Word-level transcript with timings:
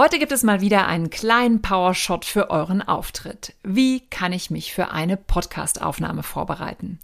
Heute 0.00 0.20
gibt 0.20 0.30
es 0.30 0.44
mal 0.44 0.60
wieder 0.60 0.86
einen 0.86 1.10
kleinen 1.10 1.60
Powershot 1.60 2.24
für 2.24 2.50
euren 2.50 2.82
Auftritt. 2.82 3.54
Wie 3.64 3.98
kann 3.98 4.32
ich 4.32 4.48
mich 4.48 4.72
für 4.72 4.92
eine 4.92 5.16
Podcast-Aufnahme 5.16 6.22
vorbereiten? 6.22 7.00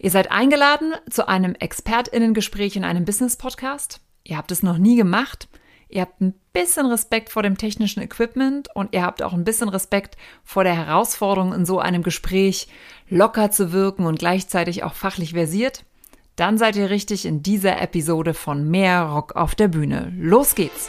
Ihr 0.00 0.10
seid 0.10 0.30
eingeladen 0.30 0.94
zu 1.10 1.28
einem 1.28 1.54
ExpertInnen-Gespräch 1.54 2.76
in 2.76 2.84
einem 2.84 3.04
Business-Podcast. 3.04 4.00
Ihr 4.24 4.38
habt 4.38 4.52
es 4.52 4.62
noch 4.62 4.78
nie 4.78 4.96
gemacht. 4.96 5.48
Ihr 5.90 6.00
habt 6.00 6.22
ein 6.22 6.32
bisschen 6.54 6.86
Respekt 6.86 7.28
vor 7.28 7.42
dem 7.42 7.58
technischen 7.58 8.02
Equipment 8.02 8.74
und 8.74 8.94
ihr 8.94 9.02
habt 9.02 9.22
auch 9.22 9.34
ein 9.34 9.44
bisschen 9.44 9.68
Respekt 9.68 10.16
vor 10.42 10.64
der 10.64 10.74
Herausforderung, 10.74 11.52
in 11.52 11.66
so 11.66 11.78
einem 11.78 12.02
Gespräch 12.02 12.68
locker 13.10 13.50
zu 13.50 13.70
wirken 13.70 14.06
und 14.06 14.18
gleichzeitig 14.18 14.82
auch 14.82 14.94
fachlich 14.94 15.34
versiert. 15.34 15.84
Dann 16.36 16.56
seid 16.56 16.76
ihr 16.76 16.88
richtig 16.88 17.26
in 17.26 17.42
dieser 17.42 17.82
Episode 17.82 18.32
von 18.32 18.66
Mehr 18.66 19.02
Rock 19.02 19.36
auf 19.36 19.54
der 19.54 19.68
Bühne. 19.68 20.10
Los 20.16 20.54
geht's! 20.54 20.88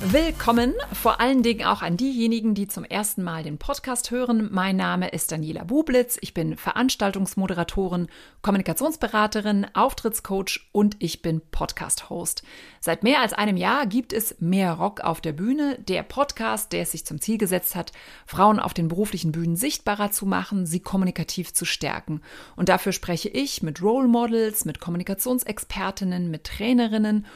Willkommen, 0.00 0.74
vor 0.92 1.20
allen 1.20 1.42
Dingen 1.42 1.66
auch 1.66 1.82
an 1.82 1.96
diejenigen, 1.96 2.54
die 2.54 2.68
zum 2.68 2.84
ersten 2.84 3.24
Mal 3.24 3.42
den 3.42 3.58
Podcast 3.58 4.12
hören. 4.12 4.48
Mein 4.52 4.76
Name 4.76 5.08
ist 5.08 5.32
Daniela 5.32 5.64
Bublitz. 5.64 6.18
Ich 6.20 6.34
bin 6.34 6.56
Veranstaltungsmoderatorin, 6.56 8.06
Kommunikationsberaterin, 8.40 9.66
Auftrittscoach 9.74 10.68
und 10.70 10.94
ich 11.00 11.20
bin 11.20 11.40
Podcast-Host. 11.50 12.44
Seit 12.78 13.02
mehr 13.02 13.20
als 13.20 13.32
einem 13.32 13.56
Jahr 13.56 13.86
gibt 13.86 14.12
es 14.12 14.36
Mehr 14.38 14.74
Rock 14.74 15.00
auf 15.00 15.20
der 15.20 15.32
Bühne, 15.32 15.76
der 15.80 16.04
Podcast, 16.04 16.72
der 16.72 16.82
es 16.82 16.92
sich 16.92 17.04
zum 17.04 17.20
Ziel 17.20 17.36
gesetzt 17.36 17.74
hat, 17.74 17.90
Frauen 18.24 18.60
auf 18.60 18.74
den 18.74 18.86
beruflichen 18.86 19.32
Bühnen 19.32 19.56
sichtbarer 19.56 20.12
zu 20.12 20.26
machen, 20.26 20.64
sie 20.64 20.80
kommunikativ 20.80 21.52
zu 21.52 21.64
stärken. 21.64 22.22
Und 22.54 22.68
dafür 22.68 22.92
spreche 22.92 23.30
ich 23.30 23.64
mit 23.64 23.82
Role 23.82 24.06
Models, 24.06 24.64
mit 24.64 24.78
Kommunikationsexpertinnen, 24.78 26.30
mit 26.30 26.44
Trainerinnen 26.44 27.26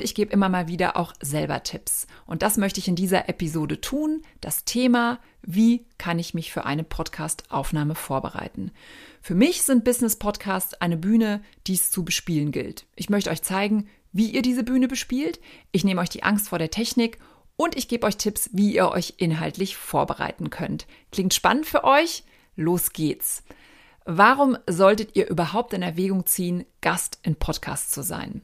ich 0.00 0.14
gebe 0.14 0.32
immer 0.32 0.48
mal 0.48 0.66
wieder 0.66 0.96
auch 0.96 1.12
selber 1.20 1.62
Tipps. 1.62 2.06
Und 2.26 2.42
das 2.42 2.56
möchte 2.56 2.80
ich 2.80 2.88
in 2.88 2.96
dieser 2.96 3.28
Episode 3.28 3.80
tun. 3.80 4.22
Das 4.40 4.64
Thema, 4.64 5.18
wie 5.42 5.86
kann 5.98 6.18
ich 6.18 6.32
mich 6.32 6.52
für 6.52 6.64
eine 6.64 6.84
Podcast-Aufnahme 6.84 7.94
vorbereiten? 7.94 8.72
Für 9.20 9.34
mich 9.34 9.62
sind 9.62 9.84
Business-Podcasts 9.84 10.74
eine 10.74 10.96
Bühne, 10.96 11.42
die 11.66 11.74
es 11.74 11.90
zu 11.90 12.04
bespielen 12.04 12.50
gilt. 12.50 12.86
Ich 12.96 13.10
möchte 13.10 13.30
euch 13.30 13.42
zeigen, 13.42 13.88
wie 14.12 14.30
ihr 14.30 14.42
diese 14.42 14.64
Bühne 14.64 14.88
bespielt. 14.88 15.38
Ich 15.70 15.84
nehme 15.84 16.00
euch 16.00 16.08
die 16.08 16.22
Angst 16.22 16.48
vor 16.48 16.58
der 16.58 16.70
Technik 16.70 17.18
und 17.56 17.76
ich 17.76 17.88
gebe 17.88 18.06
euch 18.06 18.16
Tipps, 18.16 18.48
wie 18.52 18.74
ihr 18.74 18.88
euch 18.88 19.14
inhaltlich 19.18 19.76
vorbereiten 19.76 20.48
könnt. 20.48 20.86
Klingt 21.12 21.34
spannend 21.34 21.66
für 21.66 21.84
euch? 21.84 22.24
Los 22.56 22.92
geht's. 22.92 23.42
Warum 24.06 24.56
solltet 24.68 25.16
ihr 25.16 25.28
überhaupt 25.28 25.72
in 25.72 25.82
Erwägung 25.82 26.26
ziehen, 26.26 26.64
Gast 26.80 27.18
in 27.22 27.36
Podcasts 27.36 27.90
zu 27.90 28.02
sein? 28.02 28.42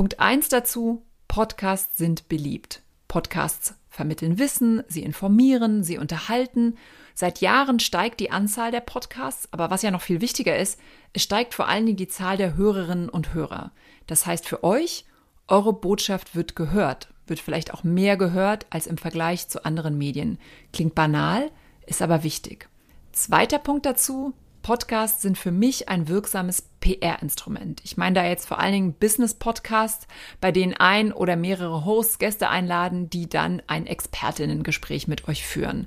Punkt 0.00 0.18
1 0.18 0.48
dazu, 0.48 1.02
Podcasts 1.28 1.98
sind 1.98 2.26
beliebt. 2.30 2.80
Podcasts 3.06 3.74
vermitteln 3.90 4.38
Wissen, 4.38 4.82
sie 4.88 5.02
informieren, 5.02 5.84
sie 5.84 5.98
unterhalten. 5.98 6.78
Seit 7.12 7.42
Jahren 7.42 7.80
steigt 7.80 8.18
die 8.20 8.30
Anzahl 8.30 8.70
der 8.70 8.80
Podcasts, 8.80 9.52
aber 9.52 9.68
was 9.68 9.82
ja 9.82 9.90
noch 9.90 10.00
viel 10.00 10.22
wichtiger 10.22 10.56
ist, 10.56 10.80
es 11.12 11.22
steigt 11.22 11.52
vor 11.52 11.68
allen 11.68 11.84
Dingen 11.84 11.98
die 11.98 12.08
Zahl 12.08 12.38
der 12.38 12.56
Hörerinnen 12.56 13.10
und 13.10 13.34
Hörer. 13.34 13.72
Das 14.06 14.24
heißt 14.24 14.48
für 14.48 14.64
euch, 14.64 15.04
eure 15.48 15.74
Botschaft 15.74 16.34
wird 16.34 16.56
gehört, 16.56 17.12
wird 17.26 17.40
vielleicht 17.40 17.74
auch 17.74 17.84
mehr 17.84 18.16
gehört 18.16 18.64
als 18.70 18.86
im 18.86 18.96
Vergleich 18.96 19.48
zu 19.48 19.66
anderen 19.66 19.98
Medien. 19.98 20.38
Klingt 20.72 20.94
banal, 20.94 21.50
ist 21.84 22.00
aber 22.00 22.22
wichtig. 22.22 22.70
Zweiter 23.12 23.58
Punkt 23.58 23.84
dazu, 23.84 24.32
Podcasts 24.62 25.22
sind 25.22 25.38
für 25.38 25.50
mich 25.50 25.88
ein 25.88 26.08
wirksames 26.08 26.62
PR-Instrument. 26.80 27.80
Ich 27.84 27.96
meine 27.96 28.14
da 28.14 28.24
jetzt 28.24 28.46
vor 28.46 28.58
allen 28.58 28.72
Dingen 28.72 28.92
Business-Podcasts, 28.94 30.06
bei 30.40 30.52
denen 30.52 30.74
ein 30.74 31.12
oder 31.12 31.36
mehrere 31.36 31.84
Hosts 31.84 32.18
Gäste 32.18 32.48
einladen, 32.48 33.10
die 33.10 33.28
dann 33.28 33.62
ein 33.66 33.86
Expertinnengespräch 33.86 35.08
mit 35.08 35.28
euch 35.28 35.44
führen. 35.46 35.86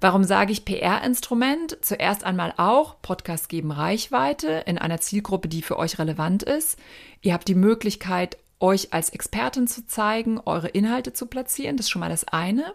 Warum 0.00 0.24
sage 0.24 0.52
ich 0.52 0.64
PR-Instrument? 0.64 1.78
Zuerst 1.82 2.24
einmal 2.24 2.54
auch, 2.56 3.02
Podcasts 3.02 3.48
geben 3.48 3.70
Reichweite 3.70 4.64
in 4.66 4.78
einer 4.78 5.00
Zielgruppe, 5.00 5.48
die 5.48 5.60
für 5.60 5.78
euch 5.78 5.98
relevant 5.98 6.42
ist. 6.42 6.78
Ihr 7.20 7.34
habt 7.34 7.48
die 7.48 7.54
Möglichkeit, 7.54 8.38
euch 8.60 8.92
als 8.92 9.10
Expertin 9.10 9.66
zu 9.66 9.86
zeigen, 9.86 10.40
eure 10.44 10.68
Inhalte 10.68 11.12
zu 11.12 11.26
platzieren. 11.26 11.76
Das 11.76 11.86
ist 11.86 11.90
schon 11.90 12.00
mal 12.00 12.10
das 12.10 12.28
eine. 12.28 12.74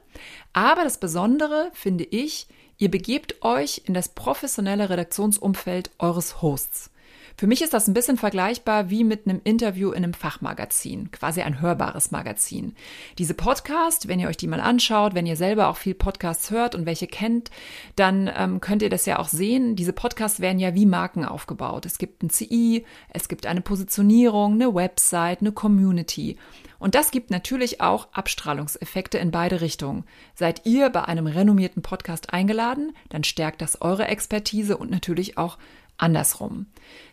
Aber 0.54 0.84
das 0.84 1.00
Besondere 1.00 1.70
finde 1.74 2.04
ich, 2.04 2.48
Ihr 2.78 2.92
begebt 2.92 3.42
euch 3.42 3.84
in 3.86 3.94
das 3.94 4.10
professionelle 4.10 4.90
Redaktionsumfeld 4.90 5.92
eures 5.98 6.42
Hosts. 6.42 6.92
Für 7.38 7.48
mich 7.48 7.62
ist 7.62 7.74
das 7.74 7.88
ein 7.88 7.94
bisschen 7.94 8.16
vergleichbar 8.16 8.90
wie 8.90 9.04
mit 9.04 9.28
einem 9.28 9.42
Interview 9.44 9.92
in 9.92 10.06
einem 10.06 10.14
Fachmagazin, 10.14 11.12
quasi 11.12 11.42
ein 11.42 11.60
hörbares 11.60 12.12
Magazin. 12.12 12.76
Diese 13.18 13.34
Podcast, 13.34 14.08
wenn 14.08 14.22
ihr 14.22 14.30
euch 14.30 14.38
die 14.38 14.48
mal 14.48 14.62
anschaut, 14.62 15.16
wenn 15.16 15.26
ihr 15.26 15.36
selber 15.36 15.68
auch 15.68 15.76
viel 15.76 15.96
Podcasts 15.96 16.50
hört 16.50 16.76
und 16.76 16.86
welche 16.86 17.08
kennt, 17.08 17.52
dann 17.98 18.32
ähm, 18.34 18.62
könnt 18.62 18.82
ihr 18.82 18.90
das 18.90 19.06
ja 19.06 19.20
auch 19.20 19.28
sehen. 19.28 19.76
Diese 19.76 19.92
Podcasts 19.92 20.40
werden 20.40 20.60
ja 20.60 20.76
wie 20.76 20.86
Marken 20.86 21.26
aufgebaut. 21.26 21.86
Es 21.86 21.98
gibt 21.98 22.24
ein 22.24 22.30
CI, 22.30 22.86
es 23.10 23.28
gibt 23.28 23.46
eine 23.48 23.62
Positionierung, 23.62 24.54
eine 24.54 24.74
Website, 24.74 25.42
eine 25.42 25.52
Community. 25.52 26.38
Und 26.80 26.96
das 26.96 27.12
gibt 27.12 27.32
natürlich 27.32 27.82
auch 27.82 28.08
Abstrahlungseffekte 28.14 29.18
in 29.18 29.32
beide 29.32 29.60
Richtungen. 29.60 30.06
Seid 30.36 30.66
ihr 30.66 30.90
bei 30.90 31.04
einem 31.04 31.28
renommierten 31.28 31.82
Podcast 31.82 32.32
eingeladen, 32.32 32.94
dann 33.10 33.24
stärkt 33.24 33.62
das 33.62 33.82
eure 33.82 34.08
Expertise 34.08 34.78
und 34.78 34.92
natürlich 34.92 35.38
auch 35.38 35.58
andersrum. 35.98 36.68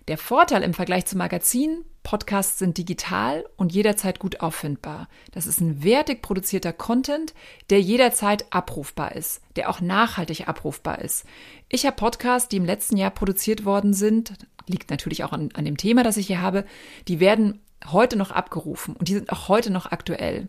Der 0.09 0.19
Vorteil 0.19 0.63
im 0.63 0.75
Vergleich 0.75 1.07
zum 1.07 1.19
Magazin, 1.19 1.85
Podcasts 2.03 2.59
sind 2.59 2.79
digital 2.79 3.45
und 3.57 3.73
jederzeit 3.73 4.19
gut 4.19 4.41
auffindbar. 4.41 5.09
Das 5.31 5.47
ist 5.47 5.61
ein 5.61 5.85
wertig 5.85 6.21
produzierter 6.21 6.73
Content, 6.73 7.33
der 7.71 7.81
jederzeit 7.81 8.53
abrufbar 8.53 9.15
ist, 9.15 9.41
der 9.55 9.71
auch 9.71 9.81
nachhaltig 9.81 10.49
abrufbar 10.49 11.01
ist. 11.01 11.25
Ich 11.69 11.87
habe 11.87 11.97
Podcasts, 11.97 12.49
die 12.49 12.57
im 12.57 12.65
letzten 12.65 12.97
Jahr 12.97 13.11
produziert 13.11 13.65
worden 13.65 13.95
sind, 13.95 14.33
liegt 14.67 14.91
natürlich 14.91 15.23
auch 15.23 15.33
an, 15.33 15.51
an 15.55 15.65
dem 15.65 15.77
Thema, 15.77 16.03
das 16.03 16.17
ich 16.17 16.27
hier 16.27 16.41
habe, 16.41 16.65
die 17.07 17.21
werden 17.21 17.61
heute 17.91 18.17
noch 18.17 18.31
abgerufen 18.31 18.95
und 18.97 19.09
die 19.09 19.15
sind 19.15 19.31
auch 19.33 19.49
heute 19.49 19.71
noch 19.71 19.91
aktuell. 19.91 20.49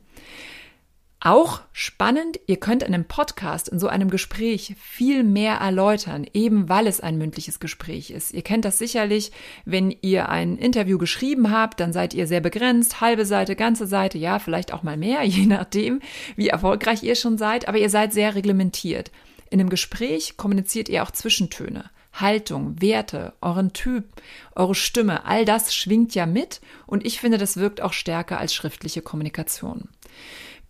Auch 1.25 1.61
spannend, 1.72 2.38
ihr 2.47 2.57
könnt 2.57 2.84
in 2.84 2.94
einem 2.94 3.06
Podcast, 3.06 3.69
in 3.69 3.79
so 3.79 3.88
einem 3.88 4.09
Gespräch 4.09 4.75
viel 4.78 5.23
mehr 5.23 5.56
erläutern, 5.56 6.28
eben 6.34 6.67
weil 6.67 6.85
es 6.85 7.00
ein 7.00 7.17
mündliches 7.17 7.61
Gespräch 7.61 8.11
ist. 8.11 8.34
Ihr 8.34 8.41
kennt 8.41 8.66
das 8.66 8.78
sicherlich, 8.78 9.31
wenn 9.63 9.95
ihr 10.01 10.28
ein 10.28 10.57
Interview 10.57 10.97
geschrieben 10.97 11.50
habt, 11.50 11.79
dann 11.79 11.94
seid 11.94 12.13
ihr 12.13 12.28
sehr 12.28 12.41
begrenzt, 12.41 13.00
halbe 13.00 13.25
Seite, 13.25 13.56
ganze 13.56 13.88
Seite, 13.88 14.17
ja, 14.17 14.38
vielleicht 14.38 14.73
auch 14.73 14.84
mal 14.84 14.97
mehr, 14.97 15.23
je 15.23 15.45
nachdem, 15.45 16.01
wie 16.35 16.50
erfolgreich 16.50 17.03
ihr 17.03 17.16
schon 17.16 17.38
seid, 17.38 17.69
aber 17.69 17.78
ihr 17.78 17.90
seid 17.90 18.11
sehr 18.11 18.35
reglementiert. 18.35 19.09
In 19.50 19.61
einem 19.61 19.69
Gespräch 19.69 20.35
kommuniziert 20.35 20.90
ihr 20.90 21.03
auch 21.03 21.11
Zwischentöne. 21.11 21.90
Haltung, 22.11 22.81
Werte, 22.81 23.31
euren 23.40 23.72
Typ, 23.72 24.03
eure 24.55 24.75
Stimme, 24.75 25.23
all 25.23 25.45
das 25.45 25.73
schwingt 25.73 26.16
ja 26.16 26.25
mit 26.25 26.59
und 26.85 27.05
ich 27.05 27.22
finde, 27.22 27.38
das 27.38 27.55
wirkt 27.55 27.79
auch 27.79 27.94
stärker 27.94 28.40
als 28.40 28.53
schriftliche 28.53 29.01
Kommunikation. 29.01 29.88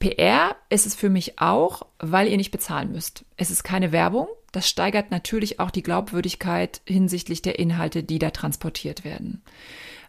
PR 0.03 0.57
ist 0.67 0.85
es 0.85 0.95
für 0.95 1.09
mich 1.09 1.39
auch, 1.39 1.83
weil 1.97 2.27
ihr 2.27 2.35
nicht 2.35 2.51
bezahlen 2.51 2.91
müsst. 2.91 3.23
Es 3.37 3.49
ist 3.49 3.63
keine 3.63 3.93
Werbung. 3.93 4.27
Das 4.51 4.67
steigert 4.67 5.11
natürlich 5.11 5.61
auch 5.61 5.71
die 5.71 5.81
Glaubwürdigkeit 5.81 6.81
hinsichtlich 6.85 7.41
der 7.41 7.57
Inhalte, 7.57 8.03
die 8.03 8.19
da 8.19 8.31
transportiert 8.31 9.05
werden. 9.05 9.43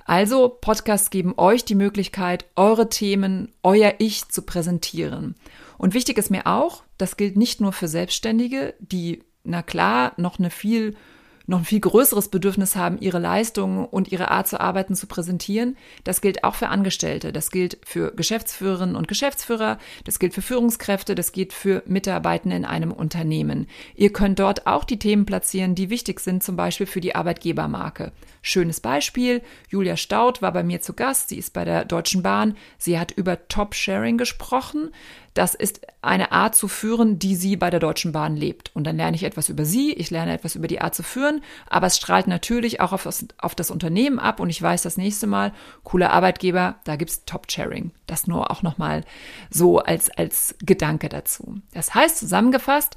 Also, 0.04 0.48
Podcasts 0.48 1.10
geben 1.10 1.34
euch 1.36 1.64
die 1.64 1.76
Möglichkeit, 1.76 2.44
eure 2.56 2.88
Themen, 2.88 3.52
euer 3.62 3.94
Ich 3.98 4.28
zu 4.28 4.42
präsentieren. 4.42 5.36
Und 5.78 5.94
wichtig 5.94 6.18
ist 6.18 6.30
mir 6.30 6.48
auch, 6.48 6.82
das 6.98 7.16
gilt 7.16 7.36
nicht 7.36 7.60
nur 7.60 7.72
für 7.72 7.86
Selbstständige, 7.86 8.74
die, 8.80 9.22
na 9.44 9.62
klar, 9.62 10.12
noch 10.16 10.40
eine 10.40 10.50
viel 10.50 10.96
noch 11.46 11.58
ein 11.58 11.64
viel 11.64 11.80
größeres 11.80 12.28
Bedürfnis 12.28 12.76
haben, 12.76 12.98
ihre 13.00 13.18
Leistungen 13.18 13.84
und 13.84 14.10
ihre 14.10 14.30
Art 14.30 14.48
zu 14.48 14.60
arbeiten 14.60 14.94
zu 14.94 15.06
präsentieren. 15.06 15.76
Das 16.04 16.20
gilt 16.20 16.44
auch 16.44 16.54
für 16.54 16.68
Angestellte, 16.68 17.32
das 17.32 17.50
gilt 17.50 17.78
für 17.84 18.12
Geschäftsführerinnen 18.14 18.96
und 18.96 19.08
Geschäftsführer, 19.08 19.78
das 20.04 20.18
gilt 20.18 20.34
für 20.34 20.42
Führungskräfte, 20.42 21.14
das 21.14 21.32
gilt 21.32 21.52
für 21.52 21.82
Mitarbeitende 21.86 22.56
in 22.56 22.64
einem 22.64 22.92
Unternehmen. 22.92 23.66
Ihr 23.94 24.12
könnt 24.12 24.38
dort 24.38 24.66
auch 24.66 24.84
die 24.84 24.98
Themen 24.98 25.26
platzieren, 25.26 25.74
die 25.74 25.90
wichtig 25.90 26.20
sind, 26.20 26.42
zum 26.42 26.56
Beispiel 26.56 26.86
für 26.86 27.00
die 27.00 27.14
Arbeitgebermarke. 27.14 28.12
Schönes 28.46 28.80
Beispiel, 28.80 29.40
Julia 29.70 29.96
Staud 29.96 30.42
war 30.42 30.52
bei 30.52 30.62
mir 30.62 30.82
zu 30.82 30.92
Gast, 30.92 31.30
sie 31.30 31.38
ist 31.38 31.54
bei 31.54 31.64
der 31.64 31.86
Deutschen 31.86 32.22
Bahn, 32.22 32.58
sie 32.76 32.98
hat 32.98 33.10
über 33.10 33.48
Top-Sharing 33.48 34.18
gesprochen. 34.18 34.90
das 35.32 35.54
ist 35.54 35.80
eine 36.02 36.30
Art 36.30 36.54
zu 36.54 36.68
führen, 36.68 37.18
die 37.18 37.36
sie 37.36 37.56
bei 37.56 37.70
der 37.70 37.80
Deutschen 37.80 38.12
Bahn 38.12 38.36
lebt. 38.36 38.70
Und 38.76 38.84
dann 38.84 38.98
lerne 38.98 39.16
ich 39.16 39.24
etwas 39.24 39.48
über 39.48 39.64
sie, 39.64 39.94
ich 39.94 40.10
lerne 40.10 40.34
etwas 40.34 40.56
über 40.56 40.68
die 40.68 40.82
Art 40.82 40.94
zu 40.94 41.02
führen, 41.02 41.40
aber 41.70 41.86
es 41.86 41.96
strahlt 41.96 42.26
natürlich 42.26 42.82
auch 42.82 42.92
auf 42.92 43.04
das, 43.04 43.26
auf 43.38 43.54
das 43.54 43.70
Unternehmen 43.70 44.18
ab 44.18 44.40
und 44.40 44.50
ich 44.50 44.60
weiß 44.60 44.82
das 44.82 44.98
nächste 44.98 45.26
Mal, 45.26 45.54
cooler 45.82 46.10
Arbeitgeber, 46.10 46.74
da 46.84 46.96
gibt's 46.96 47.24
Top-Sharing. 47.24 47.92
Das 48.06 48.26
nur 48.26 48.50
auch 48.50 48.62
nochmal 48.62 49.04
so 49.48 49.78
als, 49.78 50.10
als 50.10 50.54
Gedanke 50.60 51.08
dazu. 51.08 51.62
Das 51.72 51.94
heißt 51.94 52.18
zusammengefasst, 52.18 52.94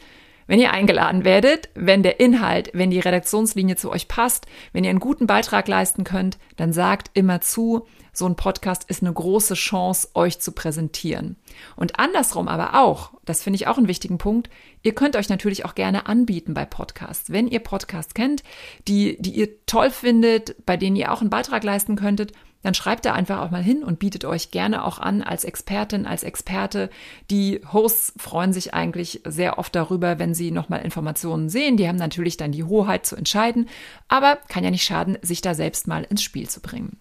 wenn 0.48 0.60
ihr 0.60 0.72
eingeladen 0.72 1.24
werdet, 1.24 1.70
wenn 1.76 2.04
der 2.04 2.20
Inhalt, 2.20 2.72
wenn 2.74 2.90
die 2.90 3.00
Redaktionslinie 3.00 3.76
zu 3.76 3.92
euch 3.92 4.08
passt, 4.08 4.48
wenn 4.74 4.84
ihr 4.84 4.90
einen 4.90 5.00
guten 5.00 5.28
Beitrag 5.28 5.68
leisten 5.68 6.04
könnt, 6.04 6.38
dann 6.56 6.74
sagt 6.74 7.12
immer 7.14 7.42
zu, 7.42 7.86
so 8.14 8.26
ein 8.26 8.36
Podcast 8.36 8.86
ist 8.88 9.04
eine 9.04 9.14
große 9.14 9.54
Chance, 9.54 10.10
euch 10.16 10.40
zu 10.40 10.52
präsentieren. 10.52 11.36
Und 11.76 12.00
andersrum 12.00 12.48
aber 12.48 12.82
auch, 12.82 13.12
das 13.26 13.44
finde 13.44 13.58
ich 13.58 13.68
auch 13.68 13.78
einen 13.78 13.88
wichtigen 13.88 14.18
Punkt, 14.18 14.50
ihr 14.82 14.96
könnt 14.96 15.16
euch 15.16 15.30
natürlich 15.30 15.66
auch 15.66 15.76
gerne 15.76 16.08
anbieten 16.08 16.56
bei 16.56 16.66
Podcasts. 16.66 17.32
Wenn 17.32 17.48
ihr 17.48 17.60
Podcasts 17.60 18.16
kennt, 18.16 18.42
die, 18.88 19.22
die 19.22 19.36
ihr 19.36 19.66
toll 19.68 19.92
findet, 19.92 20.66
bei 20.66 20.78
denen 20.78 20.96
ihr 20.96 21.12
auch 21.12 21.22
einen 21.22 21.30
Beitrag 21.30 21.64
leisten 21.64 21.96
könntet, 21.96 22.32
dann 22.68 22.74
schreibt 22.74 23.06
da 23.06 23.14
einfach 23.14 23.40
auch 23.40 23.50
mal 23.50 23.64
hin 23.64 23.82
und 23.82 23.98
bietet 23.98 24.26
euch 24.26 24.52
gerne 24.52 24.84
auch 24.84 25.00
an 25.00 25.24
als 25.24 25.46
Expertin, 25.46 26.06
als 26.06 26.24
Experte. 26.24 26.90
Die 27.32 27.62
Hosts 27.72 28.12
freuen 28.18 28.52
sich 28.52 28.74
eigentlich 28.74 29.22
sehr 29.24 29.58
oft 29.58 29.74
darüber, 29.74 30.20
wenn 30.20 30.34
sie 30.34 30.52
nochmal 30.52 30.82
Informationen 30.82 31.48
sehen. 31.48 31.78
Die 31.78 31.88
haben 31.88 31.96
natürlich 31.96 32.36
dann 32.36 32.52
die 32.52 32.66
Hoheit 32.66 33.06
zu 33.06 33.16
entscheiden, 33.16 33.70
aber 34.10 34.38
kann 34.50 34.66
ja 34.66 34.70
nicht 34.70 34.84
schaden, 34.84 35.18
sich 35.22 35.40
da 35.40 35.56
selbst 35.56 35.88
mal 35.88 36.04
ins 36.04 36.22
Spiel 36.22 36.50
zu 36.50 36.60
bringen. 36.60 37.00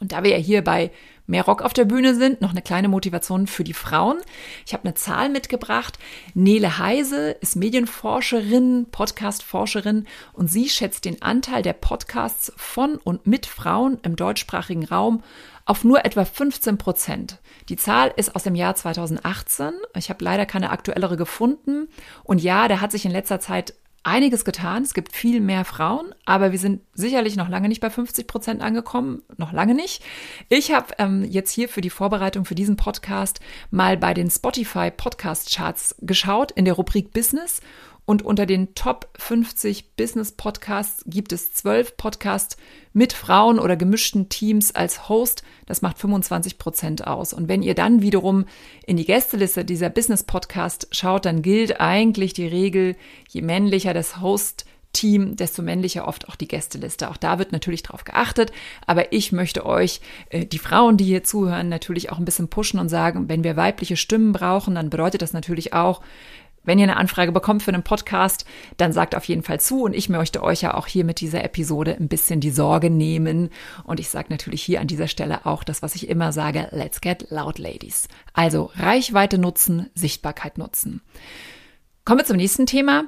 Und 0.00 0.10
da 0.10 0.24
wir 0.24 0.32
ja 0.32 0.38
hier 0.38 0.64
bei 0.64 0.90
mehr 1.26 1.44
Rock 1.44 1.62
auf 1.62 1.72
der 1.72 1.84
Bühne 1.84 2.14
sind, 2.14 2.40
noch 2.40 2.50
eine 2.50 2.62
kleine 2.62 2.88
Motivation 2.88 3.46
für 3.46 3.64
die 3.64 3.74
Frauen. 3.74 4.18
Ich 4.66 4.72
habe 4.72 4.84
eine 4.84 4.94
Zahl 4.94 5.28
mitgebracht. 5.28 5.98
Nele 6.34 6.78
Heise 6.78 7.30
ist 7.40 7.56
Medienforscherin, 7.56 8.86
Podcastforscherin 8.90 10.06
und 10.32 10.48
sie 10.48 10.68
schätzt 10.68 11.04
den 11.04 11.22
Anteil 11.22 11.62
der 11.62 11.72
Podcasts 11.72 12.52
von 12.56 12.96
und 12.96 13.26
mit 13.26 13.46
Frauen 13.46 13.98
im 14.02 14.16
deutschsprachigen 14.16 14.84
Raum 14.84 15.22
auf 15.66 15.84
nur 15.84 16.04
etwa 16.04 16.24
15 16.24 16.76
Prozent. 16.76 17.38
Die 17.68 17.76
Zahl 17.76 18.12
ist 18.16 18.36
aus 18.36 18.42
dem 18.42 18.54
Jahr 18.54 18.74
2018. 18.74 19.72
Ich 19.96 20.10
habe 20.10 20.22
leider 20.22 20.44
keine 20.44 20.70
aktuellere 20.70 21.16
gefunden. 21.16 21.88
Und 22.22 22.42
ja, 22.42 22.68
da 22.68 22.80
hat 22.80 22.92
sich 22.92 23.06
in 23.06 23.10
letzter 23.10 23.40
Zeit 23.40 23.74
einiges 24.04 24.44
getan. 24.44 24.82
Es 24.82 24.94
gibt 24.94 25.12
viel 25.12 25.40
mehr 25.40 25.64
Frauen, 25.64 26.14
aber 26.24 26.52
wir 26.52 26.58
sind 26.58 26.82
sicherlich 26.92 27.36
noch 27.36 27.48
lange 27.48 27.68
nicht 27.68 27.80
bei 27.80 27.90
50 27.90 28.26
Prozent 28.26 28.62
angekommen. 28.62 29.22
Noch 29.36 29.52
lange 29.52 29.74
nicht. 29.74 30.02
Ich 30.48 30.72
habe 30.72 30.94
ähm, 30.98 31.24
jetzt 31.24 31.50
hier 31.50 31.68
für 31.68 31.80
die 31.80 31.90
Vorbereitung 31.90 32.44
für 32.44 32.54
diesen 32.54 32.76
Podcast 32.76 33.40
mal 33.70 33.96
bei 33.96 34.14
den 34.14 34.30
Spotify 34.30 34.90
Podcast 34.90 35.54
Charts 35.54 35.96
geschaut 36.00 36.52
in 36.52 36.64
der 36.64 36.74
Rubrik 36.74 37.12
Business 37.12 37.60
und 38.06 38.22
unter 38.22 38.44
den 38.44 38.74
Top 38.74 39.08
50 39.16 39.96
Business 39.96 40.32
Podcasts 40.32 41.04
gibt 41.06 41.32
es 41.32 41.52
zwölf 41.52 41.96
Podcasts 41.96 42.56
mit 42.92 43.12
Frauen 43.12 43.58
oder 43.58 43.76
gemischten 43.76 44.28
Teams 44.28 44.74
als 44.74 45.08
Host. 45.08 45.42
Das 45.66 45.80
macht 45.80 45.98
25 45.98 46.58
Prozent 46.58 47.06
aus. 47.06 47.32
Und 47.32 47.48
wenn 47.48 47.62
ihr 47.62 47.74
dann 47.74 48.02
wiederum 48.02 48.44
in 48.86 48.96
die 48.96 49.06
Gästeliste 49.06 49.64
dieser 49.64 49.88
Business 49.88 50.22
Podcast 50.22 50.88
schaut, 50.90 51.24
dann 51.24 51.40
gilt 51.40 51.80
eigentlich 51.80 52.34
die 52.34 52.46
Regel, 52.46 52.96
je 53.28 53.40
männlicher 53.40 53.94
das 53.94 54.20
Host 54.20 54.66
Team, 54.94 55.36
desto 55.36 55.60
männlicher 55.60 56.08
oft 56.08 56.28
auch 56.28 56.36
die 56.36 56.48
Gästeliste. 56.48 57.10
Auch 57.10 57.18
da 57.18 57.38
wird 57.38 57.52
natürlich 57.52 57.82
drauf 57.82 58.04
geachtet. 58.04 58.52
Aber 58.86 59.12
ich 59.12 59.32
möchte 59.32 59.66
euch, 59.66 60.00
äh, 60.30 60.46
die 60.46 60.58
Frauen, 60.58 60.96
die 60.96 61.04
hier 61.04 61.22
zuhören, 61.22 61.68
natürlich 61.68 62.10
auch 62.10 62.18
ein 62.18 62.24
bisschen 62.24 62.48
pushen 62.48 62.80
und 62.80 62.88
sagen, 62.88 63.28
wenn 63.28 63.44
wir 63.44 63.56
weibliche 63.56 63.96
Stimmen 63.96 64.32
brauchen, 64.32 64.76
dann 64.76 64.88
bedeutet 64.88 65.20
das 65.20 65.34
natürlich 65.34 65.74
auch, 65.74 66.00
wenn 66.64 66.78
ihr 66.78 66.84
eine 66.84 66.96
Anfrage 66.96 67.32
bekommt 67.32 67.62
für 67.62 67.72
einen 67.72 67.82
Podcast, 67.82 68.44
dann 68.76 68.92
sagt 68.92 69.14
auf 69.14 69.24
jeden 69.24 69.42
Fall 69.42 69.60
zu. 69.60 69.82
Und 69.82 69.94
ich 69.94 70.08
möchte 70.08 70.42
euch 70.42 70.62
ja 70.62 70.74
auch 70.74 70.86
hier 70.86 71.04
mit 71.04 71.20
dieser 71.20 71.44
Episode 71.44 71.96
ein 71.98 72.08
bisschen 72.08 72.40
die 72.40 72.50
Sorge 72.50 72.90
nehmen. 72.90 73.50
Und 73.84 74.00
ich 74.00 74.08
sage 74.08 74.28
natürlich 74.30 74.62
hier 74.62 74.80
an 74.80 74.86
dieser 74.86 75.08
Stelle 75.08 75.46
auch 75.46 75.64
das, 75.64 75.82
was 75.82 75.94
ich 75.94 76.08
immer 76.08 76.32
sage, 76.32 76.68
let's 76.72 77.00
get 77.00 77.30
loud, 77.30 77.58
ladies. 77.58 78.08
Also 78.32 78.70
Reichweite 78.74 79.38
nutzen, 79.38 79.90
Sichtbarkeit 79.94 80.58
nutzen. 80.58 81.02
Kommen 82.04 82.20
wir 82.20 82.26
zum 82.26 82.36
nächsten 82.36 82.66
Thema. 82.66 83.04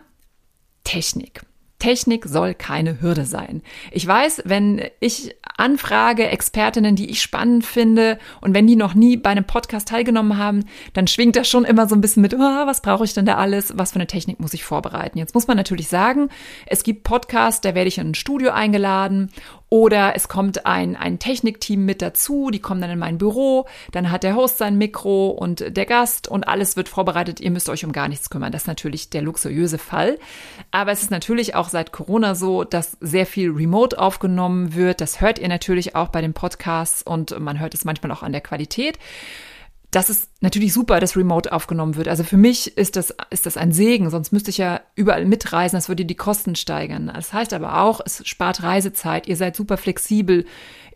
Technik. 0.84 1.42
Technik 1.78 2.24
soll 2.24 2.54
keine 2.54 3.00
Hürde 3.00 3.24
sein. 3.24 3.62
Ich 3.90 4.06
weiß, 4.06 4.42
wenn 4.44 4.82
ich 5.00 5.36
anfrage 5.58 6.28
Expertinnen, 6.28 6.96
die 6.96 7.10
ich 7.10 7.22
spannend 7.22 7.64
finde 7.64 8.18
und 8.40 8.54
wenn 8.54 8.66
die 8.66 8.76
noch 8.76 8.94
nie 8.94 9.16
bei 9.16 9.30
einem 9.30 9.44
Podcast 9.44 9.88
teilgenommen 9.88 10.38
haben, 10.38 10.64
dann 10.94 11.06
schwingt 11.06 11.36
das 11.36 11.48
schon 11.48 11.64
immer 11.64 11.88
so 11.88 11.94
ein 11.94 12.00
bisschen 12.00 12.22
mit, 12.22 12.34
oh, 12.34 12.38
was 12.38 12.82
brauche 12.82 13.04
ich 13.04 13.14
denn 13.14 13.26
da 13.26 13.36
alles? 13.36 13.76
Was 13.76 13.92
für 13.92 13.96
eine 13.96 14.06
Technik 14.06 14.40
muss 14.40 14.54
ich 14.54 14.64
vorbereiten? 14.64 15.18
Jetzt 15.18 15.34
muss 15.34 15.46
man 15.46 15.56
natürlich 15.56 15.88
sagen, 15.88 16.28
es 16.66 16.82
gibt 16.82 17.04
Podcasts, 17.04 17.60
da 17.60 17.74
werde 17.74 17.88
ich 17.88 17.98
in 17.98 18.10
ein 18.10 18.14
Studio 18.14 18.52
eingeladen 18.52 19.30
oder 19.68 20.14
es 20.14 20.28
kommt 20.28 20.64
ein, 20.64 20.94
ein 20.94 21.18
Technikteam 21.18 21.84
mit 21.84 22.00
dazu, 22.00 22.50
die 22.50 22.60
kommen 22.60 22.80
dann 22.80 22.90
in 22.90 22.98
mein 22.98 23.18
Büro, 23.18 23.66
dann 23.90 24.10
hat 24.12 24.22
der 24.22 24.36
Host 24.36 24.58
sein 24.58 24.78
Mikro 24.78 25.28
und 25.30 25.76
der 25.76 25.86
Gast 25.86 26.28
und 26.28 26.46
alles 26.46 26.76
wird 26.76 26.88
vorbereitet. 26.88 27.40
Ihr 27.40 27.50
müsst 27.50 27.68
euch 27.68 27.84
um 27.84 27.92
gar 27.92 28.08
nichts 28.08 28.30
kümmern. 28.30 28.52
Das 28.52 28.62
ist 28.62 28.68
natürlich 28.68 29.10
der 29.10 29.22
luxuriöse 29.22 29.78
Fall. 29.78 30.18
Aber 30.70 30.92
es 30.92 31.02
ist 31.02 31.10
natürlich 31.10 31.56
auch 31.56 31.68
seit 31.68 31.90
Corona 31.90 32.36
so, 32.36 32.62
dass 32.62 32.96
sehr 33.00 33.26
viel 33.26 33.50
remote 33.50 33.98
aufgenommen 33.98 34.74
wird. 34.74 35.00
Das 35.00 35.20
hört 35.20 35.40
ihr 35.40 35.48
natürlich 35.48 35.96
auch 35.96 36.08
bei 36.08 36.20
den 36.20 36.32
Podcasts 36.32 37.02
und 37.02 37.38
man 37.40 37.58
hört 37.58 37.74
es 37.74 37.84
manchmal 37.84 38.12
auch 38.12 38.22
an 38.22 38.32
der 38.32 38.42
Qualität 38.42 38.98
das 39.96 40.10
ist 40.10 40.28
natürlich 40.42 40.74
super, 40.74 41.00
dass 41.00 41.16
Remote 41.16 41.50
aufgenommen 41.50 41.96
wird. 41.96 42.06
Also 42.06 42.22
für 42.22 42.36
mich 42.36 42.76
ist 42.76 42.96
das, 42.96 43.14
ist 43.30 43.46
das 43.46 43.56
ein 43.56 43.72
Segen, 43.72 44.10
sonst 44.10 44.30
müsste 44.30 44.50
ich 44.50 44.58
ja 44.58 44.82
überall 44.94 45.24
mitreisen, 45.24 45.78
das 45.78 45.88
würde 45.88 46.04
die 46.04 46.14
Kosten 46.14 46.54
steigern. 46.54 47.10
Das 47.14 47.32
heißt 47.32 47.54
aber 47.54 47.80
auch, 47.80 48.02
es 48.04 48.20
spart 48.28 48.62
Reisezeit, 48.62 49.26
ihr 49.26 49.36
seid 49.36 49.56
super 49.56 49.78
flexibel. 49.78 50.44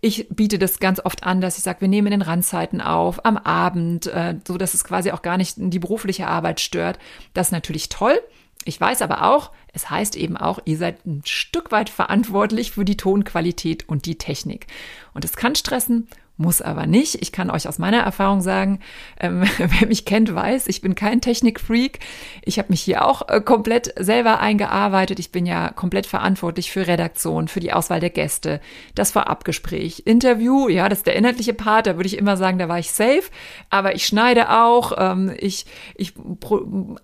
Ich 0.02 0.28
biete 0.28 0.58
das 0.58 0.80
ganz 0.80 1.00
oft 1.02 1.24
an, 1.24 1.40
dass 1.40 1.56
ich 1.56 1.64
sage, 1.64 1.80
wir 1.80 1.88
nehmen 1.88 2.08
in 2.08 2.20
den 2.20 2.22
Randzeiten 2.22 2.82
auf, 2.82 3.24
am 3.24 3.38
Abend, 3.38 4.06
äh, 4.08 4.34
so 4.46 4.58
dass 4.58 4.74
es 4.74 4.84
quasi 4.84 5.12
auch 5.12 5.22
gar 5.22 5.38
nicht 5.38 5.54
die 5.56 5.78
berufliche 5.78 6.26
Arbeit 6.26 6.60
stört. 6.60 6.98
Das 7.32 7.48
ist 7.48 7.52
natürlich 7.52 7.88
toll. 7.88 8.20
Ich 8.66 8.78
weiß 8.78 9.00
aber 9.00 9.24
auch, 9.24 9.50
es 9.72 9.88
heißt 9.88 10.14
eben 10.14 10.36
auch, 10.36 10.58
ihr 10.66 10.76
seid 10.76 11.06
ein 11.06 11.22
Stück 11.24 11.72
weit 11.72 11.88
verantwortlich 11.88 12.72
für 12.72 12.84
die 12.84 12.98
Tonqualität 12.98 13.88
und 13.88 14.04
die 14.04 14.18
Technik. 14.18 14.66
Und 15.14 15.24
es 15.24 15.36
kann 15.36 15.54
stressen 15.54 16.06
muss 16.40 16.62
aber 16.62 16.86
nicht. 16.86 17.20
Ich 17.20 17.32
kann 17.32 17.50
euch 17.50 17.68
aus 17.68 17.78
meiner 17.78 17.98
Erfahrung 17.98 18.40
sagen, 18.40 18.80
ähm, 19.20 19.44
wer 19.58 19.86
mich 19.86 20.06
kennt, 20.06 20.34
weiß, 20.34 20.66
ich 20.68 20.80
bin 20.80 20.94
kein 20.94 21.20
Technikfreak. 21.20 22.00
Ich 22.42 22.58
habe 22.58 22.70
mich 22.70 22.80
hier 22.80 23.04
auch 23.04 23.28
äh, 23.28 23.40
komplett 23.40 23.92
selber 23.98 24.40
eingearbeitet. 24.40 25.18
Ich 25.18 25.30
bin 25.30 25.44
ja 25.44 25.70
komplett 25.70 26.06
verantwortlich 26.06 26.72
für 26.72 26.86
Redaktion, 26.86 27.46
für 27.46 27.60
die 27.60 27.72
Auswahl 27.72 28.00
der 28.00 28.10
Gäste, 28.10 28.60
das 28.94 29.10
Vorabgespräch, 29.12 30.02
Interview. 30.06 30.68
Ja, 30.68 30.88
das 30.88 31.00
ist 31.00 31.06
der 31.06 31.16
inhaltliche 31.16 31.52
Part. 31.52 31.86
Da 31.86 31.96
würde 31.96 32.06
ich 32.06 32.16
immer 32.16 32.38
sagen, 32.38 32.58
da 32.58 32.68
war 32.68 32.78
ich 32.78 32.90
safe. 32.90 33.24
Aber 33.68 33.94
ich 33.94 34.06
schneide 34.06 34.50
auch. 34.50 34.92
Ähm, 34.96 35.32
ich 35.38 35.66
ich 35.94 36.14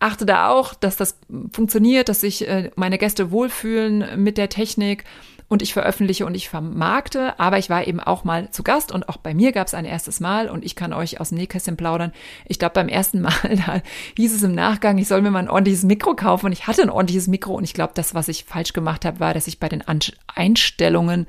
achte 0.00 0.24
da 0.24 0.48
auch, 0.48 0.72
dass 0.72 0.96
das 0.96 1.18
funktioniert, 1.52 2.08
dass 2.08 2.22
sich 2.22 2.48
äh, 2.48 2.70
meine 2.74 2.96
Gäste 2.96 3.30
wohlfühlen 3.30 4.22
mit 4.22 4.38
der 4.38 4.48
Technik 4.48 5.04
und 5.48 5.62
ich 5.62 5.72
veröffentliche 5.72 6.26
und 6.26 6.34
ich 6.34 6.48
vermarkte, 6.48 7.38
aber 7.38 7.58
ich 7.58 7.70
war 7.70 7.86
eben 7.86 8.00
auch 8.00 8.24
mal 8.24 8.50
zu 8.50 8.62
Gast 8.62 8.90
und 8.90 9.08
auch 9.08 9.16
bei 9.16 9.32
mir 9.32 9.52
gab 9.52 9.66
es 9.66 9.74
ein 9.74 9.84
erstes 9.84 10.18
Mal 10.20 10.48
und 10.48 10.64
ich 10.64 10.74
kann 10.74 10.92
euch 10.92 11.20
aus 11.20 11.28
dem 11.28 11.38
Nähkästchen 11.38 11.76
plaudern. 11.76 12.12
Ich 12.46 12.58
glaube, 12.58 12.74
beim 12.74 12.88
ersten 12.88 13.20
Mal, 13.20 13.32
da 13.66 13.80
hieß 14.16 14.34
es 14.34 14.42
im 14.42 14.54
Nachgang, 14.54 14.98
ich 14.98 15.08
soll 15.08 15.22
mir 15.22 15.30
mal 15.30 15.40
ein 15.40 15.50
ordentliches 15.50 15.84
Mikro 15.84 16.14
kaufen 16.14 16.46
und 16.46 16.52
ich 16.52 16.66
hatte 16.66 16.82
ein 16.82 16.90
ordentliches 16.90 17.28
Mikro 17.28 17.54
und 17.54 17.64
ich 17.64 17.74
glaube, 17.74 17.92
das, 17.94 18.14
was 18.14 18.28
ich 18.28 18.44
falsch 18.44 18.72
gemacht 18.72 19.04
habe, 19.04 19.20
war, 19.20 19.34
dass 19.34 19.46
ich 19.46 19.60
bei 19.60 19.68
den 19.68 19.84
Einstellungen 20.34 21.26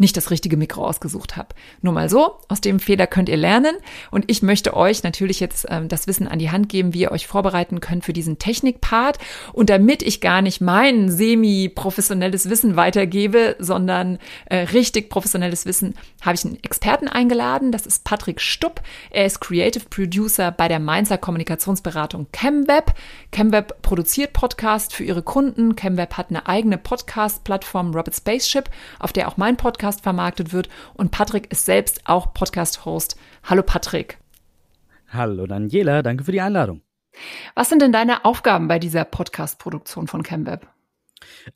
nicht 0.00 0.16
das 0.16 0.30
richtige 0.30 0.56
Mikro 0.56 0.86
ausgesucht 0.86 1.36
habe. 1.36 1.48
Nur 1.82 1.92
mal 1.92 2.08
so, 2.08 2.38
aus 2.48 2.60
dem 2.60 2.80
Fehler 2.80 3.06
könnt 3.06 3.28
ihr 3.28 3.36
lernen. 3.36 3.76
Und 4.10 4.24
ich 4.28 4.42
möchte 4.42 4.74
euch 4.74 5.02
natürlich 5.02 5.40
jetzt 5.40 5.66
ähm, 5.68 5.88
das 5.88 6.06
Wissen 6.06 6.26
an 6.26 6.38
die 6.38 6.50
Hand 6.50 6.70
geben, 6.70 6.94
wie 6.94 7.02
ihr 7.02 7.12
euch 7.12 7.26
vorbereiten 7.26 7.80
könnt 7.80 8.04
für 8.04 8.14
diesen 8.14 8.38
Technikpart. 8.38 9.18
Und 9.52 9.68
damit 9.68 10.02
ich 10.02 10.22
gar 10.22 10.40
nicht 10.40 10.62
mein 10.62 11.10
semi-professionelles 11.10 12.48
Wissen 12.48 12.76
weitergebe, 12.76 13.56
sondern 13.58 14.18
äh, 14.46 14.56
richtig 14.56 15.10
professionelles 15.10 15.66
Wissen, 15.66 15.94
habe 16.22 16.34
ich 16.34 16.44
einen 16.46 16.62
Experten 16.64 17.06
eingeladen. 17.06 17.70
Das 17.70 17.84
ist 17.84 18.02
Patrick 18.02 18.40
Stupp. 18.40 18.80
Er 19.10 19.26
ist 19.26 19.40
Creative 19.40 19.84
Producer 19.90 20.50
bei 20.50 20.68
der 20.68 20.80
Mainzer 20.80 21.18
Kommunikationsberatung 21.18 22.26
ChemWeb. 22.32 22.94
ChemWeb 23.32 23.82
produziert 23.82 24.32
Podcast 24.32 24.94
für 24.94 25.04
ihre 25.04 25.22
Kunden. 25.22 25.76
ChemWeb 25.76 26.16
hat 26.16 26.30
eine 26.30 26.46
eigene 26.46 26.78
Podcast-Plattform 26.78 27.94
Robert 27.94 28.16
Spaceship, 28.16 28.70
auf 28.98 29.12
der 29.12 29.28
auch 29.28 29.36
mein 29.36 29.58
Podcast 29.58 29.89
Podcast 29.90 30.02
vermarktet 30.02 30.52
wird. 30.52 30.68
Und 30.94 31.10
Patrick 31.10 31.50
ist 31.50 31.64
selbst 31.64 32.02
auch 32.04 32.32
Podcast-Host. 32.32 33.16
Hallo 33.44 33.62
Patrick. 33.62 34.18
Hallo 35.08 35.46
Daniela, 35.46 36.02
danke 36.02 36.22
für 36.24 36.32
die 36.32 36.40
Einladung. 36.40 36.82
Was 37.56 37.68
sind 37.68 37.82
denn 37.82 37.90
deine 37.90 38.24
Aufgaben 38.24 38.68
bei 38.68 38.78
dieser 38.78 39.04
Podcast-Produktion 39.04 40.06
von 40.06 40.22
ChemWeb? 40.22 40.68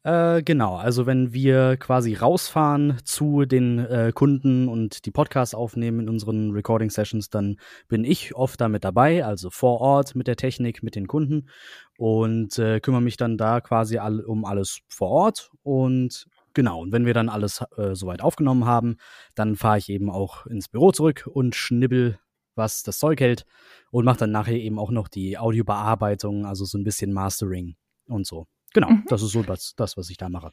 Äh, 0.02 0.42
genau, 0.42 0.76
also 0.76 1.06
wenn 1.06 1.32
wir 1.32 1.76
quasi 1.76 2.14
rausfahren 2.14 2.98
zu 3.04 3.44
den 3.44 3.78
äh, 3.78 4.12
Kunden 4.12 4.68
und 4.68 5.06
die 5.06 5.10
Podcasts 5.10 5.54
aufnehmen 5.54 6.00
in 6.00 6.08
unseren 6.08 6.50
Recording 6.50 6.90
Sessions, 6.90 7.30
dann 7.30 7.56
bin 7.88 8.04
ich 8.04 8.34
oft 8.34 8.60
damit 8.60 8.84
dabei, 8.84 9.24
also 9.24 9.50
vor 9.50 9.80
Ort 9.80 10.16
mit 10.16 10.26
der 10.26 10.36
Technik, 10.36 10.82
mit 10.82 10.96
den 10.96 11.06
Kunden 11.06 11.48
und 11.96 12.58
äh, 12.58 12.80
kümmere 12.80 13.00
mich 13.00 13.16
dann 13.16 13.38
da 13.38 13.60
quasi 13.60 13.98
all, 13.98 14.20
um 14.20 14.44
alles 14.44 14.80
vor 14.88 15.10
Ort 15.10 15.50
und 15.62 16.26
genau, 16.54 16.80
und 16.80 16.92
wenn 16.92 17.06
wir 17.06 17.14
dann 17.14 17.28
alles 17.28 17.62
äh, 17.76 17.94
soweit 17.94 18.22
aufgenommen 18.22 18.64
haben, 18.64 18.96
dann 19.34 19.56
fahre 19.56 19.78
ich 19.78 19.88
eben 19.88 20.10
auch 20.10 20.46
ins 20.46 20.68
Büro 20.68 20.92
zurück 20.92 21.28
und 21.32 21.54
schnibbel 21.54 22.18
was 22.56 22.82
das 22.82 22.98
Zeug 22.98 23.20
hält 23.20 23.44
und 23.90 24.04
mache 24.04 24.18
dann 24.18 24.30
nachher 24.30 24.56
eben 24.56 24.78
auch 24.78 24.90
noch 24.90 25.08
die 25.08 25.38
Audiobearbeitung, 25.38 26.46
also 26.46 26.64
so 26.64 26.78
ein 26.78 26.84
bisschen 26.84 27.12
Mastering 27.12 27.76
und 28.06 28.26
so. 28.26 28.46
Genau, 28.72 28.90
mhm. 28.90 29.04
das 29.08 29.22
ist 29.22 29.32
so 29.32 29.42
das, 29.42 29.74
das, 29.76 29.96
was 29.96 30.10
ich 30.10 30.16
da 30.16 30.28
mache. 30.28 30.52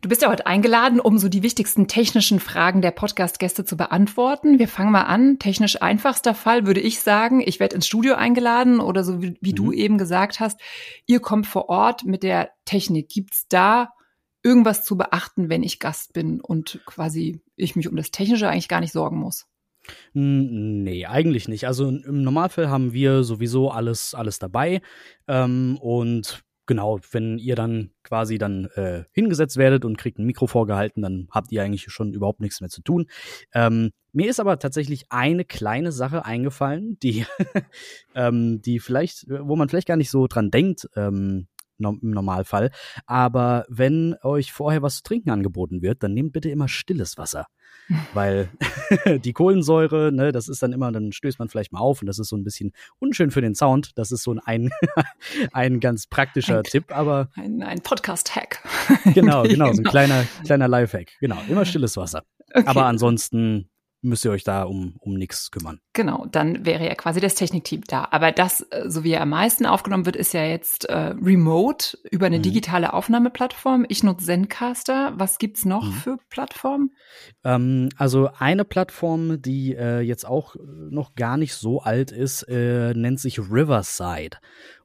Du 0.00 0.08
bist 0.08 0.22
ja 0.22 0.30
heute 0.30 0.46
eingeladen, 0.46 0.98
um 0.98 1.18
so 1.18 1.28
die 1.28 1.42
wichtigsten 1.42 1.88
technischen 1.88 2.40
Fragen 2.40 2.80
der 2.80 2.90
Podcast-Gäste 2.90 3.66
zu 3.66 3.76
beantworten. 3.76 4.58
Wir 4.58 4.68
fangen 4.68 4.92
mal 4.92 5.02
an. 5.02 5.38
Technisch 5.38 5.82
einfachster 5.82 6.34
Fall 6.34 6.66
würde 6.66 6.80
ich 6.80 7.00
sagen, 7.00 7.42
ich 7.44 7.60
werde 7.60 7.74
ins 7.74 7.86
Studio 7.86 8.14
eingeladen 8.14 8.80
oder 8.80 9.04
so 9.04 9.20
wie, 9.20 9.36
wie 9.42 9.52
mhm. 9.52 9.56
du 9.56 9.72
eben 9.72 9.98
gesagt 9.98 10.40
hast, 10.40 10.58
ihr 11.06 11.20
kommt 11.20 11.46
vor 11.46 11.68
Ort 11.68 12.04
mit 12.04 12.22
der 12.22 12.50
Technik. 12.64 13.10
Gibt's 13.10 13.46
da 13.48 13.90
irgendwas 14.42 14.84
zu 14.84 14.96
beachten, 14.96 15.48
wenn 15.48 15.62
ich 15.62 15.78
Gast 15.78 16.12
bin 16.12 16.40
und 16.40 16.80
quasi 16.86 17.40
ich 17.56 17.76
mich 17.76 17.88
um 17.88 17.96
das 17.96 18.10
Technische 18.10 18.48
eigentlich 18.48 18.68
gar 18.68 18.80
nicht 18.80 18.92
sorgen 18.92 19.18
muss? 19.18 19.46
Nee, 20.12 21.06
eigentlich 21.06 21.48
nicht. 21.48 21.66
Also 21.66 21.88
im 21.88 22.22
Normalfall 22.22 22.68
haben 22.68 22.92
wir 22.92 23.24
sowieso 23.24 23.70
alles, 23.70 24.14
alles 24.14 24.38
dabei. 24.38 24.82
Ähm, 25.26 25.78
und 25.80 26.44
genau, 26.66 27.00
wenn 27.10 27.38
ihr 27.38 27.56
dann 27.56 27.90
quasi 28.04 28.38
dann 28.38 28.66
äh, 28.76 29.04
hingesetzt 29.12 29.56
werdet 29.56 29.84
und 29.84 29.96
kriegt 29.96 30.18
ein 30.18 30.26
Mikro 30.26 30.46
vorgehalten, 30.46 31.02
dann 31.02 31.28
habt 31.30 31.50
ihr 31.50 31.62
eigentlich 31.62 31.86
schon 31.88 32.12
überhaupt 32.12 32.40
nichts 32.40 32.60
mehr 32.60 32.70
zu 32.70 32.82
tun. 32.82 33.06
Ähm, 33.54 33.90
mir 34.12 34.28
ist 34.28 34.40
aber 34.40 34.58
tatsächlich 34.58 35.06
eine 35.10 35.44
kleine 35.44 35.90
Sache 35.90 36.24
eingefallen, 36.24 36.98
die, 37.02 37.24
ähm, 38.14 38.60
die 38.62 38.78
vielleicht, 38.78 39.26
wo 39.28 39.56
man 39.56 39.68
vielleicht 39.68 39.88
gar 39.88 39.96
nicht 39.96 40.10
so 40.10 40.26
dran 40.26 40.50
denkt, 40.50 40.88
ähm, 40.94 41.48
im 41.78 42.10
Normalfall. 42.10 42.70
Aber 43.06 43.64
wenn 43.68 44.16
euch 44.22 44.52
vorher 44.52 44.82
was 44.82 44.96
zu 44.96 45.02
trinken 45.02 45.30
angeboten 45.30 45.82
wird, 45.82 46.02
dann 46.02 46.14
nehmt 46.14 46.32
bitte 46.32 46.50
immer 46.50 46.68
stilles 46.68 47.18
Wasser. 47.18 47.46
Weil 48.14 48.50
die 49.24 49.32
Kohlensäure, 49.32 50.12
ne, 50.12 50.32
das 50.32 50.48
ist 50.48 50.62
dann 50.62 50.72
immer, 50.72 50.92
dann 50.92 51.12
stößt 51.12 51.38
man 51.38 51.48
vielleicht 51.48 51.72
mal 51.72 51.80
auf 51.80 52.00
und 52.02 52.06
das 52.06 52.18
ist 52.18 52.28
so 52.28 52.36
ein 52.36 52.44
bisschen 52.44 52.72
unschön 52.98 53.30
für 53.30 53.40
den 53.40 53.54
Sound. 53.54 53.92
Das 53.96 54.12
ist 54.12 54.22
so 54.22 54.36
ein, 54.44 54.70
ein 55.52 55.80
ganz 55.80 56.06
praktischer 56.06 56.58
ein, 56.58 56.64
Tipp, 56.64 56.94
aber. 56.94 57.30
Ein, 57.34 57.62
ein 57.62 57.80
Podcast-Hack. 57.80 58.62
Genau, 59.14 59.42
genau, 59.44 59.66
so 59.66 59.70
ein 59.72 59.76
genau. 59.78 59.90
kleiner, 59.90 60.24
kleiner 60.44 60.68
Live-Hack. 60.68 61.12
Genau, 61.20 61.38
immer 61.48 61.64
stilles 61.64 61.96
Wasser. 61.96 62.24
Okay. 62.52 62.66
Aber 62.66 62.86
ansonsten 62.86 63.68
müsst 64.00 64.24
ihr 64.24 64.30
euch 64.30 64.44
da 64.44 64.62
um, 64.62 64.94
um 65.00 65.14
nichts 65.14 65.50
kümmern. 65.50 65.80
Genau, 65.92 66.26
dann 66.30 66.64
wäre 66.64 66.86
ja 66.86 66.94
quasi 66.94 67.20
das 67.20 67.34
Technikteam 67.34 67.82
da. 67.86 68.08
Aber 68.10 68.32
das, 68.32 68.60
äh, 68.70 68.88
so 68.88 69.04
wie 69.04 69.12
er 69.12 69.22
am 69.22 69.30
meisten 69.30 69.66
aufgenommen 69.66 70.06
wird, 70.06 70.16
ist 70.16 70.34
ja 70.34 70.44
jetzt 70.44 70.84
äh, 70.84 71.14
remote 71.20 71.98
über 72.10 72.26
eine 72.26 72.38
mhm. 72.38 72.42
digitale 72.42 72.92
Aufnahmeplattform. 72.92 73.84
Ich 73.88 74.02
nutze 74.02 74.26
Zencaster. 74.26 75.12
Was 75.16 75.38
gibt's 75.38 75.64
noch 75.64 75.86
mhm. 75.86 75.92
für 75.92 76.16
Plattformen? 76.30 76.94
Ähm, 77.44 77.88
also 77.96 78.30
eine 78.38 78.64
Plattform, 78.64 79.42
die 79.42 79.74
äh, 79.74 80.00
jetzt 80.00 80.26
auch 80.26 80.54
noch 80.64 81.14
gar 81.14 81.36
nicht 81.36 81.54
so 81.54 81.80
alt 81.80 82.12
ist, 82.12 82.42
äh, 82.44 82.94
nennt 82.94 83.20
sich 83.20 83.38
Riverside. 83.38 84.38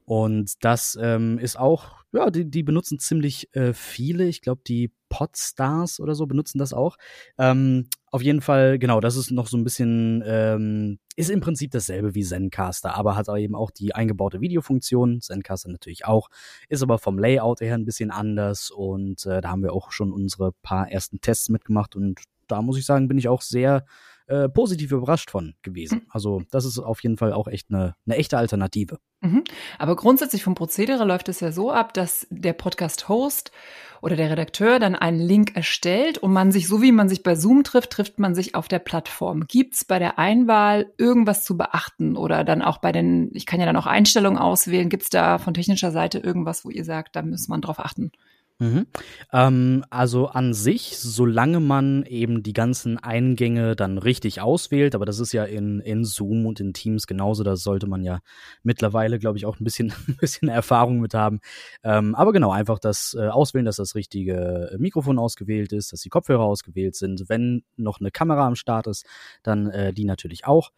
Und 0.04 0.64
das 0.64 0.98
ähm, 1.00 1.38
ist 1.38 1.58
auch, 1.58 2.03
ja, 2.14 2.30
die, 2.30 2.48
die 2.48 2.62
benutzen 2.62 2.98
ziemlich 2.98 3.54
äh, 3.54 3.72
viele. 3.74 4.26
Ich 4.26 4.40
glaube, 4.40 4.62
die 4.66 4.92
Podstars 5.08 6.00
oder 6.00 6.14
so 6.14 6.26
benutzen 6.26 6.58
das 6.58 6.72
auch. 6.72 6.96
Ähm, 7.38 7.88
auf 8.10 8.22
jeden 8.22 8.40
Fall, 8.40 8.78
genau, 8.78 9.00
das 9.00 9.16
ist 9.16 9.30
noch 9.30 9.48
so 9.48 9.56
ein 9.56 9.64
bisschen, 9.64 10.22
ähm, 10.26 10.98
ist 11.16 11.30
im 11.30 11.40
Prinzip 11.40 11.72
dasselbe 11.72 12.14
wie 12.14 12.22
Zencaster, 12.22 12.94
aber 12.94 13.16
hat 13.16 13.28
eben 13.28 13.54
auch 13.54 13.70
die 13.70 13.94
eingebaute 13.94 14.40
Videofunktion. 14.40 15.20
Zencaster 15.20 15.70
natürlich 15.70 16.04
auch, 16.04 16.30
ist 16.68 16.82
aber 16.82 16.98
vom 16.98 17.18
Layout 17.18 17.60
her 17.60 17.74
ein 17.74 17.84
bisschen 17.84 18.10
anders 18.10 18.70
und 18.70 19.26
äh, 19.26 19.40
da 19.40 19.50
haben 19.50 19.62
wir 19.62 19.72
auch 19.72 19.90
schon 19.90 20.12
unsere 20.12 20.52
paar 20.62 20.90
ersten 20.90 21.20
Tests 21.20 21.48
mitgemacht 21.48 21.96
und 21.96 22.20
da 22.46 22.62
muss 22.62 22.78
ich 22.78 22.86
sagen, 22.86 23.08
bin 23.08 23.18
ich 23.18 23.28
auch 23.28 23.42
sehr 23.42 23.84
äh, 24.26 24.48
positiv 24.48 24.92
überrascht 24.92 25.30
von 25.30 25.54
gewesen. 25.62 25.98
Mhm. 25.98 26.10
Also 26.10 26.42
das 26.50 26.64
ist 26.64 26.78
auf 26.78 27.02
jeden 27.02 27.16
Fall 27.18 27.32
auch 27.32 27.46
echt 27.46 27.70
eine, 27.70 27.94
eine 28.06 28.16
echte 28.16 28.38
Alternative. 28.38 28.98
Mhm. 29.20 29.44
Aber 29.78 29.96
grundsätzlich 29.96 30.42
vom 30.42 30.54
Prozedere 30.54 31.04
läuft 31.04 31.28
es 31.28 31.40
ja 31.40 31.52
so 31.52 31.70
ab, 31.70 31.94
dass 31.94 32.26
der 32.30 32.52
Podcast-Host 32.52 33.52
oder 34.00 34.16
der 34.16 34.30
Redakteur 34.30 34.78
dann 34.78 34.94
einen 34.94 35.20
Link 35.20 35.56
erstellt 35.56 36.18
und 36.18 36.32
man 36.32 36.52
sich, 36.52 36.68
so 36.68 36.82
wie 36.82 36.92
man 36.92 37.08
sich 37.08 37.22
bei 37.22 37.34
Zoom 37.34 37.64
trifft, 37.64 37.90
trifft 37.90 38.18
man 38.18 38.34
sich 38.34 38.54
auf 38.54 38.68
der 38.68 38.78
Plattform. 38.78 39.46
Gibt 39.46 39.74
es 39.74 39.84
bei 39.84 39.98
der 39.98 40.18
Einwahl 40.18 40.92
irgendwas 40.98 41.44
zu 41.44 41.56
beachten 41.56 42.16
oder 42.16 42.44
dann 42.44 42.62
auch 42.62 42.78
bei 42.78 42.92
den, 42.92 43.30
ich 43.34 43.46
kann 43.46 43.60
ja 43.60 43.66
dann 43.66 43.76
auch 43.76 43.86
Einstellungen 43.86 44.38
auswählen, 44.38 44.88
gibt 44.88 45.04
es 45.04 45.10
da 45.10 45.38
von 45.38 45.54
technischer 45.54 45.90
Seite 45.90 46.18
irgendwas, 46.18 46.64
wo 46.64 46.70
ihr 46.70 46.84
sagt, 46.84 47.16
da 47.16 47.22
muss 47.22 47.48
man 47.48 47.60
drauf 47.60 47.78
achten? 47.78 48.12
Mhm. 48.60 48.86
Ähm, 49.32 49.84
also 49.90 50.28
an 50.28 50.54
sich, 50.54 50.96
solange 50.96 51.58
man 51.58 52.04
eben 52.04 52.44
die 52.44 52.52
ganzen 52.52 52.98
Eingänge 52.98 53.74
dann 53.74 53.98
richtig 53.98 54.40
auswählt, 54.40 54.94
aber 54.94 55.04
das 55.04 55.18
ist 55.18 55.32
ja 55.32 55.44
in, 55.44 55.80
in 55.80 56.04
Zoom 56.04 56.46
und 56.46 56.60
in 56.60 56.72
Teams 56.72 57.08
genauso, 57.08 57.42
da 57.42 57.56
sollte 57.56 57.88
man 57.88 58.04
ja 58.04 58.20
mittlerweile, 58.62 59.18
glaube 59.18 59.38
ich, 59.38 59.46
auch 59.46 59.58
ein 59.58 59.64
bisschen, 59.64 59.92
ein 60.08 60.16
bisschen 60.20 60.48
Erfahrung 60.48 61.00
mit 61.00 61.14
haben. 61.14 61.40
Ähm, 61.82 62.14
aber 62.14 62.32
genau, 62.32 62.52
einfach 62.52 62.78
das 62.78 63.16
äh, 63.18 63.26
auswählen, 63.26 63.66
dass 63.66 63.76
das 63.76 63.96
richtige 63.96 64.70
Mikrofon 64.78 65.18
ausgewählt 65.18 65.72
ist, 65.72 65.92
dass 65.92 66.02
die 66.02 66.08
Kopfhörer 66.08 66.44
ausgewählt 66.44 66.94
sind. 66.94 67.28
Wenn 67.28 67.64
noch 67.76 67.98
eine 67.98 68.12
Kamera 68.12 68.46
am 68.46 68.54
Start 68.54 68.86
ist, 68.86 69.04
dann 69.42 69.68
äh, 69.70 69.92
die 69.92 70.04
natürlich 70.04 70.46
auch. 70.46 70.70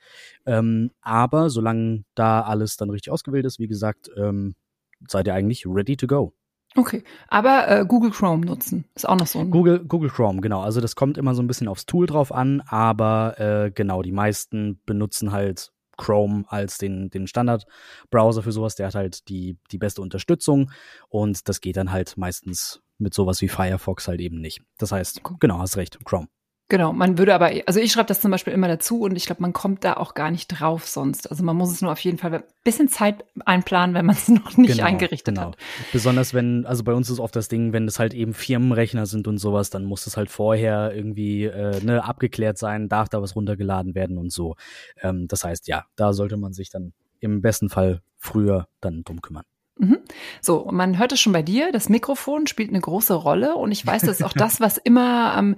Ähm, 0.46 0.92
aber 1.02 1.50
solange 1.50 2.04
da 2.14 2.40
alles 2.40 2.78
dann 2.78 2.88
richtig 2.88 3.12
ausgewählt 3.12 3.44
ist, 3.44 3.58
wie 3.58 3.68
gesagt, 3.68 4.10
ähm, 4.16 4.54
seid 5.08 5.26
ihr 5.26 5.34
eigentlich 5.34 5.66
ready 5.66 5.96
to 5.96 6.06
go. 6.06 6.32
Okay, 6.76 7.02
aber 7.28 7.68
äh, 7.68 7.84
Google 7.86 8.10
Chrome 8.10 8.44
nutzen 8.44 8.84
ist 8.94 9.08
auch 9.08 9.16
noch 9.16 9.26
so 9.26 9.38
ein. 9.38 9.50
Google, 9.50 9.84
Google 9.84 10.10
Chrome, 10.10 10.40
genau. 10.40 10.60
Also 10.60 10.80
das 10.80 10.94
kommt 10.94 11.16
immer 11.16 11.34
so 11.34 11.42
ein 11.42 11.46
bisschen 11.46 11.68
aufs 11.68 11.86
Tool 11.86 12.06
drauf 12.06 12.32
an, 12.32 12.62
aber 12.68 13.38
äh, 13.38 13.70
genau, 13.70 14.02
die 14.02 14.12
meisten 14.12 14.80
benutzen 14.84 15.32
halt 15.32 15.72
Chrome 15.96 16.44
als 16.48 16.78
den, 16.78 17.10
den 17.10 17.26
Standard-Browser 17.26 18.42
für 18.42 18.52
sowas. 18.52 18.74
Der 18.74 18.86
hat 18.88 18.94
halt 18.94 19.28
die, 19.28 19.58
die 19.70 19.78
beste 19.78 20.02
Unterstützung 20.02 20.70
und 21.08 21.48
das 21.48 21.60
geht 21.60 21.76
dann 21.76 21.90
halt 21.90 22.16
meistens 22.16 22.82
mit 22.98 23.14
sowas 23.14 23.40
wie 23.40 23.48
Firefox 23.48 24.08
halt 24.08 24.20
eben 24.20 24.40
nicht. 24.40 24.62
Das 24.78 24.92
heißt, 24.92 25.22
genau, 25.40 25.58
hast 25.58 25.76
recht, 25.76 25.98
Chrome. 26.04 26.28
Genau, 26.68 26.92
man 26.92 27.16
würde 27.16 27.32
aber, 27.32 27.52
also 27.66 27.78
ich 27.78 27.92
schreibe 27.92 28.08
das 28.08 28.20
zum 28.20 28.32
Beispiel 28.32 28.52
immer 28.52 28.66
dazu 28.66 29.02
und 29.02 29.14
ich 29.14 29.26
glaube, 29.26 29.40
man 29.40 29.52
kommt 29.52 29.84
da 29.84 29.94
auch 29.94 30.14
gar 30.14 30.32
nicht 30.32 30.48
drauf 30.48 30.88
sonst. 30.88 31.30
Also 31.30 31.44
man 31.44 31.56
muss 31.56 31.70
es 31.70 31.80
nur 31.80 31.92
auf 31.92 32.00
jeden 32.00 32.18
Fall 32.18 32.34
ein 32.34 32.42
bisschen 32.64 32.88
Zeit 32.88 33.24
einplanen, 33.44 33.94
wenn 33.94 34.04
man 34.04 34.16
es 34.16 34.26
noch 34.28 34.56
nicht 34.56 34.72
genau, 34.72 34.84
eingerichtet 34.84 35.36
genau. 35.36 35.48
hat. 35.48 35.56
Besonders 35.92 36.34
wenn, 36.34 36.66
also 36.66 36.82
bei 36.82 36.92
uns 36.92 37.08
ist 37.08 37.20
oft 37.20 37.36
das 37.36 37.46
Ding, 37.46 37.72
wenn 37.72 37.86
es 37.86 38.00
halt 38.00 38.14
eben 38.14 38.34
Firmenrechner 38.34 39.06
sind 39.06 39.28
und 39.28 39.38
sowas, 39.38 39.70
dann 39.70 39.84
muss 39.84 40.08
es 40.08 40.16
halt 40.16 40.28
vorher 40.28 40.92
irgendwie 40.92 41.44
äh, 41.44 41.80
ne, 41.84 42.02
abgeklärt 42.02 42.58
sein, 42.58 42.88
darf 42.88 43.08
da 43.08 43.22
was 43.22 43.36
runtergeladen 43.36 43.94
werden 43.94 44.18
und 44.18 44.32
so. 44.32 44.56
Ähm, 45.00 45.28
das 45.28 45.44
heißt, 45.44 45.68
ja, 45.68 45.84
da 45.94 46.12
sollte 46.12 46.36
man 46.36 46.52
sich 46.52 46.68
dann 46.68 46.94
im 47.20 47.42
besten 47.42 47.68
Fall 47.68 48.02
früher 48.16 48.66
dann 48.80 49.04
drum 49.04 49.20
kümmern. 49.20 49.44
Mhm. 49.78 49.98
So, 50.40 50.68
man 50.72 50.98
hört 50.98 51.12
es 51.12 51.20
schon 51.20 51.34
bei 51.34 51.42
dir, 51.42 51.70
das 51.70 51.90
Mikrofon 51.90 52.46
spielt 52.46 52.70
eine 52.70 52.80
große 52.80 53.12
Rolle 53.12 53.56
und 53.56 53.72
ich 53.72 53.86
weiß, 53.86 54.02
das 54.02 54.20
ist 54.20 54.24
auch 54.24 54.32
das, 54.32 54.58
was 54.60 54.78
immer 54.78 55.36
ähm, 55.36 55.56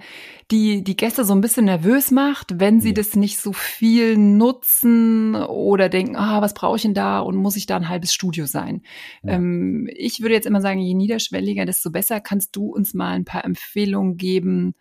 die, 0.51 0.83
die 0.83 0.97
Gäste 0.97 1.25
so 1.25 1.35
ein 1.35 1.41
bisschen 1.41 1.67
nervös 1.67 2.11
macht, 2.11 2.59
wenn 2.59 2.81
sie 2.81 2.89
ja. 2.89 2.95
das 2.95 3.15
nicht 3.15 3.39
so 3.39 3.53
viel 3.53 4.17
nutzen 4.17 5.37
oder 5.37 5.89
denken, 5.89 6.17
ah, 6.17 6.43
was 6.43 6.53
brauche 6.53 6.77
ich 6.77 6.83
denn 6.83 6.95
da 6.95 7.21
und 7.21 7.37
muss 7.37 7.55
ich 7.55 7.67
da 7.67 7.77
ein 7.77 7.89
halbes 7.89 8.13
Studio 8.13 8.47
sein? 8.47 8.83
Ja. 9.23 9.35
Ähm, 9.35 9.89
ich 9.95 10.21
würde 10.21 10.35
jetzt 10.35 10.47
immer 10.47 10.61
sagen, 10.61 10.81
je 10.81 10.95
niederschwelliger, 10.95 11.65
desto 11.65 11.91
besser. 11.91 12.21
Kannst 12.21 12.57
du 12.57 12.73
uns 12.75 12.95
mal 12.95 13.13
ein 13.13 13.25
paar 13.25 13.45
Empfehlungen 13.45 14.17
geben? 14.17 14.75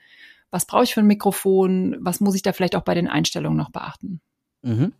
Was 0.49 0.65
brauche 0.65 0.85
ich 0.85 0.95
für 0.95 1.01
ein 1.01 1.07
Mikrofon? 1.07 1.95
Was 1.99 2.21
muss 2.21 2.33
ich 2.33 2.41
da 2.41 2.53
vielleicht 2.53 2.75
auch 2.75 2.83
bei 2.83 2.95
den 2.95 3.07
Einstellungen 3.07 3.57
noch 3.57 3.69
beachten? 3.69 4.19
Mhm. 4.63 4.93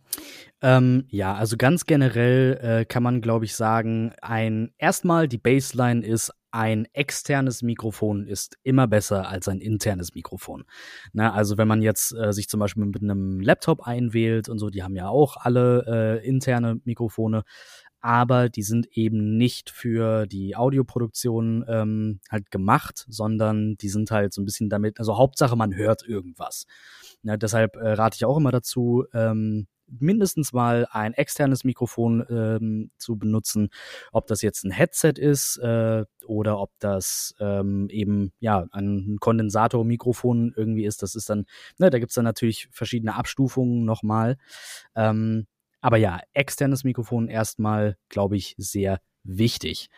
Ähm, 0.60 1.04
ja, 1.08 1.34
also 1.34 1.56
ganz 1.56 1.86
generell 1.86 2.58
äh, 2.60 2.84
kann 2.84 3.02
man, 3.02 3.20
glaube 3.20 3.44
ich, 3.44 3.54
sagen, 3.54 4.12
ein 4.22 4.72
erstmal 4.78 5.28
die 5.28 5.38
Baseline 5.38 6.04
ist 6.04 6.32
ein 6.50 6.86
externes 6.94 7.62
Mikrofon 7.62 8.26
ist 8.26 8.56
immer 8.62 8.86
besser 8.86 9.28
als 9.28 9.48
ein 9.48 9.60
internes 9.60 10.14
Mikrofon. 10.14 10.64
Na, 11.12 11.32
also 11.32 11.58
wenn 11.58 11.68
man 11.68 11.82
jetzt 11.82 12.14
äh, 12.14 12.32
sich 12.32 12.48
zum 12.48 12.60
Beispiel 12.60 12.86
mit 12.86 13.02
einem 13.02 13.40
Laptop 13.40 13.86
einwählt 13.86 14.48
und 14.48 14.58
so, 14.58 14.70
die 14.70 14.82
haben 14.82 14.96
ja 14.96 15.08
auch 15.08 15.36
alle 15.36 16.20
äh, 16.22 16.26
interne 16.26 16.80
Mikrofone, 16.84 17.44
aber 18.00 18.48
die 18.48 18.62
sind 18.62 18.86
eben 18.92 19.36
nicht 19.36 19.70
für 19.70 20.26
die 20.26 20.56
Audioproduktion 20.56 21.64
ähm, 21.68 22.20
halt 22.30 22.50
gemacht, 22.50 23.04
sondern 23.08 23.76
die 23.76 23.88
sind 23.88 24.10
halt 24.10 24.32
so 24.32 24.40
ein 24.40 24.44
bisschen 24.44 24.70
damit, 24.70 24.98
also 25.00 25.18
Hauptsache 25.18 25.56
man 25.56 25.74
hört 25.76 26.02
irgendwas. 26.02 26.64
Na, 27.22 27.36
deshalb 27.36 27.76
äh, 27.76 27.90
rate 27.90 28.16
ich 28.16 28.24
auch 28.24 28.38
immer 28.38 28.52
dazu, 28.52 29.04
ähm, 29.12 29.66
mindestens 29.88 30.52
mal 30.52 30.86
ein 30.90 31.14
externes 31.14 31.64
Mikrofon 31.64 32.24
ähm, 32.28 32.90
zu 32.98 33.16
benutzen, 33.16 33.70
ob 34.12 34.26
das 34.26 34.42
jetzt 34.42 34.64
ein 34.64 34.70
Headset 34.70 35.14
ist 35.16 35.58
äh, 35.58 36.04
oder 36.26 36.58
ob 36.58 36.70
das 36.78 37.34
ähm, 37.40 37.88
eben 37.90 38.32
ja 38.40 38.66
ein 38.72 39.16
Kondensatormikrofon 39.20 40.52
irgendwie 40.56 40.84
ist. 40.84 41.02
Das 41.02 41.14
ist 41.14 41.30
dann, 41.30 41.46
ne, 41.78 41.90
da 41.90 41.98
gibt's 41.98 42.14
dann 42.14 42.24
natürlich 42.24 42.68
verschiedene 42.70 43.14
Abstufungen 43.14 43.84
nochmal. 43.84 44.36
Ähm, 44.94 45.46
aber 45.80 45.96
ja, 45.96 46.20
externes 46.32 46.84
Mikrofon 46.84 47.28
erstmal, 47.28 47.96
glaube 48.08 48.36
ich, 48.36 48.54
sehr 48.58 49.00
wichtig. 49.22 49.90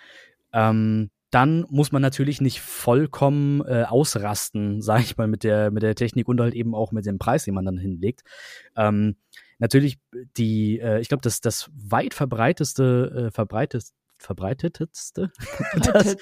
Ähm, 0.52 1.10
dann 1.30 1.64
muss 1.70 1.92
man 1.92 2.02
natürlich 2.02 2.40
nicht 2.40 2.60
vollkommen 2.60 3.62
äh, 3.66 3.84
ausrasten, 3.84 4.82
sage 4.82 5.02
ich 5.02 5.16
mal, 5.16 5.28
mit 5.28 5.44
der, 5.44 5.70
mit 5.70 5.82
der 5.82 5.94
Technik 5.94 6.28
und 6.28 6.40
halt 6.40 6.54
eben 6.54 6.74
auch 6.74 6.92
mit 6.92 7.06
dem 7.06 7.18
Preis, 7.18 7.44
den 7.44 7.54
man 7.54 7.64
dann 7.64 7.78
hinlegt. 7.78 8.22
Ähm, 8.76 9.16
natürlich 9.60 9.98
die, 10.36 10.80
äh, 10.80 11.00
ich 11.00 11.08
glaube, 11.08 11.22
das, 11.22 11.40
das 11.40 11.70
weit 11.74 12.14
verbreiteste, 12.14 13.28
äh, 13.28 13.30
verbreitest, 13.30 13.94
verbreitetste, 14.20 15.32
das, 15.74 16.16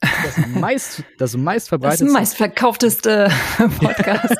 das 0.00 0.46
meist, 0.48 1.04
das 1.18 1.36
meist 1.36 1.68
verbreitetste, 1.68 2.04
das 2.04 2.12
meistverkaufteste 2.12 3.28
Podcast, 3.80 4.36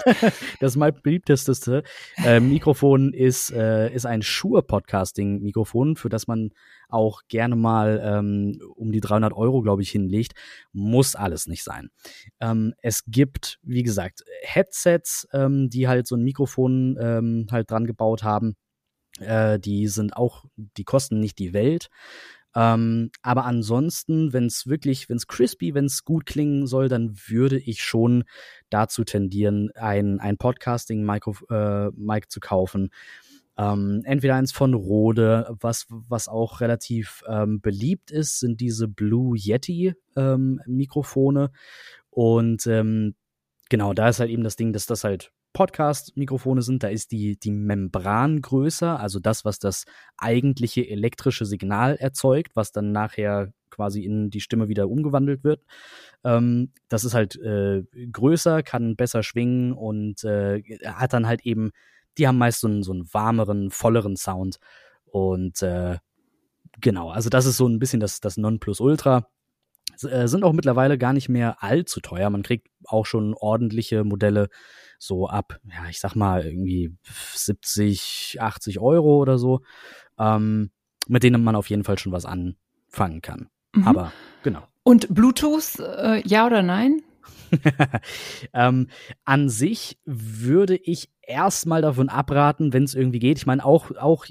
das 0.60 0.76
meistbeliebteste 0.76 1.82
äh, 2.24 2.40
Mikrofon 2.40 3.12
ist 3.12 3.50
äh, 3.52 3.92
ist 3.92 4.06
ein 4.06 4.22
Shure 4.22 4.62
Podcasting 4.62 5.40
Mikrofon, 5.40 5.96
für 5.96 6.08
das 6.08 6.26
man 6.26 6.50
auch 6.88 7.22
gerne 7.28 7.56
mal 7.56 8.00
ähm, 8.02 8.60
um 8.74 8.92
die 8.92 9.00
300 9.00 9.32
Euro, 9.32 9.62
glaube 9.62 9.82
ich, 9.82 9.90
hinlegt. 9.90 10.32
Muss 10.72 11.14
alles 11.14 11.46
nicht 11.46 11.62
sein. 11.62 11.90
Ähm, 12.40 12.74
es 12.82 13.04
gibt, 13.06 13.58
wie 13.62 13.82
gesagt, 13.82 14.24
Headsets, 14.42 15.28
ähm, 15.32 15.68
die 15.70 15.88
halt 15.88 16.06
so 16.06 16.16
ein 16.16 16.22
Mikrofon 16.22 16.96
ähm, 17.00 17.46
halt 17.50 17.70
dran 17.70 17.86
gebaut 17.86 18.22
haben. 18.22 18.56
Äh, 19.20 19.58
die 19.58 19.88
sind 19.88 20.16
auch, 20.16 20.44
die 20.56 20.84
kosten 20.84 21.20
nicht 21.20 21.38
die 21.38 21.52
Welt. 21.52 21.88
Ähm, 22.54 23.10
aber 23.22 23.44
ansonsten, 23.44 24.32
wenn 24.32 24.46
es 24.46 24.66
wirklich, 24.66 25.08
wenn 25.08 25.16
es 25.16 25.26
crispy, 25.26 25.74
wenn 25.74 25.84
es 25.84 26.04
gut 26.04 26.26
klingen 26.26 26.66
soll, 26.66 26.88
dann 26.88 27.16
würde 27.26 27.58
ich 27.58 27.82
schon 27.82 28.24
dazu 28.70 29.04
tendieren, 29.04 29.70
ein, 29.74 30.18
ein 30.20 30.38
Podcasting-Mic 30.38 31.26
äh, 31.50 32.20
zu 32.28 32.40
kaufen. 32.40 32.90
Ähm, 33.58 34.02
entweder 34.04 34.36
eins 34.36 34.52
von 34.52 34.72
Rode, 34.72 35.54
was, 35.60 35.86
was 35.88 36.28
auch 36.28 36.60
relativ 36.60 37.24
ähm, 37.28 37.60
beliebt 37.60 38.10
ist, 38.10 38.38
sind 38.38 38.60
diese 38.60 38.86
Blue 38.86 39.36
Yeti 39.36 39.94
ähm, 40.16 40.60
Mikrofone. 40.66 41.50
Und 42.10 42.66
ähm, 42.68 43.14
genau, 43.68 43.94
da 43.94 44.08
ist 44.08 44.20
halt 44.20 44.30
eben 44.30 44.44
das 44.44 44.56
Ding, 44.56 44.72
dass 44.72 44.86
das 44.86 45.02
halt 45.02 45.32
Podcast-Mikrofone 45.58 46.62
sind, 46.62 46.84
da 46.84 46.88
ist 46.88 47.10
die, 47.10 47.36
die 47.36 47.50
Membran 47.50 48.40
größer, 48.40 49.00
also 49.00 49.18
das, 49.18 49.44
was 49.44 49.58
das 49.58 49.86
eigentliche 50.16 50.88
elektrische 50.88 51.46
Signal 51.46 51.96
erzeugt, 51.96 52.54
was 52.54 52.70
dann 52.70 52.92
nachher 52.92 53.52
quasi 53.68 54.04
in 54.04 54.30
die 54.30 54.40
Stimme 54.40 54.68
wieder 54.68 54.88
umgewandelt 54.88 55.42
wird. 55.42 55.64
Ähm, 56.22 56.70
das 56.88 57.02
ist 57.02 57.12
halt 57.12 57.34
äh, 57.40 57.82
größer, 58.12 58.62
kann 58.62 58.94
besser 58.94 59.24
schwingen 59.24 59.72
und 59.72 60.22
äh, 60.22 60.62
hat 60.84 61.12
dann 61.12 61.26
halt 61.26 61.44
eben, 61.44 61.72
die 62.18 62.28
haben 62.28 62.38
meist 62.38 62.60
so 62.60 62.68
einen, 62.68 62.84
so 62.84 62.92
einen 62.92 63.12
warmeren, 63.12 63.72
volleren 63.72 64.14
Sound. 64.14 64.60
Und 65.06 65.60
äh, 65.62 65.96
genau, 66.80 67.10
also 67.10 67.30
das 67.30 67.46
ist 67.46 67.56
so 67.56 67.66
ein 67.66 67.80
bisschen 67.80 67.98
das, 67.98 68.20
das 68.20 68.36
Nonplusultra. 68.36 69.26
Äh, 70.08 70.28
sind 70.28 70.44
auch 70.44 70.52
mittlerweile 70.52 70.98
gar 70.98 71.12
nicht 71.12 71.28
mehr 71.28 71.64
allzu 71.64 71.98
teuer. 71.98 72.30
Man 72.30 72.44
kriegt 72.44 72.68
auch 72.84 73.06
schon 73.06 73.34
ordentliche 73.34 74.04
Modelle 74.04 74.50
so 74.98 75.28
ab, 75.28 75.58
ja, 75.64 75.88
ich 75.88 76.00
sag 76.00 76.14
mal 76.14 76.44
irgendwie 76.44 76.94
70, 77.34 78.38
80 78.40 78.80
Euro 78.80 79.18
oder 79.18 79.38
so, 79.38 79.60
ähm, 80.18 80.70
mit 81.06 81.22
denen 81.22 81.42
man 81.42 81.56
auf 81.56 81.70
jeden 81.70 81.84
Fall 81.84 81.98
schon 81.98 82.12
was 82.12 82.26
anfangen 82.26 83.22
kann. 83.22 83.48
Mhm. 83.74 83.86
Aber 83.86 84.12
genau. 84.42 84.66
Und 84.82 85.14
Bluetooth, 85.14 85.78
äh, 85.78 86.26
ja 86.26 86.46
oder 86.46 86.62
nein? 86.62 87.02
ähm, 88.52 88.88
an 89.24 89.48
sich 89.48 89.98
würde 90.04 90.76
ich 90.76 91.10
erstmal 91.22 91.82
davon 91.82 92.08
abraten, 92.08 92.72
wenn 92.72 92.84
es 92.84 92.94
irgendwie 92.94 93.18
geht. 93.18 93.38
Ich 93.38 93.46
meine, 93.46 93.64
auch, 93.64 93.90
auch 93.96 94.26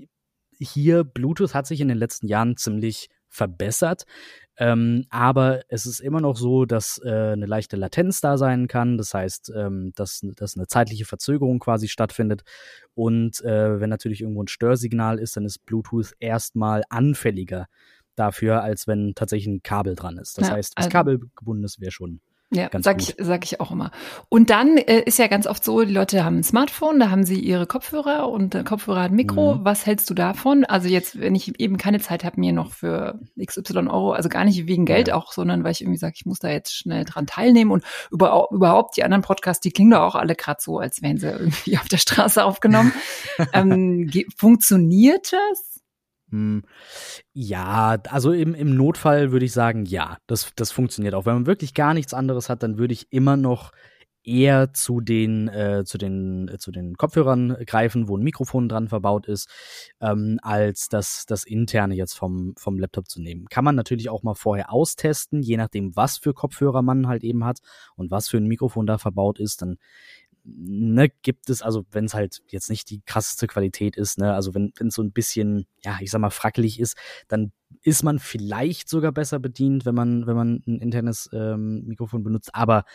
hier, 0.60 1.04
Bluetooth 1.04 1.54
hat 1.54 1.68
sich 1.68 1.82
in 1.82 1.88
den 1.88 1.98
letzten 1.98 2.28
Jahren 2.28 2.58
ziemlich 2.58 3.10
verbessert. 3.30 4.06
Ähm, 4.60 5.06
aber 5.10 5.62
es 5.70 5.86
ist 5.86 6.00
immer 6.00 6.20
noch 6.20 6.36
so, 6.36 6.66
dass 6.66 7.00
äh, 7.04 7.10
eine 7.10 7.46
leichte 7.46 7.76
Latenz 7.76 8.22
da 8.22 8.38
sein 8.38 8.68
kann. 8.68 8.98
Das 8.98 9.14
heißt, 9.14 9.52
ähm, 9.56 9.92
dass, 9.96 10.22
dass 10.36 10.58
eine 10.58 10.68
zeitliche 10.68 11.06
Verzögerung 11.06 11.60
quasi 11.60 11.88
stattfindet. 11.88 12.44
Und 12.96 13.42
äh, 13.42 13.80
wenn 13.80 13.90
natürlich 13.90 14.22
irgendwo 14.22 14.44
ein 14.44 14.48
Störsignal 14.48 15.20
ist, 15.20 15.38
dann 15.38 15.46
ist 15.46 15.66
Bluetooth 15.66 16.14
erstmal 16.20 16.84
anfälliger 16.90 17.68
dafür, 18.16 18.64
als 18.64 18.88
wenn 18.88 19.14
tatsächlich 19.14 19.48
ein 19.48 19.64
Kabel 19.64 19.96
dran 19.96 20.18
ist. 20.18 20.38
Das 20.40 20.48
ja, 20.48 20.56
heißt, 20.56 20.74
was 20.76 20.86
also, 20.86 20.94
kabelgebundenes 20.94 21.80
wäre 21.80 21.92
schon 21.92 22.20
ja, 22.50 22.70
ganz 22.70 22.86
sag 22.86 23.00
gut. 23.00 23.10
ich, 23.10 23.26
sag 23.26 23.44
ich 23.44 23.60
auch 23.60 23.72
immer. 23.72 23.92
Und 24.30 24.50
dann 24.50 24.78
äh, 24.78 25.02
ist 25.02 25.20
ja 25.20 25.28
ganz 25.28 25.48
oft 25.48 25.64
so, 25.64 25.84
die 25.84 25.92
Leute 25.92 26.24
haben 26.24 26.38
ein 26.38 26.44
Smartphone, 26.44 26.98
da 26.98 27.10
haben 27.10 27.26
sie 27.26 27.40
ihre 27.40 27.68
Kopfhörer 27.68 28.30
und 28.30 28.54
der 28.54 28.64
Kopfhörer 28.64 29.04
hat 29.04 29.12
ein 29.12 29.16
Mikro. 29.16 29.56
Mhm. 29.56 29.66
Was 29.66 29.86
hältst 29.86 30.10
du 30.10 30.14
davon? 30.14 30.64
Also 30.64 30.88
jetzt, 30.88 31.20
wenn 31.20 31.36
ich 31.36 31.60
eben 31.60 31.78
keine 31.78 32.00
Zeit 32.00 32.24
habe, 32.24 32.40
mir 32.40 32.54
noch 32.54 32.72
für 32.72 33.20
XY 33.38 33.90
Euro, 33.90 34.14
also 34.14 34.30
gar 34.30 34.46
nicht 34.46 34.66
wegen 34.66 34.86
Geld 34.86 35.10
ja. 35.10 35.16
auch, 35.16 35.34
sondern 35.34 35.66
weil 35.66 35.74
ich 35.74 35.82
irgendwie 35.82 36.00
sage, 36.00 36.14
ich 36.16 36.26
muss 36.26 36.40
da 36.40 36.50
jetzt 36.50 36.74
schnell 36.74 37.04
dran 37.04 37.28
teilnehmen 37.28 37.72
und 37.72 37.84
über, 38.12 38.48
überhaupt 38.52 38.96
die 38.96 39.04
anderen 39.04 39.24
Podcasts, 39.24 39.62
die 39.62 39.72
klingen 39.72 39.92
doch 39.92 40.02
auch 40.02 40.16
alle 40.16 40.36
gerade 40.36 40.62
so, 40.62 40.80
als 40.80 41.02
wären 41.02 41.18
sie 41.18 41.28
irgendwie 41.32 41.78
auf 41.78 41.90
der 41.90 41.98
Straße 41.98 42.46
aufgenommen. 42.46 42.94
ähm, 43.54 44.10
funktioniert 44.38 45.34
das? 45.34 45.82
Hm, 46.30 46.64
ja, 47.34 47.98
also 48.10 48.32
im, 48.34 48.54
im 48.54 48.76
Notfall 48.76 49.32
würde 49.32 49.46
ich 49.46 49.54
sagen, 49.54 49.86
ja, 49.86 50.18
das, 50.28 50.52
das 50.56 50.72
funktioniert 50.72 51.14
auch. 51.14 51.26
Wenn 51.26 51.36
man 51.36 51.46
wirklich 51.46 51.74
gar 51.74 51.94
nichts 51.94 52.14
anderes 52.14 52.50
hat, 52.50 52.64
dann 52.64 52.78
würde 52.78 52.94
ich 52.94 53.08
immer 53.12 53.38
noch 53.38 53.72
eher 54.28 54.74
zu 54.74 55.00
den, 55.00 55.48
äh, 55.48 55.84
zu 55.86 55.98
den, 55.98 56.50
äh, 56.50 56.58
zu 56.58 56.72
den 56.72 56.98
Kopfhörern 56.98 57.56
greifen, 57.66 58.10
wo 58.10 58.18
ein 58.18 58.24
Mikrofon 58.24 58.68
dran 58.68 58.90
verbaut 58.90 59.26
ist, 59.26 59.50
ähm, 60.02 60.38
als 60.42 60.90
das, 60.90 61.26
das 61.26 61.46
interne 61.46 61.96
jetzt 61.96 62.14
vom, 62.14 62.54
vom 62.58 62.78
Laptop 62.78 63.08
zu 63.08 63.22
nehmen. 63.22 63.46
Kann 63.50 63.64
man 63.64 63.76
natürlich 63.76 64.10
auch 64.10 64.24
mal 64.24 64.36
vorher 64.36 64.72
austesten, 64.72 65.42
je 65.42 65.56
nachdem, 65.56 65.96
was 65.96 66.18
für 66.18 66.34
Kopfhörer 66.34 66.82
man 66.82 67.08
halt 67.08 67.24
eben 67.24 67.46
hat 67.46 67.60
und 67.96 68.12
was 68.12 68.28
für 68.28 68.38
ein 68.38 68.48
Mikrofon 68.48 68.86
da 68.86 68.98
verbaut 68.98 69.40
ist, 69.40 69.62
dann 69.62 69.78
ne, 70.48 71.10
gibt 71.22 71.50
es, 71.50 71.62
also 71.62 71.86
wenn 71.92 72.06
es 72.06 72.14
halt 72.14 72.42
jetzt 72.48 72.70
nicht 72.70 72.90
die 72.90 73.02
krasseste 73.02 73.48
Qualität 73.48 73.98
ist, 73.98 74.18
ne, 74.18 74.34
also 74.34 74.54
wenn 74.56 74.72
es 74.80 74.96
so 74.96 75.02
ein 75.02 75.12
bisschen, 75.12 75.68
ja, 75.84 75.98
ich 76.02 76.12
sag 76.12 76.20
mal, 76.20 76.30
frackelig 76.30 76.80
ist, 76.80 76.98
dann 77.28 77.52
ist 77.82 78.04
man 78.04 78.20
vielleicht 78.20 78.90
sogar 78.90 79.12
besser 79.12 79.40
bedient, 79.40 79.86
wenn 79.86 79.96
man, 79.96 80.26
wenn 80.28 80.36
man 80.36 80.64
ein 80.66 80.80
internes 80.80 81.30
ähm, 81.34 81.84
Mikrofon 81.86 82.24
benutzt, 82.24 82.54
aber 82.54 82.86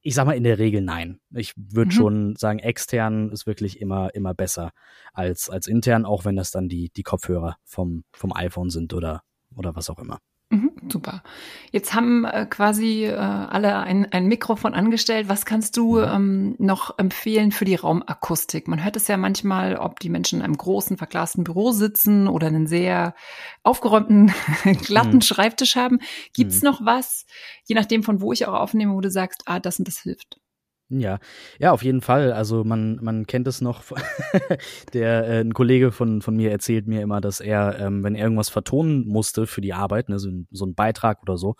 ich 0.00 0.14
sag 0.14 0.26
mal 0.26 0.36
in 0.36 0.44
der 0.44 0.58
Regel 0.58 0.80
nein. 0.80 1.20
Ich 1.34 1.54
würde 1.56 1.88
mhm. 1.88 1.96
schon 1.96 2.36
sagen, 2.36 2.58
extern 2.60 3.30
ist 3.30 3.46
wirklich 3.46 3.80
immer, 3.80 4.14
immer 4.14 4.34
besser 4.34 4.72
als, 5.12 5.50
als 5.50 5.66
intern, 5.66 6.04
auch 6.04 6.24
wenn 6.24 6.36
das 6.36 6.50
dann 6.50 6.68
die, 6.68 6.90
die 6.90 7.02
Kopfhörer 7.02 7.56
vom, 7.64 8.04
vom 8.12 8.32
iPhone 8.32 8.70
sind 8.70 8.94
oder, 8.94 9.22
oder 9.54 9.74
was 9.74 9.90
auch 9.90 9.98
immer. 9.98 10.18
Super. 10.90 11.22
Jetzt 11.70 11.94
haben 11.94 12.24
äh, 12.24 12.46
quasi 12.46 13.04
äh, 13.04 13.14
alle 13.14 13.76
ein, 13.78 14.10
ein 14.12 14.26
Mikrofon 14.26 14.74
angestellt. 14.74 15.28
Was 15.28 15.44
kannst 15.44 15.76
du 15.76 16.00
ähm, 16.00 16.54
noch 16.58 16.98
empfehlen 16.98 17.52
für 17.52 17.64
die 17.64 17.74
Raumakustik? 17.74 18.68
Man 18.68 18.82
hört 18.84 18.96
es 18.96 19.08
ja 19.08 19.16
manchmal, 19.16 19.76
ob 19.76 20.00
die 20.00 20.08
Menschen 20.08 20.38
in 20.38 20.44
einem 20.44 20.56
großen, 20.56 20.96
verglasten 20.96 21.44
Büro 21.44 21.72
sitzen 21.72 22.28
oder 22.28 22.46
einen 22.46 22.66
sehr 22.66 23.14
aufgeräumten, 23.62 24.32
glatten 24.82 25.16
mhm. 25.16 25.22
Schreibtisch 25.22 25.76
haben. 25.76 26.00
Gibt's 26.34 26.62
mhm. 26.62 26.68
noch 26.68 26.84
was, 26.84 27.26
je 27.64 27.74
nachdem 27.74 28.02
von 28.02 28.20
wo 28.20 28.32
ich 28.32 28.46
auch 28.46 28.54
aufnehme, 28.54 28.94
wo 28.94 29.00
du 29.00 29.10
sagst, 29.10 29.42
ah, 29.46 29.60
das 29.60 29.78
und 29.78 29.88
das 29.88 29.98
hilft? 29.98 30.40
Ja, 30.90 31.18
ja, 31.58 31.72
auf 31.72 31.82
jeden 31.82 32.00
Fall. 32.00 32.32
Also 32.32 32.64
man, 32.64 32.98
man 33.02 33.26
kennt 33.26 33.46
es 33.46 33.60
noch. 33.60 33.84
der 34.94 35.26
äh, 35.28 35.40
ein 35.40 35.52
Kollege 35.52 35.92
von 35.92 36.22
von 36.22 36.34
mir 36.34 36.50
erzählt 36.50 36.86
mir 36.86 37.02
immer, 37.02 37.20
dass 37.20 37.40
er, 37.40 37.78
ähm, 37.78 38.02
wenn 38.02 38.14
er 38.14 38.24
irgendwas 38.24 38.48
vertonen 38.48 39.06
musste 39.06 39.46
für 39.46 39.60
die 39.60 39.74
Arbeit, 39.74 40.08
ne, 40.08 40.18
so, 40.18 40.30
ein, 40.30 40.48
so 40.50 40.64
ein 40.64 40.74
Beitrag 40.74 41.20
oder 41.22 41.36
so, 41.36 41.56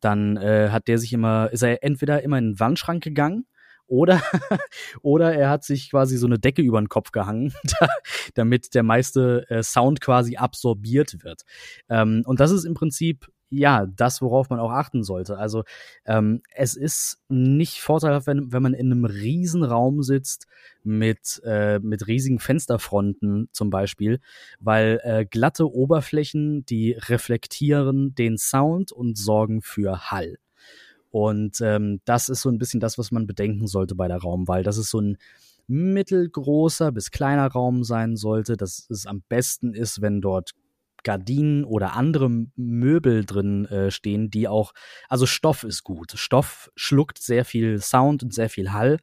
dann 0.00 0.36
äh, 0.36 0.68
hat 0.70 0.86
der 0.86 0.98
sich 0.98 1.12
immer, 1.12 1.50
ist 1.50 1.62
er 1.62 1.82
entweder 1.82 2.22
immer 2.22 2.38
in 2.38 2.52
den 2.52 2.60
Wandschrank 2.60 3.02
gegangen 3.02 3.46
oder, 3.88 4.22
oder 5.02 5.34
er 5.34 5.50
hat 5.50 5.64
sich 5.64 5.90
quasi 5.90 6.16
so 6.16 6.26
eine 6.26 6.38
Decke 6.38 6.62
über 6.62 6.80
den 6.80 6.88
Kopf 6.88 7.10
gehangen, 7.10 7.52
damit 8.34 8.74
der 8.74 8.84
meiste 8.84 9.44
äh, 9.48 9.62
Sound 9.64 10.00
quasi 10.00 10.36
absorbiert 10.36 11.24
wird. 11.24 11.42
Ähm, 11.88 12.22
und 12.26 12.38
das 12.38 12.52
ist 12.52 12.64
im 12.64 12.74
Prinzip 12.74 13.28
ja, 13.50 13.86
das, 13.86 14.20
worauf 14.20 14.50
man 14.50 14.60
auch 14.60 14.70
achten 14.70 15.02
sollte. 15.02 15.38
Also 15.38 15.64
ähm, 16.04 16.42
es 16.54 16.76
ist 16.76 17.18
nicht 17.28 17.80
vorteilhaft, 17.80 18.26
wenn, 18.26 18.52
wenn 18.52 18.62
man 18.62 18.74
in 18.74 18.92
einem 18.92 19.04
riesen 19.04 19.64
Raum 19.64 20.02
sitzt 20.02 20.46
mit, 20.84 21.40
äh, 21.44 21.78
mit 21.78 22.06
riesigen 22.06 22.38
Fensterfronten 22.38 23.48
zum 23.52 23.70
Beispiel, 23.70 24.20
weil 24.60 25.00
äh, 25.02 25.24
glatte 25.24 25.70
Oberflächen, 25.70 26.64
die 26.66 26.92
reflektieren 26.92 28.14
den 28.14 28.36
Sound 28.36 28.92
und 28.92 29.16
sorgen 29.16 29.62
für 29.62 30.10
Hall. 30.10 30.36
Und 31.10 31.60
ähm, 31.62 32.00
das 32.04 32.28
ist 32.28 32.42
so 32.42 32.50
ein 32.50 32.58
bisschen 32.58 32.80
das, 32.80 32.98
was 32.98 33.10
man 33.10 33.26
bedenken 33.26 33.66
sollte 33.66 33.94
bei 33.94 34.08
der 34.08 34.18
Raumwahl. 34.18 34.62
Das 34.62 34.76
ist 34.76 34.90
so 34.90 35.00
ein 35.00 35.16
mittelgroßer 35.66 36.92
bis 36.92 37.10
kleiner 37.10 37.46
Raum 37.46 37.84
sein 37.84 38.16
sollte, 38.16 38.56
dass 38.56 38.88
es 38.90 39.06
am 39.06 39.22
besten 39.28 39.74
ist, 39.74 40.00
wenn 40.02 40.20
dort 40.20 40.52
Gardinen 41.04 41.64
oder 41.64 41.94
andere 41.94 42.30
Möbel 42.56 43.24
drin 43.24 43.66
äh, 43.66 43.90
stehen, 43.90 44.30
die 44.30 44.48
auch, 44.48 44.72
also 45.08 45.26
Stoff 45.26 45.64
ist 45.64 45.84
gut. 45.84 46.12
Stoff 46.16 46.70
schluckt 46.76 47.18
sehr 47.18 47.44
viel 47.44 47.80
Sound 47.80 48.22
und 48.22 48.34
sehr 48.34 48.50
viel 48.50 48.72
Hall. 48.72 48.98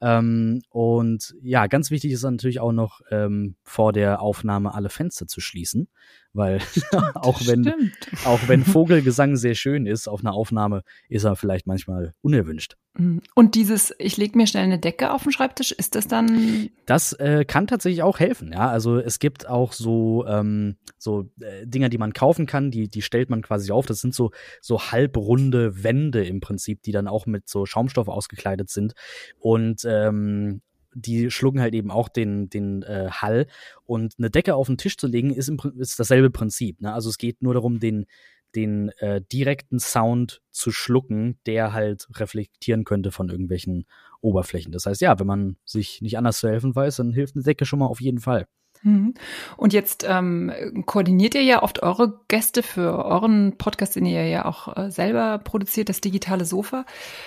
Ähm, 0.00 0.62
und 0.68 1.34
ja, 1.42 1.66
ganz 1.66 1.90
wichtig 1.90 2.12
ist 2.12 2.22
natürlich 2.22 2.60
auch 2.60 2.72
noch 2.72 3.00
ähm, 3.10 3.56
vor 3.62 3.92
der 3.92 4.20
Aufnahme 4.20 4.74
alle 4.74 4.88
Fenster 4.88 5.26
zu 5.26 5.40
schließen, 5.40 5.88
weil 6.32 6.60
auch 7.14 7.40
wenn 7.46 7.92
auch 8.24 8.40
wenn 8.46 8.64
Vogelgesang 8.64 9.36
sehr 9.36 9.54
schön 9.54 9.86
ist 9.86 10.08
auf 10.08 10.20
einer 10.20 10.34
Aufnahme, 10.34 10.82
ist 11.08 11.24
er 11.24 11.36
vielleicht 11.36 11.66
manchmal 11.66 12.12
unerwünscht. 12.22 12.76
Mhm. 12.94 13.22
Und 13.34 13.54
dieses, 13.54 13.94
ich 13.98 14.16
lege 14.16 14.36
mir 14.36 14.46
schnell 14.46 14.64
eine 14.64 14.78
Decke 14.78 15.12
auf 15.12 15.22
den 15.22 15.32
Schreibtisch, 15.32 15.72
ist 15.72 15.94
das 15.94 16.08
dann? 16.08 16.68
Das 16.86 17.12
äh, 17.14 17.44
kann 17.46 17.66
tatsächlich 17.66 18.02
auch 18.02 18.18
helfen. 18.18 18.52
Ja, 18.52 18.68
also 18.68 18.98
es 18.98 19.18
gibt 19.18 19.48
auch 19.48 19.72
so 19.72 20.26
ähm, 20.26 20.76
so 20.98 21.30
äh, 21.40 21.66
Dinger, 21.66 21.88
die 21.88 21.98
man 21.98 22.12
kaufen 22.12 22.46
kann, 22.46 22.70
die 22.70 22.88
die 22.88 23.02
stellt 23.02 23.30
man 23.30 23.42
quasi 23.42 23.72
auf. 23.72 23.86
Das 23.86 24.00
sind 24.00 24.14
so 24.14 24.30
so 24.60 24.80
halbrunde 24.80 25.82
Wände 25.82 26.24
im 26.24 26.40
Prinzip, 26.40 26.82
die 26.82 26.92
dann 26.92 27.08
auch 27.08 27.26
mit 27.26 27.48
so 27.48 27.66
Schaumstoff 27.66 28.08
ausgekleidet 28.08 28.70
sind 28.70 28.94
und 29.38 29.82
ähm, 29.86 30.60
die 30.94 31.30
schlucken 31.30 31.60
halt 31.60 31.74
eben 31.74 31.90
auch 31.90 32.08
den, 32.08 32.48
den 32.48 32.82
äh, 32.82 33.08
Hall. 33.10 33.46
Und 33.84 34.14
eine 34.18 34.30
Decke 34.30 34.54
auf 34.54 34.66
den 34.66 34.78
Tisch 34.78 34.96
zu 34.96 35.06
legen, 35.06 35.32
ist, 35.32 35.48
im, 35.48 35.58
ist 35.78 35.98
dasselbe 35.98 36.30
Prinzip. 36.30 36.80
Ne? 36.80 36.92
Also 36.92 37.10
es 37.10 37.18
geht 37.18 37.42
nur 37.42 37.54
darum, 37.54 37.80
den, 37.80 38.06
den 38.54 38.90
äh, 38.98 39.22
direkten 39.32 39.78
Sound 39.78 40.42
zu 40.50 40.70
schlucken, 40.70 41.38
der 41.46 41.72
halt 41.72 42.08
reflektieren 42.14 42.84
könnte 42.84 43.10
von 43.10 43.28
irgendwelchen 43.28 43.86
Oberflächen. 44.20 44.72
Das 44.72 44.86
heißt, 44.86 45.00
ja, 45.00 45.18
wenn 45.18 45.26
man 45.26 45.56
sich 45.64 46.00
nicht 46.02 46.18
anders 46.18 46.38
zu 46.38 46.48
helfen 46.48 46.74
weiß, 46.74 46.96
dann 46.96 47.12
hilft 47.12 47.34
eine 47.34 47.44
Decke 47.44 47.64
schon 47.64 47.78
mal 47.78 47.86
auf 47.86 48.00
jeden 48.00 48.20
Fall. 48.20 48.46
Mhm. 48.82 49.14
Und 49.56 49.72
jetzt 49.72 50.04
ähm, 50.08 50.52
koordiniert 50.86 51.34
ihr 51.34 51.42
ja 51.42 51.62
oft 51.62 51.82
eure 51.82 52.20
Gäste 52.28 52.62
für 52.62 53.04
euren 53.04 53.56
Podcast, 53.56 53.96
den 53.96 54.06
ihr 54.06 54.26
ja 54.26 54.44
auch 54.44 54.76
äh, 54.76 54.90
selber 54.90 55.38
produziert, 55.38 55.88
das 55.88 56.00
digitale 56.00 56.44
Sofa. 56.44 56.84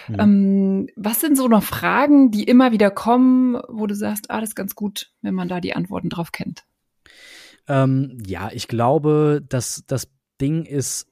Mhm. 0.08 0.16
Ähm, 0.20 0.88
was 0.96 1.22
sind 1.22 1.38
so 1.38 1.48
noch 1.48 1.64
Fragen, 1.64 2.32
die 2.32 2.44
immer 2.44 2.72
wieder 2.72 2.92
kommen, 2.92 3.60
wo 3.70 3.88
du 3.88 3.96
sagst, 3.96 4.30
ah, 4.30 4.40
das 4.40 4.50
ist 4.50 4.56
ganz 4.56 4.76
gut, 4.76 5.12
wenn 5.22 5.34
man 5.34 5.48
da 5.48 5.60
die 5.60 5.76
Antworten 5.76 6.10
drauf 6.10 6.32
kennt? 6.32 6.64
Ähm, 7.68 8.22
ja, 8.26 8.50
ich 8.54 8.68
glaube, 8.68 9.44
dass 9.48 9.84
das 9.88 10.10
Ding 10.40 10.66
ist 10.66 11.08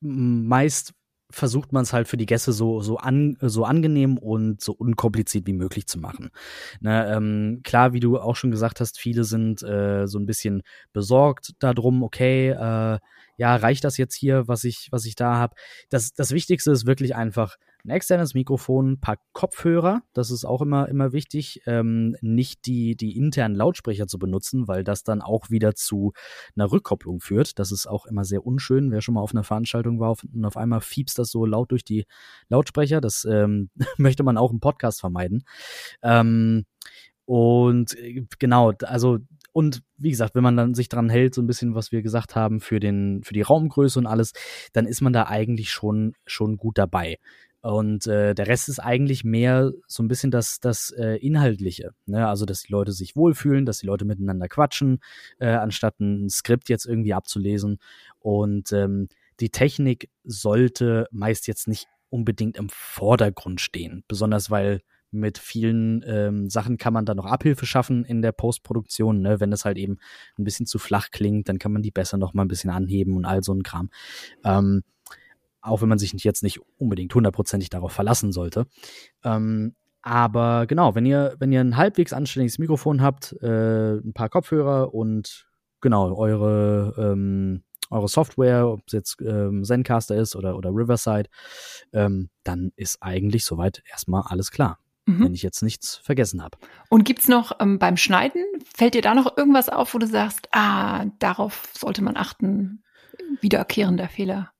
meist 0.00 0.94
versucht 1.32 1.72
man 1.72 1.82
es 1.82 1.92
halt 1.92 2.08
für 2.08 2.16
die 2.16 2.26
Gäste 2.26 2.52
so, 2.52 2.80
so, 2.80 2.98
an, 2.98 3.36
so 3.40 3.64
angenehm 3.64 4.18
und 4.18 4.60
so 4.60 4.72
unkompliziert 4.72 5.46
wie 5.46 5.52
möglich 5.52 5.86
zu 5.86 5.98
machen. 5.98 6.30
Ne, 6.80 7.12
ähm, 7.12 7.60
klar, 7.64 7.92
wie 7.92 8.00
du 8.00 8.18
auch 8.18 8.36
schon 8.36 8.50
gesagt 8.50 8.80
hast, 8.80 8.98
viele 8.98 9.24
sind 9.24 9.62
äh, 9.62 10.06
so 10.06 10.18
ein 10.18 10.26
bisschen 10.26 10.62
besorgt 10.92 11.54
darum, 11.58 12.02
okay, 12.02 12.50
äh, 12.50 12.98
ja, 13.36 13.56
reicht 13.56 13.84
das 13.84 13.96
jetzt 13.96 14.14
hier, 14.14 14.46
was 14.46 14.64
ich, 14.64 14.88
was 14.90 15.04
ich 15.06 15.16
da 15.16 15.36
habe? 15.36 15.56
Das, 15.88 16.12
das 16.12 16.32
Wichtigste 16.32 16.70
ist 16.70 16.86
wirklich 16.86 17.16
einfach, 17.16 17.56
ein 17.84 17.90
externes 17.90 18.34
Mikrofon, 18.34 18.92
ein 18.92 19.00
paar 19.00 19.18
Kopfhörer, 19.32 20.02
das 20.12 20.30
ist 20.30 20.44
auch 20.44 20.62
immer, 20.62 20.88
immer 20.88 21.12
wichtig, 21.12 21.62
ähm, 21.66 22.16
nicht 22.20 22.66
die, 22.66 22.96
die 22.96 23.16
internen 23.16 23.56
Lautsprecher 23.56 24.06
zu 24.06 24.18
benutzen, 24.18 24.68
weil 24.68 24.84
das 24.84 25.02
dann 25.02 25.20
auch 25.20 25.50
wieder 25.50 25.74
zu 25.74 26.12
einer 26.54 26.70
Rückkopplung 26.70 27.20
führt. 27.20 27.58
Das 27.58 27.72
ist 27.72 27.86
auch 27.86 28.06
immer 28.06 28.24
sehr 28.24 28.46
unschön. 28.46 28.92
Wer 28.92 29.00
schon 29.00 29.14
mal 29.14 29.20
auf 29.20 29.32
einer 29.32 29.42
Veranstaltung 29.42 29.98
war 29.98 30.16
und 30.32 30.44
auf 30.44 30.56
einmal 30.56 30.80
fiebst 30.80 31.18
das 31.18 31.30
so 31.30 31.44
laut 31.44 31.72
durch 31.72 31.84
die 31.84 32.06
Lautsprecher, 32.48 33.00
das 33.00 33.24
ähm, 33.24 33.70
möchte 33.96 34.22
man 34.22 34.38
auch 34.38 34.52
im 34.52 34.60
Podcast 34.60 35.00
vermeiden. 35.00 35.44
Ähm, 36.02 36.64
und 37.24 37.98
äh, 37.98 38.24
genau, 38.38 38.72
also 38.82 39.18
und 39.52 39.82
wie 39.98 40.10
gesagt, 40.10 40.34
wenn 40.34 40.42
man 40.42 40.56
dann 40.56 40.74
sich 40.74 40.88
dran 40.88 41.10
hält, 41.10 41.34
so 41.34 41.42
ein 41.42 41.46
bisschen, 41.46 41.74
was 41.74 41.92
wir 41.92 42.02
gesagt 42.02 42.34
haben, 42.34 42.60
für 42.60 42.80
den, 42.80 43.22
für 43.22 43.34
die 43.34 43.42
Raumgröße 43.42 43.98
und 43.98 44.06
alles, 44.06 44.32
dann 44.72 44.86
ist 44.86 45.02
man 45.02 45.12
da 45.12 45.26
eigentlich 45.26 45.70
schon, 45.70 46.14
schon 46.24 46.56
gut 46.56 46.78
dabei. 46.78 47.18
Und 47.62 48.08
äh, 48.08 48.34
der 48.34 48.48
Rest 48.48 48.68
ist 48.68 48.80
eigentlich 48.80 49.22
mehr 49.22 49.72
so 49.86 50.02
ein 50.02 50.08
bisschen 50.08 50.32
das, 50.32 50.58
das 50.58 50.90
äh, 50.90 51.16
Inhaltliche. 51.16 51.92
Ne? 52.06 52.26
Also, 52.26 52.44
dass 52.44 52.62
die 52.62 52.72
Leute 52.72 52.92
sich 52.92 53.14
wohlfühlen, 53.14 53.64
dass 53.64 53.78
die 53.78 53.86
Leute 53.86 54.04
miteinander 54.04 54.48
quatschen, 54.48 54.98
äh, 55.38 55.46
anstatt 55.46 56.00
ein 56.00 56.28
Skript 56.28 56.68
jetzt 56.68 56.86
irgendwie 56.86 57.14
abzulesen. 57.14 57.78
Und 58.18 58.72
ähm, 58.72 59.08
die 59.38 59.50
Technik 59.50 60.10
sollte 60.24 61.06
meist 61.12 61.46
jetzt 61.46 61.68
nicht 61.68 61.86
unbedingt 62.10 62.56
im 62.56 62.68
Vordergrund 62.68 63.60
stehen. 63.60 64.04
Besonders 64.08 64.50
weil 64.50 64.80
mit 65.12 65.38
vielen 65.38 66.02
ähm, 66.06 66.48
Sachen 66.48 66.78
kann 66.78 66.94
man 66.94 67.04
da 67.04 67.14
noch 67.14 67.26
Abhilfe 67.26 67.66
schaffen 67.66 68.04
in 68.04 68.22
der 68.22 68.32
Postproduktion. 68.32 69.20
Ne? 69.20 69.40
Wenn 69.40 69.52
es 69.52 69.64
halt 69.64 69.76
eben 69.76 69.98
ein 70.38 70.44
bisschen 70.44 70.66
zu 70.66 70.78
flach 70.78 71.10
klingt, 71.10 71.48
dann 71.48 71.58
kann 71.58 71.72
man 71.72 71.82
die 71.82 71.90
besser 71.90 72.16
noch 72.16 72.34
mal 72.34 72.42
ein 72.42 72.48
bisschen 72.48 72.70
anheben 72.70 73.14
und 73.14 73.24
all 73.24 73.42
so 73.42 73.52
ein 73.52 73.62
Kram. 73.62 73.90
Ähm, 74.42 74.82
auch 75.62 75.80
wenn 75.80 75.88
man 75.88 75.98
sich 75.98 76.12
jetzt 76.12 76.42
nicht 76.42 76.60
unbedingt 76.78 77.14
hundertprozentig 77.14 77.70
darauf 77.70 77.92
verlassen 77.92 78.32
sollte. 78.32 78.66
Ähm, 79.24 79.74
aber 80.02 80.66
genau, 80.66 80.94
wenn 80.96 81.06
ihr, 81.06 81.36
wenn 81.38 81.52
ihr 81.52 81.60
ein 81.60 81.76
halbwegs 81.76 82.12
anständiges 82.12 82.58
Mikrofon 82.58 83.00
habt, 83.00 83.32
äh, 83.40 83.94
ein 83.94 84.12
paar 84.12 84.28
Kopfhörer 84.28 84.92
und 84.92 85.46
genau, 85.80 86.14
eure, 86.14 86.94
ähm, 86.98 87.62
eure 87.88 88.08
Software, 88.08 88.66
ob 88.66 88.80
es 88.86 88.92
jetzt 88.92 89.20
ähm, 89.20 89.62
Zencaster 89.64 90.16
ist 90.16 90.34
oder, 90.34 90.56
oder 90.56 90.70
Riverside, 90.70 91.30
ähm, 91.92 92.30
dann 92.42 92.72
ist 92.74 92.98
eigentlich 93.00 93.44
soweit 93.44 93.82
erstmal 93.88 94.24
alles 94.26 94.50
klar. 94.50 94.78
Mhm. 95.06 95.24
Wenn 95.24 95.34
ich 95.34 95.42
jetzt 95.42 95.62
nichts 95.62 95.96
vergessen 95.96 96.42
habe. 96.42 96.58
Und 96.88 97.04
gibt's 97.04 97.26
noch 97.26 97.58
ähm, 97.60 97.80
beim 97.80 97.96
Schneiden, 97.96 98.44
fällt 98.72 98.94
dir 98.94 99.02
da 99.02 99.14
noch 99.14 99.36
irgendwas 99.36 99.68
auf, 99.68 99.94
wo 99.94 99.98
du 99.98 100.06
sagst, 100.06 100.48
ah, 100.52 101.06
darauf 101.18 101.68
sollte 101.76 102.02
man 102.02 102.16
achten, 102.16 102.84
wiederkehrender 103.40 104.08
Fehler? 104.08 104.51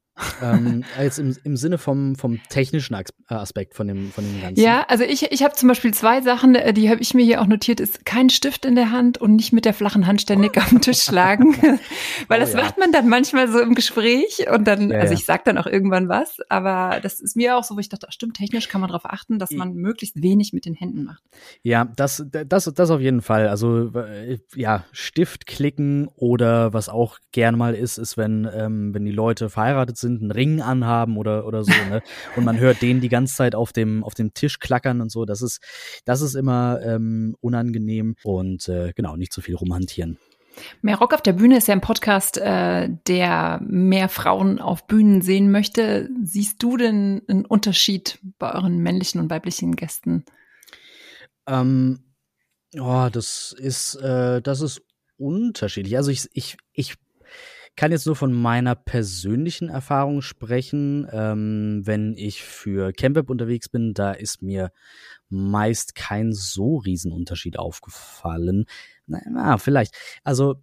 Ähm, 0.43 0.85
jetzt 1.01 1.19
im, 1.19 1.35
im 1.43 1.57
Sinne 1.57 1.79
vom, 1.79 2.17
vom 2.17 2.39
technischen 2.51 2.95
äh, 2.95 3.05
Aspekt 3.29 3.75
von 3.75 3.89
dem, 3.89 4.11
von 4.13 4.25
dem 4.25 4.43
Ganzen. 4.43 4.63
Ja, 4.63 4.85
also 4.89 5.05
ich, 5.05 5.33
ich 5.33 5.43
habe 5.43 5.55
zum 5.55 5.69
Beispiel 5.69 5.95
zwei 5.95 6.21
Sachen, 6.21 6.55
äh, 6.55 6.75
die 6.75 6.91
habe 6.91 7.01
ich 7.01 7.15
mir 7.15 7.25
hier 7.25 7.41
auch 7.41 7.47
notiert, 7.47 7.81
ist 7.81 8.05
kein 8.05 8.29
Stift 8.29 8.67
in 8.67 8.75
der 8.75 8.91
Hand 8.91 9.19
und 9.19 9.37
nicht 9.37 9.53
mit 9.53 9.65
der 9.65 9.73
flachen 9.73 10.07
Hand 10.07 10.21
ständig 10.21 10.59
auf 10.59 10.69
den 10.69 10.83
Tisch 10.83 11.03
schlagen. 11.03 11.57
Weil 12.29 12.41
das 12.41 12.55
oh, 12.55 12.59
ja. 12.59 12.65
macht 12.65 12.79
man 12.79 12.93
dann 12.93 13.09
manchmal 13.09 13.51
so 13.51 13.59
im 13.61 13.75
Gespräch 13.75 14.47
und 14.53 14.65
dann, 14.67 14.91
ja, 14.91 14.99
also 14.99 15.15
ich 15.15 15.25
sag 15.25 15.45
dann 15.45 15.57
auch 15.57 15.67
irgendwann 15.67 16.09
was, 16.09 16.39
aber 16.51 17.01
das 17.01 17.19
ist 17.19 17.35
mir 17.35 17.57
auch 17.57 17.65
so, 17.65 17.77
wo 17.77 17.81
ich 17.81 17.89
dachte, 17.89 18.07
ach, 18.09 18.13
stimmt, 18.13 18.37
technisch 18.37 18.69
kann 18.69 18.83
man 18.83 18.89
darauf 18.89 19.07
achten, 19.07 19.39
dass 19.39 19.51
man 19.51 19.75
möglichst 19.75 20.23
wenig 20.23 20.53
mit 20.53 20.67
den 20.67 20.75
Händen 20.75 21.05
macht. 21.05 21.23
Ja, 21.63 21.87
das, 21.97 22.25
das, 22.31 22.65
das 22.65 22.91
auf 22.91 23.01
jeden 23.01 23.23
Fall. 23.23 23.49
Also 23.49 23.91
äh, 23.99 24.39
ja, 24.55 24.85
Stift 24.93 25.47
klicken 25.47 26.09
oder 26.17 26.75
was 26.75 26.91
auch 26.91 27.19
gern 27.33 27.57
mal 27.57 27.75
ist, 27.75 27.97
ist, 27.97 28.19
wenn, 28.19 28.49
ähm, 28.55 28.93
wenn 28.93 29.05
die 29.05 29.13
Leute 29.13 29.49
verheiratet 29.49 30.02
sind, 30.03 30.21
einen 30.21 30.31
Ring 30.31 30.61
anhaben 30.61 31.17
oder, 31.17 31.47
oder 31.47 31.65
so, 31.65 31.73
ne? 31.89 32.03
Und 32.37 32.45
man 32.45 32.59
hört 32.59 32.83
den 32.83 33.01
die 33.01 33.09
ganze 33.09 33.35
Zeit 33.35 33.55
auf 33.55 33.73
dem, 33.73 34.05
auf 34.05 34.13
dem 34.13 34.35
Tisch 34.35 34.59
klackern 34.59 35.01
und 35.01 35.11
so. 35.11 35.25
Das 35.25 35.41
ist, 35.41 35.61
das 36.05 36.21
ist 36.21 36.35
immer 36.35 36.81
ähm, 36.83 37.35
unangenehm 37.41 38.17
und 38.23 38.69
äh, 38.69 38.93
genau, 38.95 39.17
nicht 39.17 39.33
zu 39.33 39.41
so 39.41 39.45
viel 39.47 39.57
rumhantieren. 39.57 40.19
Mehr 40.83 40.99
Rock 40.99 41.15
auf 41.15 41.23
der 41.23 41.33
Bühne 41.33 41.57
ist 41.57 41.69
ja 41.69 41.75
ein 41.75 41.81
Podcast, 41.81 42.39
äh, 42.39 42.91
der 43.07 43.61
mehr 43.65 44.09
Frauen 44.09 44.59
auf 44.59 44.87
Bühnen 44.87 45.23
sehen 45.23 45.51
möchte. 45.51 46.11
Siehst 46.23 46.63
du 46.63 46.77
denn 46.77 47.23
einen 47.29 47.47
Unterschied 47.47 48.19
bei 48.39 48.55
euren 48.55 48.79
männlichen 48.79 49.21
und 49.21 49.31
weiblichen 49.31 49.77
Gästen? 49.77 50.25
Ähm, 51.47 52.01
oh, 52.79 53.09
das 53.11 53.55
ist, 53.57 53.95
äh, 53.97 54.43
das 54.43 54.61
ist 54.61 54.83
unterschiedlich. 55.17 55.97
Also 55.97 56.11
ich, 56.11 56.29
ich, 56.33 56.57
ich 56.73 56.95
kann 57.77 57.91
jetzt 57.91 58.07
nur 58.07 58.17
von 58.17 58.33
meiner 58.33 58.75
persönlichen 58.75 59.69
Erfahrung 59.69 60.23
sprechen. 60.23 61.07
Ähm, 61.11 61.83
wenn 61.85 62.15
ich 62.17 62.43
für 62.43 62.93
CampWeb 62.93 63.31
unterwegs 63.31 63.69
bin, 63.69 63.95
da 63.95 64.13
ist 64.13 64.43
mir 64.43 64.71
meist 65.29 65.95
kein 65.95 66.33
so 66.33 66.77
Riesenunterschied 66.77 67.59
aufgefallen. 67.59 68.67
Na, 69.07 69.59
vielleicht. 69.59 69.95
Also 70.23 70.63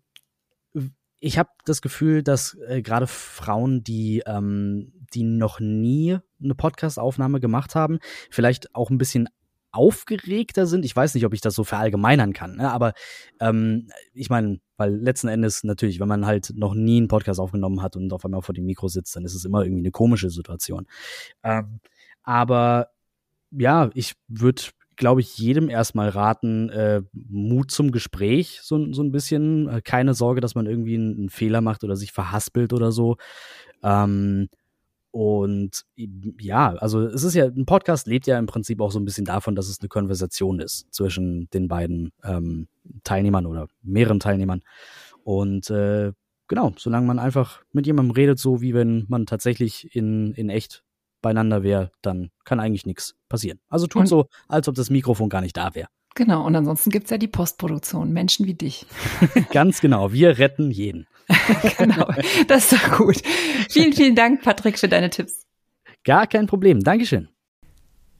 ich 1.19 1.37
habe 1.37 1.49
das 1.65 1.81
Gefühl, 1.81 2.23
dass 2.23 2.57
äh, 2.67 2.81
gerade 2.81 3.07
Frauen, 3.07 3.83
die, 3.83 4.23
ähm, 4.25 4.93
die 5.13 5.23
noch 5.23 5.59
nie 5.59 6.17
eine 6.41 6.55
Podcast-Aufnahme 6.55 7.39
gemacht 7.39 7.75
haben, 7.75 7.99
vielleicht 8.29 8.73
auch 8.75 8.89
ein 8.89 8.97
bisschen 8.97 9.27
aufgeregter 9.71 10.65
sind. 10.65 10.85
Ich 10.85 10.95
weiß 10.95 11.13
nicht, 11.13 11.25
ob 11.25 11.33
ich 11.33 11.41
das 11.41 11.55
so 11.55 11.63
verallgemeinern 11.63 12.33
kann, 12.33 12.55
ne? 12.55 12.71
aber 12.71 12.93
ähm, 13.39 13.89
ich 14.13 14.29
meine, 14.29 14.59
weil 14.79 14.95
letzten 14.95 15.27
Endes 15.27 15.63
natürlich, 15.63 15.99
wenn 15.99 16.07
man 16.07 16.25
halt 16.25 16.53
noch 16.55 16.73
nie 16.73 16.97
einen 16.97 17.07
Podcast 17.07 17.39
aufgenommen 17.39 17.81
hat 17.81 17.95
und 17.95 18.11
auf 18.13 18.25
einmal 18.25 18.41
vor 18.41 18.55
dem 18.55 18.65
Mikro 18.65 18.87
sitzt, 18.87 19.15
dann 19.15 19.25
ist 19.25 19.35
es 19.35 19.45
immer 19.45 19.63
irgendwie 19.63 19.81
eine 19.81 19.91
komische 19.91 20.29
Situation. 20.29 20.87
Ähm, 21.43 21.79
aber 22.23 22.89
ja, 23.51 23.89
ich 23.93 24.13
würde 24.27 24.63
glaube 24.99 25.21
ich, 25.21 25.37
jedem 25.37 25.69
erstmal 25.69 26.09
raten, 26.09 26.69
äh, 26.69 27.01
Mut 27.13 27.71
zum 27.71 27.91
Gespräch, 27.91 28.59
so, 28.61 28.91
so 28.93 29.01
ein 29.01 29.13
bisschen. 29.13 29.81
Keine 29.85 30.13
Sorge, 30.13 30.41
dass 30.41 30.55
man 30.55 30.67
irgendwie 30.67 30.95
einen, 30.95 31.17
einen 31.17 31.29
Fehler 31.29 31.61
macht 31.61 31.85
oder 31.85 31.95
sich 31.95 32.11
verhaspelt 32.11 32.73
oder 32.73 32.91
so. 32.91 33.15
Ähm, 33.81 34.49
und 35.11 35.85
ja, 35.95 36.73
also 36.75 37.01
es 37.01 37.23
ist 37.23 37.33
ja, 37.33 37.45
ein 37.45 37.65
Podcast 37.65 38.07
lebt 38.07 38.27
ja 38.27 38.37
im 38.37 38.45
Prinzip 38.45 38.79
auch 38.79 38.91
so 38.91 38.99
ein 38.99 39.05
bisschen 39.05 39.25
davon, 39.25 39.55
dass 39.55 39.67
es 39.67 39.79
eine 39.79 39.89
Konversation 39.89 40.59
ist 40.59 40.87
zwischen 40.93 41.49
den 41.49 41.67
beiden 41.67 42.11
ähm, 42.23 42.67
Teilnehmern 43.03 43.45
oder 43.45 43.67
mehreren 43.81 44.19
Teilnehmern. 44.19 44.61
Und 45.23 45.69
äh, 45.71 46.11
genau, 46.47 46.73
solange 46.77 47.07
man 47.07 47.19
einfach 47.19 47.61
mit 47.71 47.87
jemandem 47.87 48.11
redet, 48.11 48.39
so 48.39 48.61
wie 48.61 48.73
wenn 48.73 49.05
man 49.07 49.25
tatsächlich 49.25 49.95
in, 49.95 50.33
in 50.33 50.49
echt 50.49 50.83
beieinander 51.21 51.63
wäre, 51.63 51.91
dann 52.01 52.29
kann 52.45 52.59
eigentlich 52.59 52.85
nichts 52.85 53.15
passieren. 53.29 53.59
Also 53.67 53.87
tut 53.87 54.07
so, 54.07 54.27
als 54.47 54.67
ob 54.67 54.75
das 54.75 54.89
Mikrofon 54.89 55.29
gar 55.29 55.41
nicht 55.41 55.57
da 55.57 55.73
wäre. 55.75 55.89
Genau, 56.15 56.45
und 56.45 56.55
ansonsten 56.55 56.89
gibt's 56.89 57.11
ja 57.11 57.17
die 57.17 57.27
Postproduktion, 57.27 58.11
Menschen 58.11 58.45
wie 58.45 58.53
dich. 58.53 58.85
Ganz 59.51 59.79
genau, 59.79 60.11
wir 60.11 60.37
retten 60.37 60.71
jeden. 60.71 61.07
genau, 61.77 62.07
das 62.47 62.71
ist 62.71 62.73
doch 62.73 62.97
gut. 62.97 63.21
Vielen, 63.69 63.93
vielen 63.93 64.15
Dank, 64.15 64.41
Patrick, 64.41 64.79
für 64.79 64.87
deine 64.87 65.09
Tipps. 65.09 65.45
Gar 66.03 66.27
kein 66.27 66.47
Problem, 66.47 66.83
Dankeschön. 66.83 67.29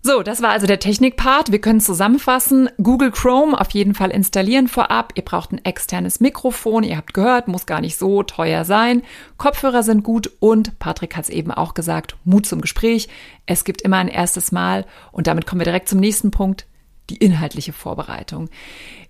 So, 0.02 0.24
das 0.24 0.42
war 0.42 0.52
also 0.52 0.66
der 0.66 0.80
Technikpart. 0.80 1.52
Wir 1.52 1.60
können 1.60 1.82
zusammenfassen. 1.82 2.70
Google 2.82 3.12
Chrome 3.12 3.60
auf 3.60 3.72
jeden 3.72 3.94
Fall 3.94 4.12
installieren 4.12 4.70
vorab. 4.70 5.12
Ihr 5.16 5.26
braucht 5.26 5.52
ein 5.52 5.64
externes 5.66 6.22
Mikrofon. 6.22 6.84
Ihr 6.84 6.96
habt 6.96 7.14
gehört, 7.14 7.50
muss 7.50 7.66
gar 7.66 7.82
nicht 7.82 7.98
so 7.98 8.24
teuer 8.24 8.64
sein. 8.64 9.02
Kopfhörer 9.38 9.84
sind 9.84 10.04
gut 10.04 10.32
und 10.40 10.80
Patrick 10.80 11.18
hat 11.18 11.26
es 11.26 11.30
eben 11.30 11.52
auch 11.52 11.74
gesagt, 11.74 12.16
Mut 12.24 12.46
zum 12.46 12.62
Gespräch. 12.62 13.10
Es 13.46 13.66
gibt 13.66 13.82
immer 13.82 13.98
ein 13.98 14.08
erstes 14.08 14.54
Mal 14.54 14.86
und 15.12 15.28
damit 15.28 15.46
kommen 15.46 15.60
wir 15.60 15.66
direkt 15.66 15.90
zum 15.90 16.00
nächsten 16.00 16.32
Punkt 16.32 16.66
die 17.10 17.18
inhaltliche 17.18 17.74
Vorbereitung. 17.74 18.50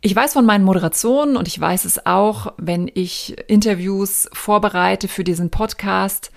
Ich 0.02 0.16
weiß 0.16 0.34
von 0.34 0.46
meinen 0.46 0.66
Moderationen 0.66 1.38
und 1.38 1.48
ich 1.48 1.60
weiß 1.60 1.86
es 1.86 2.06
auch, 2.06 2.54
wenn 2.58 2.90
ich 2.94 3.36
Interviews 3.48 4.30
vorbereite 4.34 5.08
für 5.08 5.24
diesen 5.24 5.50
Podcast, 5.50 6.32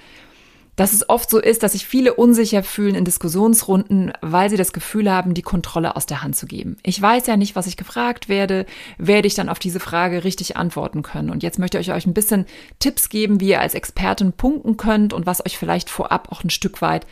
dass 0.77 0.94
es 0.94 1.09
oft 1.09 1.29
so 1.29 1.38
ist, 1.38 1.62
dass 1.62 1.72
sich 1.72 1.87
viele 1.87 2.14
unsicher 2.14 2.62
fühlen 2.62 2.94
in 2.94 3.05
Diskussionsrunden, 3.05 4.12
weil 4.22 4.48
sie 4.48 4.57
das 4.57 4.72
Gefühl 4.72 5.11
haben, 5.11 5.35
die 5.35 5.42
Kontrolle 5.42 5.96
aus 5.96 6.07
der 6.07 6.22
Hand 6.22 6.35
zu 6.35 6.46
geben. 6.46 6.79
Ich 6.83 7.01
weiß 7.01 7.27
ja 7.27 7.37
nicht, 7.37 7.55
was 7.55 7.66
ich 7.66 7.77
gefragt 7.77 8.29
werde, 8.29 8.64
werde 8.96 9.29
ich 9.29 9.35
dann 9.35 9.51
auf 9.51 9.59
diese 9.59 9.81
Frage 9.81 10.25
richtig 10.25 10.57
antworten 10.57 11.03
können. 11.03 11.29
Und 11.29 11.42
jetzt 11.42 11.59
möchte 11.59 11.79
ich 11.79 11.92
euch 11.92 12.07
ein 12.07 12.14
bisschen 12.14 12.46
Tipps 12.79 13.11
geben, 13.11 13.40
wie 13.40 13.51
ihr 13.51 13.61
als 13.61 13.75
Expertin 13.75 14.33
punkten 14.33 14.79
könnt 14.79 15.12
und 15.12 15.27
was 15.27 15.44
euch 15.44 15.59
vielleicht 15.59 15.90
vorab 15.90 16.33
auch 16.33 16.42
ein 16.42 16.51
Stück 16.51 16.81
weit 16.81 17.07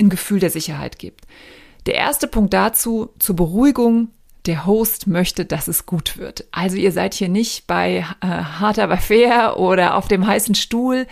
ein 0.00 0.08
Gefühl 0.08 0.40
der 0.40 0.50
Sicherheit 0.50 0.98
gibt. 0.98 1.26
Der 1.86 1.94
erste 1.94 2.26
Punkt 2.26 2.52
dazu, 2.52 3.10
zur 3.18 3.36
Beruhigung, 3.36 4.08
der 4.46 4.66
Host 4.66 5.06
möchte, 5.06 5.44
dass 5.44 5.66
es 5.68 5.86
gut 5.86 6.18
wird. 6.18 6.44
Also 6.52 6.76
ihr 6.76 6.92
seid 6.92 7.14
hier 7.14 7.28
nicht 7.28 7.66
bei 7.66 8.04
äh, 8.20 8.26
Hart 8.26 8.78
aber 8.78 8.96
fair 8.96 9.58
oder 9.58 9.96
auf 9.96 10.08
dem 10.08 10.26
heißen 10.26 10.54
Stuhl, 10.54 11.06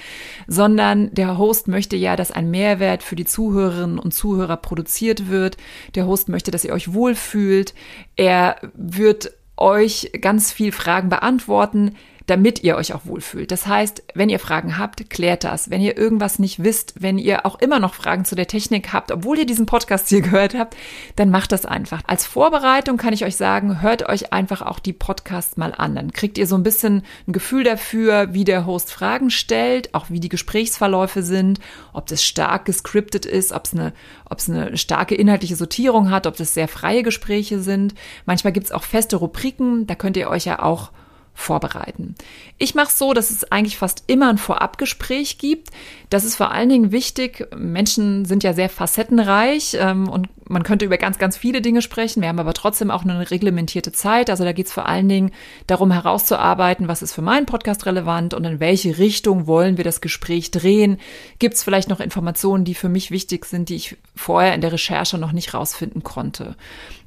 sondern 0.47 1.13
der 1.15 1.37
Host 1.37 1.67
möchte 1.67 1.97
ja, 1.97 2.17
dass 2.17 2.31
ein 2.31 2.51
Mehrwert 2.51 3.03
für 3.03 3.17
die 3.17 3.25
Zuhörerinnen 3.25 3.99
und 3.99 4.15
Zuhörer 4.15 4.57
produziert 4.57 5.29
wird. 5.29 5.57
Der 5.95 6.07
Host 6.07 6.29
möchte, 6.29 6.51
dass 6.51 6.65
ihr 6.65 6.73
euch 6.73 6.93
wohlfühlt. 6.93 7.75
Er 8.17 8.57
wird 8.75 9.33
euch 9.57 10.11
ganz 10.21 10.53
viel 10.53 10.73
Fragen 10.73 11.09
beantworten 11.09 11.97
damit 12.27 12.63
ihr 12.65 12.77
euch 12.77 12.95
auch 12.95 13.05
wohlfühlt. 13.05 13.51
Das 13.51 13.67
heißt, 13.67 14.03
wenn 14.15 14.31
ihr 14.31 14.39
Fragen 14.39 14.79
habt, 14.79 15.11
klärt 15.11 15.45
das. 15.45 15.71
Wenn 15.71 15.83
ihr 15.83 15.97
irgendwas 15.97 16.39
nicht 16.39 16.63
wisst, 16.63 16.95
wenn 16.99 17.19
ihr 17.19 17.45
auch 17.45 17.61
immer 17.61 17.81
noch 17.81 17.95
Fragen 17.95 18.25
zu 18.25 18.35
der 18.35 18.47
Technik 18.47 18.93
habt, 18.93 19.13
obwohl 19.13 19.39
ihr 19.39 19.47
diesen 19.47 19.67
Podcast 19.67 20.09
hier 20.09 20.21
gehört 20.23 20.55
habt, 20.55 20.77
dann 21.17 21.31
macht 21.31 21.53
das 21.53 21.67
einfach. 21.67 22.03
Als 22.07 22.25
Vorbereitung 22.25 22.97
kann 22.97 23.13
ich 23.13 23.25
euch 23.25 23.37
sagen, 23.37 23.83
hört 23.83 24.09
euch 24.09 24.33
einfach 24.33 24.63
auch 24.63 24.79
die 24.79 24.95
Podcasts 24.95 25.57
mal 25.57 25.75
an. 25.75 25.95
Dann 25.95 26.13
kriegt 26.13 26.39
ihr 26.39 26.47
so 26.47 26.57
ein 26.57 26.63
bisschen 26.63 27.03
ein 27.29 27.33
Gefühl 27.33 27.65
dafür, 27.65 28.33
wie 28.33 28.45
der 28.45 28.65
Host 28.65 28.91
Fragen 28.91 29.31
stellt, 29.31 29.95
auch 29.95 30.09
wie 30.09 30.21
die 30.21 30.31
Gesprächsverläufe 30.31 31.23
sind, 31.23 31.61
ob 31.93 32.07
das 32.07 32.25
stark 32.25 32.65
gescriptet 32.65 33.27
ist, 33.27 33.53
ob 33.53 33.67
es 33.67 33.75
eine, 33.75 33.93
ob 34.29 34.39
es 34.39 34.49
eine 34.49 34.77
starke 34.79 35.15
inhaltliche 35.15 35.57
Sortierung 35.57 36.11
hat, 36.11 36.27
ob 36.27 36.37
das 36.37 36.55
sehr 36.55 36.69
freie 36.69 37.03
Gespräche 37.03 37.61
sind. 37.61 37.95
Manchmal 38.25 38.53
gibt 38.55 38.67
es 38.67 38.73
auch 38.73 38.83
feste 38.83 39.17
Rubriken, 39.17 39.87
da 39.87 39.95
könnt 39.95 40.17
ihr 40.17 40.31
euch 40.31 40.47
ja 40.47 40.63
auch 40.63 40.91
vorbereiten. 41.35 42.15
Ich 42.59 42.75
mache 42.77 42.89
es 42.89 42.99
so, 42.99 43.13
dass 43.13 43.31
es 43.31 43.51
eigentlich 43.51 43.77
fast 43.77 44.05
immer 44.07 44.29
ein 44.29 44.39
Vorabgespräch 44.39 45.39
gibt. 45.39 45.71
Das 46.09 46.25
ist 46.25 46.37
vor 46.37 46.53
allen 46.53 46.69
Dingen 46.69 46.93
wichtig. 46.93 47.49
Menschen 47.57 48.25
sind 48.25 48.45
ja 48.45 48.53
sehr 48.53 48.69
facettenreich 48.69 49.77
ähm, 49.81 50.09
und 50.09 50.29
man 50.49 50.63
könnte 50.63 50.85
über 50.85 50.97
ganz, 50.97 51.19
ganz 51.19 51.37
viele 51.37 51.61
Dinge 51.61 51.83
sprechen. 51.83 52.23
Wir 52.23 52.29
haben 52.29 52.39
aber 52.39 52.55
trotzdem 52.55 52.91
auch 52.91 53.03
eine 53.03 53.31
reglementierte 53.31 53.91
Zeit. 53.91 54.31
Also 54.31 54.45
da 54.45 54.53
geht 54.53 54.67
es 54.67 54.73
vor 54.73 54.87
allen 54.87 55.09
Dingen 55.09 55.33
darum 55.67 55.91
herauszuarbeiten, 55.91 56.87
was 56.87 57.03
ist 57.03 57.13
für 57.13 57.23
meinen 57.23 57.47
Podcast 57.47 57.85
relevant 57.85 58.33
und 58.33 58.45
in 58.45 58.61
welche 58.61 58.99
Richtung 58.99 59.49
wollen 59.49 59.77
wir 59.77 59.85
das 59.85 60.01
Gespräch 60.01 60.53
drehen. 60.53 60.99
Gibt 61.41 61.55
es 61.55 61.65
vielleicht 61.65 61.89
noch 61.89 62.01
Informationen, 62.01 62.65
die 62.65 62.75
für 62.75 62.89
mich 62.89 63.11
wichtig 63.11 63.45
sind, 63.45 63.69
die 63.71 63.77
ich 63.77 63.97
vorher 64.15 64.55
in 64.55 64.61
der 64.61 64.73
Recherche 64.73 65.19
noch 65.19 65.33
nicht 65.33 65.53
rausfinden 65.53 66.05
konnte. 66.05 66.55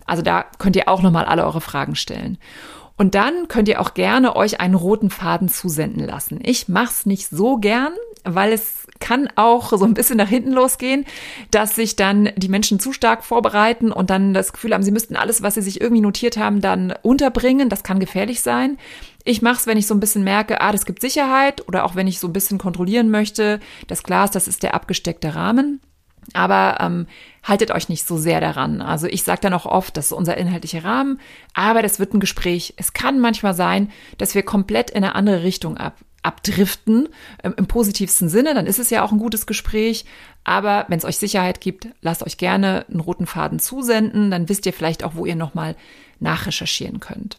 Also 0.05 0.21
da 0.21 0.45
könnt 0.57 0.75
ihr 0.75 0.87
auch 0.87 1.01
nochmal 1.01 1.25
alle 1.25 1.45
eure 1.45 1.61
Fragen 1.61 1.95
stellen. 1.95 2.37
Und 2.97 3.13
dann 3.13 3.47
könnt 3.47 3.67
ihr 3.67 3.79
auch 3.79 3.93
gerne 3.93 4.35
euch 4.35 4.59
einen 4.59 4.73
roten 4.73 5.11
Faden 5.11 5.49
zusenden 5.49 6.05
lassen. 6.05 6.39
Ich 6.43 6.67
mach's 6.67 7.05
nicht 7.05 7.29
so 7.29 7.57
gern, 7.57 7.93
weil 8.23 8.51
es 8.51 8.87
kann 8.99 9.29
auch 9.35 9.69
so 9.69 9.85
ein 9.85 9.93
bisschen 9.93 10.17
nach 10.17 10.27
hinten 10.27 10.51
losgehen, 10.51 11.05
dass 11.51 11.75
sich 11.75 11.95
dann 11.95 12.29
die 12.35 12.49
Menschen 12.49 12.79
zu 12.79 12.93
stark 12.93 13.23
vorbereiten 13.23 13.91
und 13.91 14.09
dann 14.09 14.33
das 14.33 14.51
Gefühl 14.51 14.73
haben, 14.73 14.81
sie 14.81 14.91
müssten 14.91 15.15
alles, 15.15 15.43
was 15.43 15.53
sie 15.53 15.61
sich 15.61 15.79
irgendwie 15.79 16.01
notiert 16.01 16.37
haben, 16.37 16.59
dann 16.59 16.93
unterbringen. 17.03 17.69
Das 17.69 17.83
kann 17.83 17.99
gefährlich 17.99 18.41
sein. 18.41 18.77
Ich 19.23 19.43
mache 19.43 19.57
es, 19.57 19.67
wenn 19.67 19.77
ich 19.77 19.85
so 19.85 19.93
ein 19.93 19.99
bisschen 19.99 20.23
merke, 20.23 20.61
ah, 20.61 20.71
das 20.71 20.85
gibt 20.85 21.01
Sicherheit 21.01 21.67
oder 21.67 21.85
auch 21.85 21.95
wenn 21.95 22.07
ich 22.07 22.19
so 22.19 22.27
ein 22.27 22.33
bisschen 22.33 22.57
kontrollieren 22.57 23.09
möchte. 23.09 23.59
Das 23.87 24.01
Glas, 24.01 24.31
das 24.31 24.47
ist 24.47 24.63
der 24.63 24.73
abgesteckte 24.73 25.35
Rahmen. 25.35 25.81
Aber 26.33 26.77
ähm, 26.79 27.07
haltet 27.43 27.71
euch 27.71 27.89
nicht 27.89 28.05
so 28.05 28.17
sehr 28.17 28.41
daran. 28.41 28.81
Also 28.81 29.07
ich 29.07 29.23
sage 29.23 29.41
dann 29.41 29.53
auch 29.53 29.65
oft, 29.65 29.95
das 29.97 30.07
ist 30.07 30.11
unser 30.11 30.37
inhaltlicher 30.37 30.83
Rahmen, 30.83 31.19
aber 31.53 31.81
das 31.81 31.99
wird 31.99 32.13
ein 32.13 32.19
Gespräch. 32.19 32.73
Es 32.77 32.93
kann 32.93 33.19
manchmal 33.19 33.53
sein, 33.53 33.91
dass 34.17 34.35
wir 34.35 34.43
komplett 34.43 34.89
in 34.89 35.03
eine 35.03 35.15
andere 35.15 35.43
Richtung 35.43 35.77
ab, 35.77 35.95
abdriften, 36.23 37.09
ähm, 37.43 37.55
im 37.57 37.67
positivsten 37.67 38.29
Sinne, 38.29 38.53
dann 38.53 38.67
ist 38.67 38.79
es 38.79 38.89
ja 38.89 39.03
auch 39.03 39.11
ein 39.11 39.19
gutes 39.19 39.45
Gespräch. 39.45 40.05
Aber 40.43 40.85
wenn 40.89 40.99
es 40.99 41.05
euch 41.05 41.17
Sicherheit 41.17 41.61
gibt, 41.61 41.87
lasst 42.01 42.23
euch 42.23 42.37
gerne 42.37 42.85
einen 42.89 42.99
roten 42.99 43.25
Faden 43.25 43.59
zusenden, 43.59 44.31
dann 44.31 44.49
wisst 44.49 44.65
ihr 44.65 44.73
vielleicht 44.73 45.03
auch, 45.03 45.15
wo 45.15 45.25
ihr 45.25 45.35
nochmal 45.35 45.75
nachrecherchieren 46.19 46.99
könnt. 46.99 47.37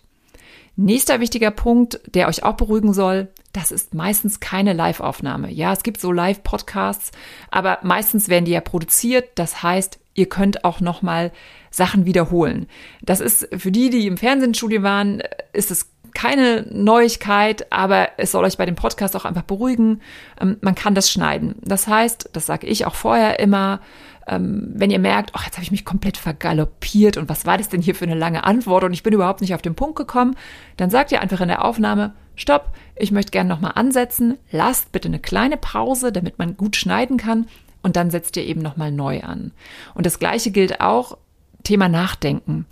Nächster 0.80 1.18
wichtiger 1.18 1.50
Punkt, 1.50 2.00
der 2.06 2.28
euch 2.28 2.44
auch 2.44 2.54
beruhigen 2.54 2.94
soll, 2.94 3.26
das 3.52 3.72
ist 3.72 3.94
meistens 3.94 4.38
keine 4.38 4.74
Live-Aufnahme. 4.74 5.50
Ja, 5.50 5.72
es 5.72 5.82
gibt 5.82 6.00
so 6.00 6.12
Live-Podcasts, 6.12 7.10
aber 7.50 7.78
meistens 7.82 8.28
werden 8.28 8.44
die 8.44 8.52
ja 8.52 8.60
produziert. 8.60 9.30
Das 9.34 9.64
heißt, 9.64 9.98
ihr 10.14 10.28
könnt 10.28 10.62
auch 10.62 10.78
noch 10.78 11.02
mal 11.02 11.32
Sachen 11.72 12.06
wiederholen. 12.06 12.68
Das 13.02 13.18
ist 13.18 13.48
für 13.58 13.72
die, 13.72 13.90
die 13.90 14.06
im 14.06 14.16
Fernsehstudio 14.16 14.84
waren, 14.84 15.20
ist 15.52 15.72
es 15.72 15.90
keine 16.14 16.64
Neuigkeit, 16.70 17.72
aber 17.72 18.10
es 18.16 18.30
soll 18.30 18.44
euch 18.44 18.56
bei 18.56 18.64
dem 18.64 18.76
Podcast 18.76 19.16
auch 19.16 19.24
einfach 19.24 19.42
beruhigen. 19.42 20.00
Ähm, 20.40 20.58
man 20.60 20.76
kann 20.76 20.94
das 20.94 21.10
schneiden. 21.10 21.56
Das 21.60 21.88
heißt, 21.88 22.30
das 22.34 22.46
sage 22.46 22.68
ich 22.68 22.86
auch 22.86 22.94
vorher 22.94 23.40
immer, 23.40 23.80
ähm, 24.28 24.72
wenn 24.74 24.90
ihr 24.90 24.98
merkt, 24.98 25.30
ach, 25.34 25.44
jetzt 25.44 25.56
habe 25.56 25.64
ich 25.64 25.70
mich 25.70 25.84
komplett 25.84 26.16
vergaloppiert 26.16 27.16
und 27.16 27.28
was 27.28 27.46
war 27.46 27.58
das 27.58 27.68
denn 27.68 27.82
hier 27.82 27.94
für 27.94 28.04
eine 28.04 28.14
lange 28.14 28.44
Antwort 28.44 28.84
und 28.84 28.92
ich 28.92 29.02
bin 29.02 29.14
überhaupt 29.14 29.40
nicht 29.40 29.54
auf 29.54 29.62
den 29.62 29.74
Punkt 29.74 29.96
gekommen, 29.96 30.36
dann 30.76 30.90
sagt 30.90 31.12
ihr 31.12 31.20
einfach 31.20 31.40
in 31.40 31.48
der 31.48 31.64
Aufnahme, 31.64 32.14
stopp, 32.36 32.72
ich 32.96 33.12
möchte 33.12 33.30
gerne 33.30 33.48
nochmal 33.48 33.72
ansetzen, 33.74 34.38
lasst 34.50 34.92
bitte 34.92 35.08
eine 35.08 35.18
kleine 35.18 35.56
Pause, 35.56 36.12
damit 36.12 36.38
man 36.38 36.56
gut 36.56 36.76
schneiden 36.76 37.16
kann 37.16 37.46
und 37.82 37.96
dann 37.96 38.10
setzt 38.10 38.36
ihr 38.36 38.44
eben 38.44 38.60
nochmal 38.60 38.92
neu 38.92 39.22
an. 39.22 39.52
Und 39.94 40.06
das 40.06 40.18
gleiche 40.18 40.50
gilt 40.50 40.80
auch 40.80 41.18
Thema 41.64 41.88
Nachdenken. 41.88 42.66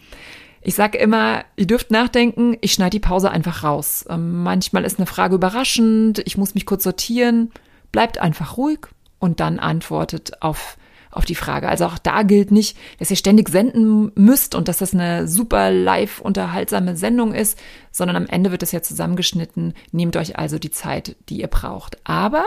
Ich 0.62 0.74
sage 0.74 0.98
immer, 0.98 1.44
ihr 1.56 1.66
dürft 1.68 1.92
nachdenken, 1.92 2.56
ich 2.60 2.72
schneide 2.72 2.90
die 2.90 3.00
Pause 3.00 3.30
einfach 3.30 3.62
raus. 3.62 4.04
Ähm, 4.10 4.42
manchmal 4.42 4.84
ist 4.84 4.98
eine 4.98 5.06
Frage 5.06 5.36
überraschend, 5.36 6.20
ich 6.24 6.36
muss 6.36 6.54
mich 6.54 6.66
kurz 6.66 6.82
sortieren. 6.82 7.52
Bleibt 7.92 8.18
einfach 8.18 8.56
ruhig 8.56 8.80
und 9.20 9.38
dann 9.38 9.60
antwortet 9.60 10.42
auf 10.42 10.76
auf 11.16 11.24
die 11.24 11.35
Frage. 11.35 11.68
Also 11.68 11.87
auch 11.87 11.98
da 11.98 12.22
gilt 12.22 12.50
nicht, 12.50 12.76
dass 12.98 13.11
ihr 13.11 13.16
ständig 13.16 13.48
senden 13.48 14.12
müsst 14.14 14.55
und 14.55 14.68
dass 14.68 14.79
das 14.79 14.94
eine 14.94 15.26
super 15.26 15.70
live 15.70 16.20
unterhaltsame 16.20 16.96
Sendung 16.96 17.35
ist, 17.35 17.59
sondern 17.90 18.16
am 18.16 18.26
Ende 18.26 18.50
wird 18.52 18.62
es 18.62 18.72
ja 18.72 18.83
zusammengeschnitten. 18.83 19.74
Nehmt 19.92 20.16
euch 20.16 20.38
also 20.38 20.59
die 20.59 20.70
Zeit, 20.70 21.16
die 21.29 21.40
ihr 21.40 21.48
braucht. 21.48 21.98
Aber 22.05 22.44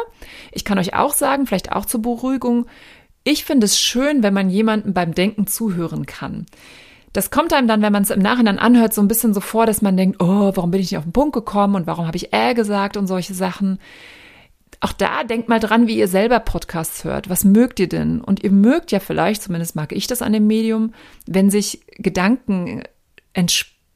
ich 0.52 0.66
kann 0.66 0.80
euch 0.80 0.94
auch 0.94 1.14
sagen, 1.14 1.48
vielleicht 1.48 1.72
auch 1.72 1.86
zur 1.86 2.02
Beruhigung, 2.02 2.68
ich 3.24 3.44
finde 3.44 3.66
es 3.66 3.80
schön, 3.80 4.24
wenn 4.24 4.34
man 4.34 4.50
jemandem 4.50 4.94
beim 4.94 5.14
Denken 5.14 5.48
zuhören 5.48 6.06
kann. 6.06 6.46
Das 7.14 7.32
kommt 7.32 7.54
einem 7.54 7.68
dann, 7.68 7.82
wenn 7.82 7.92
man 7.92 8.04
es 8.04 8.12
im 8.12 8.22
Nachhinein 8.22 8.60
anhört, 8.60 8.94
so 8.94 9.02
ein 9.02 9.08
bisschen 9.08 9.34
so 9.34 9.42
vor, 9.42 9.66
dass 9.66 9.82
man 9.82 9.98
denkt, 9.98 10.22
oh, 10.22 10.52
warum 10.54 10.72
bin 10.72 10.80
ich 10.80 10.92
nicht 10.92 10.98
auf 10.98 11.06
den 11.06 11.12
Punkt 11.12 11.34
gekommen 11.34 11.76
und 11.76 11.88
warum 11.88 12.06
habe 12.06 12.18
ich 12.18 12.34
äh 12.34 12.54
gesagt 12.54 12.98
und 12.98 13.08
solche 13.08 13.34
Sachen. 13.34 13.80
Auch 14.82 14.94
da 14.94 15.24
denkt 15.24 15.50
mal 15.50 15.60
dran, 15.60 15.88
wie 15.88 15.98
ihr 15.98 16.08
selber 16.08 16.40
Podcasts 16.40 17.04
hört. 17.04 17.30
Was 17.30 17.44
mögt 17.44 17.80
ihr 17.80 17.90
denn? 17.90 18.22
Und 18.22 18.44
ihr 18.44 18.52
mögt 18.52 18.92
ja 18.92 19.00
vielleicht, 19.00 19.44
zumindest 19.44 19.76
mag 19.76 19.92
ich 19.92 20.08
das 20.08 20.22
an 20.22 20.34
dem 20.34 20.48
Medium, 20.48 20.94
wenn 21.26 21.50
sich 21.50 21.82
Gedanken 21.98 22.84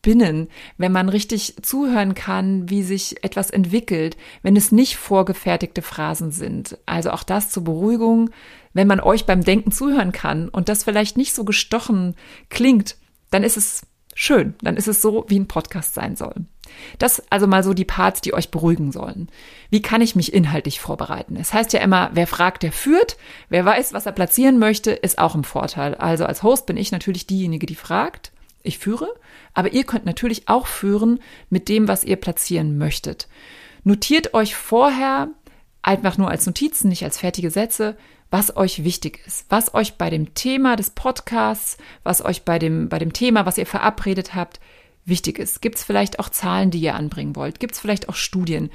spinnen, 0.03 0.49
wenn 0.77 0.91
man 0.91 1.07
richtig 1.07 1.55
zuhören 1.61 2.13
kann, 2.15 2.69
wie 2.69 2.83
sich 2.83 3.23
etwas 3.23 3.49
entwickelt, 3.49 4.17
wenn 4.41 4.57
es 4.57 4.73
nicht 4.73 4.97
vorgefertigte 4.97 5.81
Phrasen 5.81 6.31
sind. 6.31 6.77
Also 6.85 7.11
auch 7.11 7.23
das 7.23 7.49
zur 7.49 7.63
Beruhigung, 7.63 8.29
wenn 8.73 8.87
man 8.87 8.99
euch 8.99 9.25
beim 9.25 9.43
Denken 9.43 9.71
zuhören 9.71 10.11
kann 10.11 10.49
und 10.49 10.67
das 10.67 10.83
vielleicht 10.83 11.15
nicht 11.15 11.33
so 11.33 11.45
gestochen 11.45 12.15
klingt, 12.49 12.97
dann 13.31 13.43
ist 13.43 13.55
es 13.55 13.83
schön, 14.13 14.55
dann 14.61 14.75
ist 14.75 14.87
es 14.89 15.01
so, 15.01 15.25
wie 15.29 15.39
ein 15.39 15.47
Podcast 15.47 15.93
sein 15.93 16.17
soll. 16.17 16.45
Das 16.99 17.23
also 17.29 17.47
mal 17.47 17.63
so 17.63 17.73
die 17.73 17.85
Parts, 17.85 18.21
die 18.21 18.33
euch 18.33 18.51
beruhigen 18.51 18.91
sollen. 18.91 19.29
Wie 19.69 19.81
kann 19.81 20.01
ich 20.01 20.15
mich 20.15 20.33
inhaltlich 20.33 20.79
vorbereiten? 20.79 21.35
Es 21.35 21.53
heißt 21.53 21.73
ja 21.73 21.79
immer, 21.79 22.11
wer 22.13 22.27
fragt, 22.27 22.63
der 22.63 22.71
führt. 22.71 23.17
Wer 23.49 23.65
weiß, 23.65 23.93
was 23.93 24.05
er 24.05 24.11
platzieren 24.11 24.59
möchte, 24.59 24.91
ist 24.91 25.17
auch 25.17 25.35
im 25.35 25.43
Vorteil. 25.43 25.95
Also 25.95 26.25
als 26.25 26.43
Host 26.43 26.65
bin 26.65 26.77
ich 26.77 26.91
natürlich 26.91 27.27
diejenige, 27.27 27.65
die 27.65 27.75
fragt. 27.75 28.31
Ich 28.65 28.79
führe, 28.79 29.13
aber 29.53 29.73
ihr 29.73 29.83
könnt 29.83 30.05
natürlich 30.05 30.47
auch 30.47 30.67
führen 30.67 31.19
mit 31.49 31.67
dem, 31.67 31.89
was 31.89 32.05
ihr 32.05 32.15
platzieren 32.15 32.77
möchtet. 32.77 33.27
Notiert 33.83 34.33
euch 34.33 34.55
vorher 34.55 35.27
einfach 35.81 36.17
nur 36.17 36.29
als 36.29 36.45
Notizen, 36.45 36.87
nicht 36.87 37.03
als 37.03 37.17
fertige 37.17 37.51
Sätze, 37.51 37.97
was 38.31 38.55
euch 38.55 38.83
wichtig 38.83 39.19
ist, 39.27 39.45
was 39.49 39.75
euch 39.75 39.95
bei 39.95 40.09
dem 40.09 40.33
Thema 40.33 40.75
des 40.75 40.89
Podcasts, 40.89 41.77
was 42.03 42.25
euch 42.25 42.43
bei 42.43 42.57
dem, 42.57 42.89
bei 42.89 42.97
dem 42.97 43.13
Thema, 43.13 43.45
was 43.45 43.59
ihr 43.59 43.67
verabredet 43.67 44.33
habt, 44.33 44.59
wichtig 45.05 45.39
ist. 45.39 45.61
Gibt 45.61 45.75
es 45.75 45.83
vielleicht 45.83 46.19
auch 46.19 46.29
Zahlen, 46.29 46.71
die 46.71 46.79
ihr 46.79 46.95
anbringen 46.95 47.35
wollt? 47.35 47.59
Gibt 47.59 47.73
es 47.73 47.79
vielleicht 47.79 48.09
auch 48.09 48.15
Studien? 48.15 48.69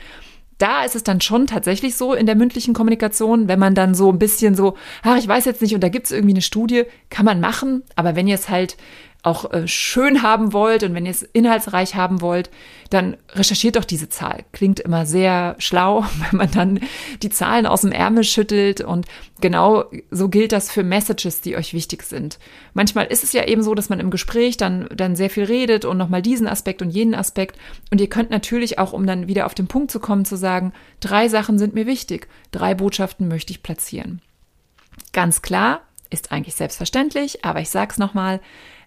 Da 0.59 0.85
ist 0.85 0.97
es 0.97 1.05
dann 1.05 1.21
schon 1.21 1.47
tatsächlich 1.47 1.97
so 1.97 2.15
in 2.15 2.27
der 2.27 2.35
mündlichen 2.35 2.75
Kommunikation, 2.75 3.47
wenn 3.47 3.61
man 3.61 3.77
dann 3.77 3.95
so 3.95 4.11
ein 4.11 4.19
bisschen 4.19 4.57
so, 4.57 4.77
ach, 5.03 5.17
ich 5.17 5.29
weiß 5.29 5.45
jetzt 5.45 5.63
nicht, 5.63 5.75
und 5.75 5.83
da 5.83 5.89
gibt 5.89 6.07
es 6.07 6.13
irgendwie 6.13 6.35
eine 6.35 6.43
Studie, 6.43 6.83
kann 7.11 7.25
man 7.25 7.39
machen, 7.39 7.85
aber 7.95 8.17
wenn 8.17 8.27
ihr 8.27 8.35
es 8.35 8.49
halt 8.49 8.77
auch 9.25 9.53
äh, 9.53 9.67
schön 9.67 10.23
haben 10.23 10.53
wollt 10.53 10.85
und 10.85 10.95
wenn 10.95 11.05
ihr 11.05 11.11
es 11.11 11.23
inhaltsreich 11.23 11.97
haben 11.97 12.21
wollt, 12.21 12.51
dann 12.91 13.17
recherchiert 13.33 13.77
doch 13.77 13.85
diese 13.85 14.09
Zahl. 14.09 14.45
Klingt 14.53 14.79
immer 14.79 15.07
sehr 15.07 15.57
schlau, 15.59 16.05
wenn 16.31 16.39
man 16.39 16.51
dann 16.53 16.81
die 17.23 17.31
Zahlen 17.31 17.67
aus 17.67 17.81
dem 17.81 17.91
Ärmel 17.91 18.23
schüttelt 18.23 18.81
und 18.81 19.07
genau 19.41 19.87
so 20.11 20.29
gilt 20.29 20.53
das 20.53 20.71
für 20.71 20.85
Messages, 20.85 21.41
die 21.41 21.57
euch 21.57 21.75
wichtig 21.75 22.05
sind. 22.05 22.39
Manchmal 22.75 23.07
ist 23.07 23.25
es 23.25 23.33
ja 23.33 23.45
eben 23.45 23.63
so, 23.63 23.75
dass 23.75 23.89
man 23.89 23.99
im 23.99 24.11
Gespräch 24.11 24.57
dann, 24.57 24.89
dann 24.95 25.17
sehr 25.17 25.31
viel 25.31 25.45
redet 25.45 25.85
und 25.85 25.99
nochmal 25.99 26.23
diesen 26.23 26.47
Aspekt 26.47 26.81
und 26.81 26.91
jenen 26.91 27.15
Aspekt 27.15 27.59
und 27.91 28.01
ihr 28.01 28.09
könnt 28.09 28.31
natürlich 28.31 28.79
auch, 28.79 28.93
um 28.93 29.05
dann 29.05 29.27
wieder 29.27 29.47
auf 29.47 29.55
den 29.55 29.67
Punkt 29.67 29.91
zu 29.91 29.99
kommen, 29.99 30.25
zu 30.25 30.37
sagen, 30.37 30.73
drei 31.01 31.29
Sachen 31.29 31.59
sind 31.59 31.75
mir 31.75 31.87
wichtig, 31.87 32.29
drei 32.53 32.75
Botschaften 32.75 33.27
möchte 33.27 33.51
ich 33.51 33.65
platzieren. 33.65 34.23
Ganz 35.13 35.43
klar, 35.43 35.81
ist 36.11 36.33
eigentlich 36.33 36.55
selbstverständlich, 36.55 37.45
aber 37.45 37.61
ich 37.61 37.71
sag's 37.71 37.99
nochmal, 37.99 38.41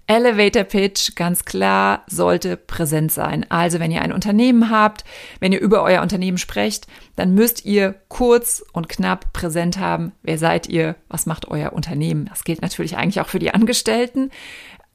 Elevator 0.08 0.64
Pitch, 0.64 1.16
ganz 1.16 1.46
klar, 1.46 2.04
sollte 2.08 2.58
präsent 2.58 3.12
sein. 3.12 3.46
Also 3.50 3.80
wenn 3.80 3.92
ihr 3.92 4.02
ein 4.02 4.12
Unternehmen 4.12 4.70
habt, 4.70 5.06
wenn 5.40 5.52
ihr 5.52 5.62
über 5.62 5.84
euer 5.84 6.02
Unternehmen 6.02 6.38
sprecht, 6.38 6.88
dann 7.16 7.34
müsst 7.34 7.66
ihr 7.66 7.96
kurz 8.10 8.64
und 8.74 8.90
knapp 8.90 9.32
präsent 9.34 9.80
haben, 9.80 10.12
wer 10.22 10.38
seid 10.38 10.68
ihr, 10.68 10.96
was 11.08 11.26
macht 11.26 11.48
euer 11.48 11.74
Unternehmen. 11.74 12.26
Das 12.26 12.44
gilt 12.44 12.62
natürlich 12.62 12.98
eigentlich 12.98 13.22
auch 13.22 13.30
für 13.30 13.40
die 13.40 13.54
Angestellten. 13.54 14.32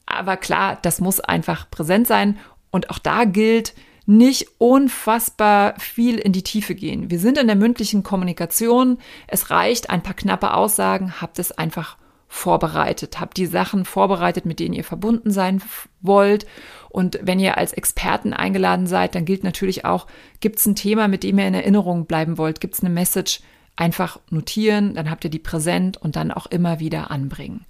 Aber 0.05 0.37
klar, 0.37 0.77
das 0.81 1.01
muss 1.01 1.19
einfach 1.19 1.69
präsent 1.69 2.07
sein. 2.07 2.37
Und 2.69 2.89
auch 2.89 2.99
da 2.99 3.23
gilt, 3.23 3.73
nicht 4.07 4.47
unfassbar 4.57 5.73
viel 5.79 6.17
in 6.17 6.31
die 6.31 6.43
Tiefe 6.43 6.75
gehen. 6.75 7.11
Wir 7.11 7.19
sind 7.19 7.37
in 7.37 7.47
der 7.47 7.57
mündlichen 7.57 8.03
Kommunikation. 8.03 8.99
Es 9.27 9.49
reicht 9.49 9.89
ein 9.89 10.01
paar 10.01 10.13
knappe 10.13 10.53
Aussagen, 10.53 11.21
habt 11.21 11.39
es 11.39 11.51
einfach 11.51 11.97
vorbereitet, 12.27 13.19
habt 13.19 13.37
die 13.37 13.45
Sachen 13.45 13.85
vorbereitet, 13.85 14.45
mit 14.45 14.59
denen 14.59 14.73
ihr 14.73 14.83
verbunden 14.83 15.31
sein 15.31 15.61
wollt. 16.01 16.45
Und 16.89 17.19
wenn 17.21 17.39
ihr 17.39 17.57
als 17.57 17.73
Experten 17.73 18.33
eingeladen 18.33 18.87
seid, 18.87 19.15
dann 19.15 19.25
gilt 19.25 19.43
natürlich 19.43 19.85
auch, 19.85 20.07
gibt 20.39 20.59
es 20.59 20.65
ein 20.65 20.75
Thema, 20.75 21.07
mit 21.07 21.23
dem 21.23 21.39
ihr 21.39 21.47
in 21.47 21.53
Erinnerung 21.53 22.05
bleiben 22.05 22.37
wollt, 22.37 22.59
gibt 22.59 22.75
es 22.75 22.81
eine 22.81 22.89
Message, 22.89 23.41
einfach 23.75 24.19
notieren, 24.29 24.95
dann 24.95 25.09
habt 25.09 25.23
ihr 25.23 25.29
die 25.29 25.39
präsent 25.39 25.97
und 25.97 26.15
dann 26.15 26.31
auch 26.31 26.47
immer 26.47 26.79
wieder 26.79 27.11
anbringen. 27.11 27.65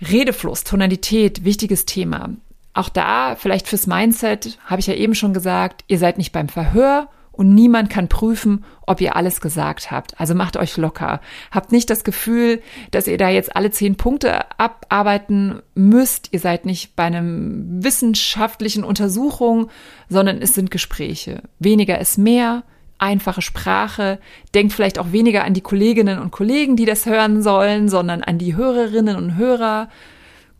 Redefluss, 0.00 0.64
Tonalität, 0.64 1.44
wichtiges 1.44 1.84
Thema. 1.84 2.30
Auch 2.72 2.88
da, 2.88 3.36
vielleicht 3.36 3.68
fürs 3.68 3.86
Mindset, 3.86 4.58
habe 4.64 4.80
ich 4.80 4.86
ja 4.86 4.94
eben 4.94 5.14
schon 5.14 5.34
gesagt, 5.34 5.84
ihr 5.88 5.98
seid 5.98 6.18
nicht 6.18 6.32
beim 6.32 6.48
Verhör 6.48 7.08
und 7.36 7.54
niemand 7.54 7.90
kann 7.90 8.08
prüfen, 8.08 8.64
ob 8.86 9.00
ihr 9.00 9.16
alles 9.16 9.40
gesagt 9.40 9.90
habt. 9.90 10.18
Also 10.20 10.34
macht 10.34 10.56
euch 10.56 10.76
locker. 10.76 11.20
Habt 11.50 11.72
nicht 11.72 11.90
das 11.90 12.04
Gefühl, 12.04 12.62
dass 12.90 13.06
ihr 13.06 13.18
da 13.18 13.28
jetzt 13.28 13.56
alle 13.56 13.70
zehn 13.70 13.96
Punkte 13.96 14.58
abarbeiten 14.58 15.60
müsst. 15.74 16.28
Ihr 16.32 16.40
seid 16.40 16.66
nicht 16.66 16.96
bei 16.96 17.04
einem 17.04 17.82
wissenschaftlichen 17.82 18.84
Untersuchung, 18.84 19.70
sondern 20.08 20.40
es 20.40 20.54
sind 20.54 20.70
Gespräche. 20.70 21.42
Weniger 21.58 21.98
ist 21.98 22.18
mehr. 22.18 22.62
Einfache 22.98 23.42
Sprache. 23.42 24.20
Denkt 24.54 24.72
vielleicht 24.72 24.98
auch 24.98 25.12
weniger 25.12 25.44
an 25.44 25.54
die 25.54 25.60
Kolleginnen 25.60 26.18
und 26.20 26.30
Kollegen, 26.30 26.76
die 26.76 26.84
das 26.84 27.06
hören 27.06 27.42
sollen, 27.42 27.88
sondern 27.88 28.22
an 28.22 28.38
die 28.38 28.54
Hörerinnen 28.54 29.16
und 29.16 29.36
Hörer 29.36 29.88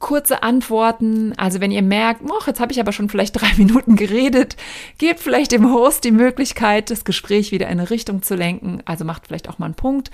kurze 0.05 0.43
Antworten. 0.43 1.33
Also 1.39 1.63
wenn 1.63 1.71
ihr 1.71 1.81
merkt, 1.81 2.21
oh, 2.29 2.39
jetzt 2.47 2.61
habe 2.61 2.71
ich 2.73 2.79
aber 2.79 2.93
schon 2.93 3.09
vielleicht 3.09 3.41
drei 3.41 3.51
Minuten 3.57 3.97
geredet, 3.97 4.55
gebt 4.99 5.19
vielleicht 5.19 5.51
dem 5.51 5.73
Host 5.73 6.05
die 6.05 6.11
Möglichkeit, 6.11 6.91
das 6.91 7.07
Gespräch 7.07 7.53
wieder 7.53 7.69
in 7.69 7.81
eine 7.81 7.89
Richtung 7.89 8.21
zu 8.21 8.35
lenken. 8.35 8.83
Also 8.85 9.07
macht 9.07 9.27
vielleicht 9.27 9.49
auch 9.49 9.59
mal 9.59 9.65
einen 9.65 9.77
Punkt. 9.77 10.11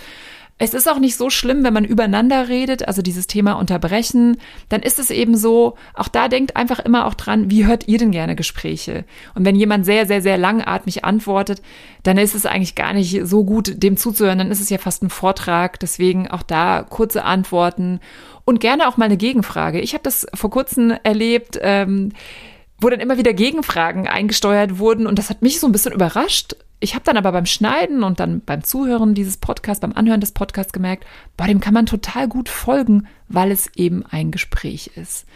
Es 0.62 0.74
ist 0.74 0.90
auch 0.90 0.98
nicht 0.98 1.16
so 1.16 1.30
schlimm, 1.30 1.64
wenn 1.64 1.72
man 1.72 1.86
übereinander 1.86 2.50
redet, 2.50 2.86
also 2.86 3.00
dieses 3.00 3.26
Thema 3.26 3.54
unterbrechen. 3.54 4.36
Dann 4.68 4.82
ist 4.82 4.98
es 4.98 5.10
eben 5.10 5.34
so, 5.34 5.76
auch 5.94 6.08
da 6.08 6.28
denkt 6.28 6.54
einfach 6.54 6.80
immer 6.80 7.06
auch 7.06 7.14
dran, 7.14 7.50
wie 7.50 7.64
hört 7.64 7.88
ihr 7.88 7.96
denn 7.96 8.10
gerne 8.10 8.36
Gespräche? 8.36 9.06
Und 9.34 9.46
wenn 9.46 9.56
jemand 9.56 9.86
sehr, 9.86 10.04
sehr, 10.06 10.20
sehr 10.20 10.36
langatmig 10.36 11.02
antwortet, 11.02 11.62
dann 12.02 12.18
ist 12.18 12.34
es 12.34 12.44
eigentlich 12.44 12.74
gar 12.74 12.92
nicht 12.92 13.22
so 13.24 13.42
gut, 13.42 13.82
dem 13.82 13.96
zuzuhören. 13.96 14.36
Dann 14.36 14.50
ist 14.50 14.60
es 14.60 14.68
ja 14.68 14.76
fast 14.76 15.02
ein 15.02 15.08
Vortrag. 15.08 15.80
Deswegen 15.80 16.28
auch 16.28 16.42
da 16.42 16.82
kurze 16.86 17.24
Antworten 17.24 17.98
und 18.44 18.60
gerne 18.60 18.86
auch 18.86 18.98
mal 18.98 19.06
eine 19.06 19.16
Gegenfrage. 19.16 19.80
Ich 19.80 19.94
habe 19.94 20.04
das 20.04 20.26
vor 20.34 20.50
kurzem 20.50 20.92
erlebt, 21.04 21.58
ähm, 21.62 22.12
wo 22.78 22.90
dann 22.90 23.00
immer 23.00 23.16
wieder 23.16 23.32
Gegenfragen 23.32 24.06
eingesteuert 24.06 24.78
wurden 24.78 25.06
und 25.06 25.18
das 25.18 25.30
hat 25.30 25.40
mich 25.40 25.58
so 25.58 25.66
ein 25.66 25.72
bisschen 25.72 25.94
überrascht. 25.94 26.54
Ich 26.82 26.94
habe 26.94 27.04
dann 27.04 27.18
aber 27.18 27.30
beim 27.32 27.44
Schneiden 27.44 28.02
und 28.02 28.20
dann 28.20 28.40
beim 28.40 28.64
Zuhören 28.64 29.14
dieses 29.14 29.36
Podcasts, 29.36 29.82
beim 29.82 29.92
Anhören 29.92 30.22
des 30.22 30.32
Podcasts 30.32 30.72
gemerkt, 30.72 31.04
bei 31.36 31.46
dem 31.46 31.60
kann 31.60 31.74
man 31.74 31.84
total 31.84 32.26
gut 32.26 32.48
folgen, 32.48 33.06
weil 33.28 33.52
es 33.52 33.70
eben 33.76 34.04
ein 34.10 34.30
Gespräch 34.30 34.90
ist. 34.96 35.26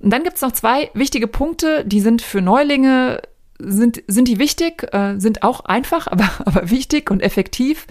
Und 0.00 0.10
dann 0.10 0.24
gibt's 0.24 0.40
noch 0.40 0.52
zwei 0.52 0.90
wichtige 0.94 1.26
Punkte, 1.26 1.84
die 1.84 2.00
sind 2.00 2.22
für 2.22 2.40
Neulinge, 2.40 3.20
sind, 3.58 4.02
sind 4.06 4.28
die 4.28 4.38
wichtig, 4.38 4.86
äh, 4.94 5.18
sind 5.18 5.42
auch 5.42 5.60
einfach, 5.66 6.06
aber, 6.10 6.30
aber 6.44 6.70
wichtig 6.70 7.10
und 7.10 7.20
effektiv. 7.20 7.86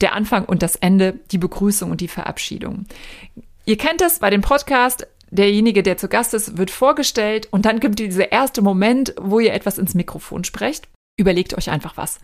Der 0.00 0.12
Anfang 0.14 0.44
und 0.44 0.62
das 0.62 0.74
Ende, 0.74 1.20
die 1.30 1.38
Begrüßung 1.38 1.92
und 1.92 2.00
die 2.00 2.08
Verabschiedung. 2.08 2.86
Ihr 3.64 3.78
kennt 3.78 4.02
es 4.02 4.18
bei 4.18 4.28
dem 4.28 4.40
Podcast, 4.40 5.06
derjenige, 5.30 5.84
der 5.84 5.96
zu 5.96 6.08
Gast 6.08 6.34
ist, 6.34 6.58
wird 6.58 6.72
vorgestellt 6.72 7.46
und 7.52 7.64
dann 7.64 7.78
gibt 7.78 8.00
es 8.00 8.06
dieser 8.08 8.32
erste 8.32 8.60
Moment, 8.60 9.14
wo 9.20 9.38
ihr 9.38 9.54
etwas 9.54 9.78
ins 9.78 9.94
Mikrofon 9.94 10.42
sprecht. 10.42 10.88
Überlegt 11.16 11.56
euch 11.56 11.70
einfach 11.70 11.96
was. 11.96 12.18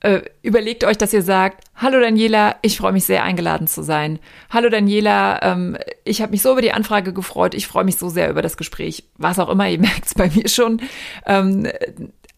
Äh, 0.00 0.22
überlegt 0.42 0.84
euch, 0.84 0.96
dass 0.96 1.12
ihr 1.12 1.22
sagt, 1.22 1.64
hallo 1.76 2.00
Daniela, 2.00 2.56
ich 2.62 2.78
freue 2.78 2.92
mich 2.92 3.04
sehr 3.04 3.22
eingeladen 3.22 3.66
zu 3.66 3.82
sein. 3.82 4.18
Hallo 4.50 4.68
Daniela, 4.68 5.40
ähm, 5.42 5.76
ich 6.04 6.22
habe 6.22 6.32
mich 6.32 6.42
so 6.42 6.52
über 6.52 6.62
die 6.62 6.72
Anfrage 6.72 7.12
gefreut, 7.12 7.54
ich 7.54 7.66
freue 7.66 7.84
mich 7.84 7.98
so 7.98 8.08
sehr 8.08 8.30
über 8.30 8.42
das 8.42 8.56
Gespräch. 8.56 9.04
Was 9.16 9.38
auch 9.38 9.48
immer, 9.48 9.68
ihr 9.70 9.78
merkt 9.78 10.06
es 10.06 10.14
bei 10.14 10.30
mir 10.30 10.48
schon. 10.48 10.80
Ähm, 11.26 11.68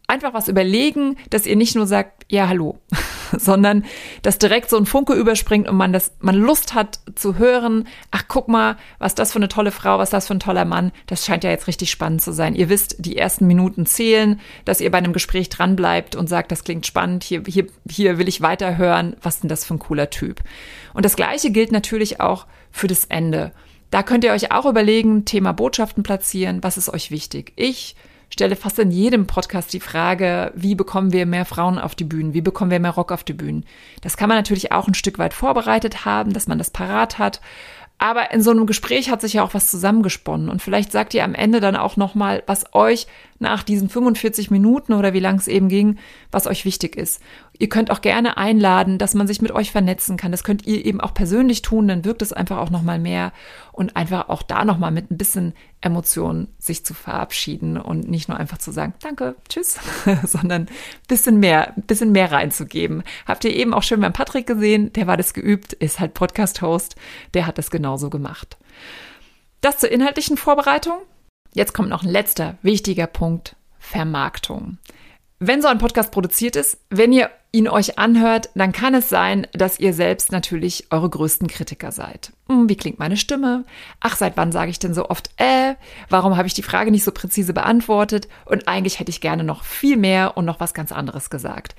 einfach 0.09 0.35
was 0.35 0.49
überlegen, 0.49 1.17
dass 1.31 1.47
ihr 1.47 1.57
nicht 1.57 1.75
nur 1.77 1.87
sagt, 1.87 2.27
ja, 2.29 2.49
hallo, 2.49 2.79
sondern 3.39 3.85
dass 4.23 4.39
direkt 4.39 4.71
so 4.71 4.77
ein 4.77 4.87
Funke 4.87 5.15
überspringt 5.15 5.69
und 5.69 5.77
man 5.77 5.93
das, 5.93 6.13
man 6.21 6.35
Lust 6.35 6.75
hat 6.75 7.01
zu 7.15 7.39
hören, 7.39 7.87
ach, 8.11 8.25
guck 8.29 8.49
mal, 8.49 8.77
was 8.99 9.15
das 9.15 9.33
für 9.33 9.39
eine 9.39 9.49
tolle 9.49 9.71
Frau, 9.71 9.99
was 9.99 10.11
das 10.11 10.27
für 10.27 10.35
ein 10.35 10.41
toller 10.41 10.65
Mann, 10.65 10.93
das 11.07 11.25
scheint 11.25 11.45
ja 11.45 11.51
jetzt 11.51 11.67
richtig 11.67 11.91
spannend 11.91 12.23
zu 12.23 12.33
sein. 12.33 12.55
Ihr 12.55 12.69
wisst, 12.69 12.97
die 12.99 13.17
ersten 13.17 13.47
Minuten 13.47 13.87
zählen, 13.87 14.41
dass 14.65 14.81
ihr 14.81 14.91
bei 14.91 14.99
einem 14.99 15.13
Gespräch 15.13 15.49
dranbleibt 15.49 16.17
und 16.17 16.29
sagt, 16.29 16.53
das 16.53 16.65
klingt 16.65 16.87
spannend, 16.87 17.25
hier, 17.25 17.43
hier, 17.47 17.67
hier 17.89 18.19
will 18.19 18.29
ich 18.29 18.41
weiterhören, 18.41 19.17
was 19.23 19.41
denn 19.41 19.49
das 19.49 19.65
für 19.65 19.75
ein 19.75 19.79
cooler 19.79 20.11
Typ. 20.11 20.41
Und 20.93 21.05
das 21.05 21.17
Gleiche 21.17 21.51
gilt 21.51 21.73
natürlich 21.73 22.21
auch 22.21 22.47
für 22.71 22.87
das 22.87 23.05
Ende. 23.05 23.53
Da 23.91 24.03
könnt 24.03 24.25
ihr 24.25 24.33
euch 24.33 24.51
auch 24.51 24.67
überlegen, 24.67 25.25
Thema 25.25 25.53
Botschaften 25.53 26.03
platzieren, 26.03 26.63
was 26.63 26.77
ist 26.77 26.89
euch 26.89 27.11
wichtig? 27.11 27.53
Ich 27.57 27.95
stelle 28.35 28.57
fast 28.57 28.81
in 28.81 28.91
jedem 28.91 29.27
Podcast 29.27 29.73
die 29.73 29.81
Frage, 29.81 30.53
wie 30.57 30.75
bekommen 30.75 31.13
wir 31.13 31.25
mehr 31.25 31.45
Frauen 31.45 31.79
auf 31.79 31.95
die 31.95 32.03
Bühnen? 32.05 32.35
Wie 32.35 32.41
bekommen 32.41 32.73
wir 32.73 32.81
mehr 32.81 32.91
Rock 32.91 33.13
auf 33.13 33.23
die 33.23 33.33
Bühnen? 33.33 33.65
Das 34.03 34.17
kann 34.17 34.29
man 34.29 34.37
natürlich 34.37 34.73
auch 34.73 34.89
ein 34.89 34.95
Stück 34.95 35.21
weit 35.21 35.33
vorbereitet 35.33 36.05
haben, 36.05 36.33
dass 36.33 36.49
man 36.49 36.59
das 36.59 36.71
parat 36.71 37.19
hat. 37.19 37.41
Aber 37.99 38.33
in 38.33 38.43
so 38.43 38.51
einem 38.51 38.67
Gespräch 38.67 39.09
hat 39.09 39.21
sich 39.21 39.35
ja 39.35 39.45
auch 39.45 39.55
was 39.55 39.71
zusammengesponnen 39.71 40.49
und 40.49 40.61
vielleicht 40.61 40.91
sagt 40.91 41.15
ihr 41.15 41.23
am 41.23 41.37
Ende 41.37 41.61
dann 41.61 41.77
auch 41.77 41.97
nochmal, 41.97 42.43
was 42.47 42.75
euch 42.75 43.07
nach 43.39 43.63
diesen 43.63 43.89
45 43.89 44.51
Minuten 44.51 44.95
oder 44.95 45.13
wie 45.13 45.21
lang 45.21 45.37
es 45.37 45.47
eben 45.47 45.69
ging, 45.69 45.99
was 46.33 46.49
euch 46.49 46.65
wichtig 46.65 46.97
ist. 46.97 47.23
Ihr 47.57 47.69
könnt 47.69 47.93
auch 47.93 48.01
gerne 48.01 48.37
einladen, 48.37 48.99
dass 48.99 49.15
man 49.15 49.29
sich 49.29 49.41
mit 49.41 49.53
euch 49.53 49.71
vernetzen 49.71 50.17
kann. 50.17 50.33
Das 50.33 50.43
könnt 50.43 50.67
ihr 50.67 50.85
eben 50.85 51.01
auch 51.01 51.15
persönlich 51.15 51.63
tun, 51.63 51.87
dann 51.87 52.05
wirkt 52.05 52.21
es 52.21 52.33
einfach 52.33 52.59
auch 52.59 52.71
nochmal 52.71 52.99
mehr 52.99 53.33
und 53.71 53.95
einfach 53.95 54.29
auch 54.29 54.43
da 54.43 54.65
nochmal 54.65 54.91
mit 54.91 55.13
ein 55.13 55.19
bisschen 55.19 55.55
Emotionen 55.81 56.49
sich 56.59 56.85
zu 56.85 56.95
verabschieden 56.95 57.77
und 57.77 58.09
nicht 58.09 58.29
nur 58.29 58.39
einfach 58.39 58.59
zu 58.59 58.73
sagen, 58.73 58.95
danke, 59.01 59.37
tschüss, 59.49 59.79
sondern 60.25 60.63
ein 60.63 60.69
bisschen 61.07 61.39
mehr, 61.39 61.77
ein 61.77 61.83
bisschen 61.83 62.11
mehr 62.11 62.33
reinzugeben. 62.33 63.05
Habt 63.25 63.45
ihr 63.45 63.55
eben 63.55 63.73
auch 63.73 63.85
schön 63.85 64.01
beim 64.01 64.13
Patrick 64.13 64.49
gesehen, 64.49 64.93
der 64.93 65.07
war 65.07 65.17
das 65.17 65.33
geübt, 65.33 65.75
ist 65.75 66.01
halt 66.01 66.15
Podcast-Host, 66.15 66.97
der 67.35 67.47
hat 67.47 67.59
das 67.59 67.71
genauso 67.71 68.11
gemacht. 68.11 68.57
Das 69.61 69.79
zur 69.79 69.93
inhaltlichen 69.93 70.37
Vorbereitung. 70.37 70.99
Jetzt 71.53 71.73
kommt 71.73 71.89
noch 71.89 72.03
ein 72.03 72.11
letzter 72.11 72.59
wichtiger 72.63 73.07
Punkt, 73.07 73.55
Vermarktung. 73.79 74.79
Wenn 75.39 75.63
so 75.63 75.69
ein 75.69 75.79
Podcast 75.79 76.11
produziert 76.11 76.57
ist, 76.57 76.79
wenn 76.91 77.13
ihr 77.13 77.31
ihn 77.55 77.69
euch 77.69 77.99
anhört, 77.99 78.51
dann 78.55 78.73
kann 78.73 78.95
es 78.95 79.09
sein, 79.09 79.47
dass 79.53 79.79
ihr 79.79 79.95
selbst 79.95 80.33
natürlich 80.33 80.89
eure 80.91 81.09
größten 81.09 81.47
Kritiker 81.47 81.93
seid. 81.93 82.33
Hm, 82.49 82.69
wie 82.69 82.77
klingt 82.77 82.99
meine 82.99 83.17
Stimme? 83.17 83.65
Ach, 84.01 84.17
seit 84.17 84.37
wann 84.37 84.53
sage 84.53 84.71
ich 84.71 84.81
denn 84.81 84.93
so 84.93 85.09
oft 85.09 85.31
äh? 85.37 85.77
Warum 86.11 86.37
habe 86.37 86.49
ich 86.49 86.55
die 86.55 86.63
Frage 86.63 86.91
nicht 86.91 87.05
so 87.05 87.13
präzise 87.13 87.55
beantwortet? 87.55 88.29
Und 88.45 88.67
eigentlich 88.67 88.99
hätte 88.99 89.11
ich 89.11 89.21
gerne 89.21 89.45
noch 89.45 89.63
viel 89.63 89.97
mehr 89.97 90.37
und 90.37 90.45
noch 90.45 90.59
was 90.61 90.75
ganz 90.75 90.91
anderes 90.91 91.31
gesagt. 91.31 91.77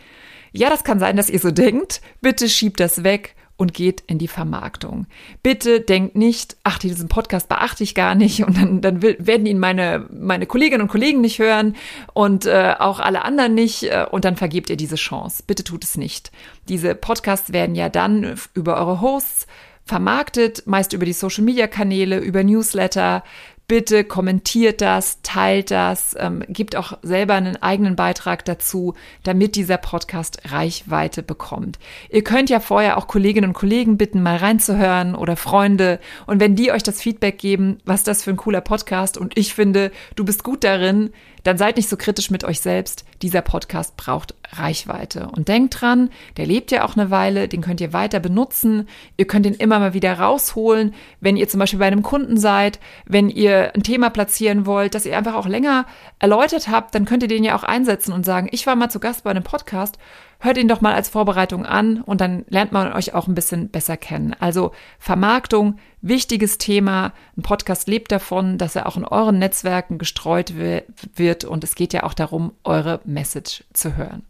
Ja, 0.54 0.70
das 0.70 0.86
kann 0.86 1.00
sein, 1.00 1.18
dass 1.18 1.30
ihr 1.30 1.40
so 1.40 1.52
denkt. 1.52 2.02
Bitte 2.22 2.48
schiebt 2.48 2.80
das 2.80 3.04
weg 3.04 3.36
und 3.58 3.74
geht 3.74 4.04
in 4.08 4.18
die 4.18 4.28
Vermarktung. 4.28 5.08
Bitte 5.42 5.80
denkt 5.80 6.16
nicht, 6.16 6.58
ach, 6.64 6.78
diesen 6.78 7.08
Podcast 7.08 7.48
beachte 7.48 7.84
ich 7.84 7.96
gar 7.96 8.16
nicht 8.16 8.44
und 8.44 8.58
dann, 8.58 8.82
dann 8.82 9.02
will, 9.02 9.16
werden 9.20 9.46
ihn 9.46 9.60
meine, 9.60 10.08
meine 10.12 10.46
Kolleginnen 10.46 10.82
und 10.82 10.90
Kollegen 10.90 11.22
nicht 11.22 11.40
hören 11.40 11.76
und 12.14 12.46
äh, 12.46 12.76
auch 12.78 13.00
alle 13.00 13.24
anderen 13.24 13.54
nicht 13.54 13.84
äh, 13.84 14.06
und 14.10 14.26
dann 14.26 14.36
vergebt 14.36 14.70
ihr 14.70 14.78
diese 14.78 14.96
Chance. 14.96 15.44
Bitte 15.48 15.64
tut 15.64 15.84
es 15.84 15.98
nicht. 15.98 16.32
Diese 16.68 16.96
Podcasts 16.96 17.54
werden 17.54 17.76
ja 17.76 17.90
dann 17.90 18.36
über 18.54 18.78
eure 18.78 19.02
Hosts 19.02 19.48
vermarktet, 19.86 20.64
meist 20.66 20.94
über 20.94 21.06
die 21.06 21.14
Social-Media-Kanäle, 21.14 22.18
über 22.18 22.44
Newsletter, 22.44 23.24
Bitte 23.68 24.04
kommentiert 24.04 24.80
das, 24.80 25.24
teilt 25.24 25.72
das, 25.72 26.16
ähm, 26.20 26.44
gibt 26.48 26.76
auch 26.76 27.00
selber 27.02 27.34
einen 27.34 27.62
eigenen 27.64 27.96
Beitrag 27.96 28.46
dazu, 28.46 28.94
damit 29.24 29.56
dieser 29.56 29.78
Podcast 29.78 30.40
Reichweite 30.46 31.24
bekommt. 31.24 31.80
Ihr 32.12 32.24
könnt 32.24 32.52
ja 32.52 32.60
vorher 32.60 32.96
auch 32.98 33.08
Kolleginnen 33.08 33.50
und 33.50 33.56
Kollegen 33.56 33.98
bitten, 33.98 34.22
mal 34.22 34.38
reinzuhören 34.38 35.16
oder 35.16 35.36
Freunde. 35.36 36.00
Und 36.28 36.40
wenn 36.40 36.56
die 36.56 36.72
euch 36.72 36.84
das 36.84 37.02
Feedback 37.02 37.40
geben, 37.40 37.80
was 37.86 38.04
das 38.04 38.24
für 38.24 38.30
ein 38.30 38.38
cooler 38.38 38.62
Podcast 38.62 39.18
und 39.18 39.36
ich 39.36 39.56
finde, 39.56 39.92
du 40.16 40.26
bist 40.26 40.44
gut 40.44 40.64
darin, 40.64 41.12
dann 41.44 41.58
seid 41.58 41.78
nicht 41.78 41.90
so 41.90 41.98
kritisch 41.98 42.30
mit 42.30 42.44
euch 42.44 42.60
selbst. 42.60 43.04
Dieser 43.26 43.42
Podcast 43.42 43.98
braucht 43.98 44.36
Reichweite. 44.52 45.30
Und 45.36 45.48
denkt 45.48 45.82
dran, 45.82 46.12
der 46.38 46.46
lebt 46.46 46.70
ja 46.70 46.86
auch 46.86 46.96
eine 46.96 47.10
Weile, 47.10 47.48
den 47.48 47.62
könnt 47.62 47.82
ihr 47.82 47.92
weiter 47.92 48.20
benutzen. 48.20 48.88
Ihr 49.18 49.26
könnt 49.26 49.48
ihn 49.48 49.56
immer 49.56 49.80
mal 49.80 49.96
wieder 49.96 50.20
rausholen, 50.20 50.94
wenn 51.22 51.36
ihr 51.36 51.50
zum 51.50 51.60
Beispiel 51.60 51.80
bei 51.80 51.88
einem 51.88 52.04
Kunden 52.04 52.38
seid, 52.38 52.80
wenn 53.08 53.30
ihr 53.30 53.74
ein 53.74 53.82
Thema 53.82 54.12
platzieren 54.12 54.68
wollt, 54.68 54.94
das 54.94 55.08
ihr 55.08 55.18
einfach 55.18 55.34
auch 55.34 55.48
länger 55.48 55.88
erläutert 56.20 56.68
habt, 56.68 56.94
dann 56.94 57.06
könnt 57.06 57.24
ihr 57.24 57.28
den 57.28 57.44
ja 57.44 57.56
auch 57.56 57.64
einsetzen 57.64 58.14
und 58.14 58.28
sagen, 58.28 58.48
ich 58.52 58.68
war 58.68 58.76
mal 58.76 58.92
zu 58.92 59.00
Gast 59.00 59.24
bei 59.24 59.32
einem 59.32 59.42
Podcast 59.42 59.98
hört 60.40 60.58
ihn 60.58 60.68
doch 60.68 60.82
mal 60.82 60.94
als 60.94 61.10
Vorbereitung 61.10 61.66
an 61.66 62.02
und 62.02 62.22
dann 62.22 62.46
lernt 62.50 62.72
man 62.72 62.94
euch 62.94 63.14
auch 63.14 63.28
ein 63.28 63.36
bisschen 63.36 63.70
besser 63.70 63.98
kennen. 63.98 64.36
Also 64.40 64.72
Vermarktung, 65.00 65.78
wichtiges 66.02 66.58
Thema. 66.58 67.14
Ein 67.38 67.42
Podcast 67.42 67.88
lebt 67.88 68.12
davon, 68.12 68.58
dass 68.58 68.76
er 68.76 68.86
auch 68.86 68.98
in 68.98 69.06
euren 69.06 69.40
Netzwerken 69.40 69.98
gestreut 69.98 70.54
wird 70.56 71.46
und 71.46 71.64
es 71.64 71.76
geht 71.76 71.94
ja 71.94 72.04
auch 72.04 72.14
darum, 72.14 72.54
eure 72.64 73.00
Message 73.06 73.64
zu 73.74 73.98
hören. 73.98 74.24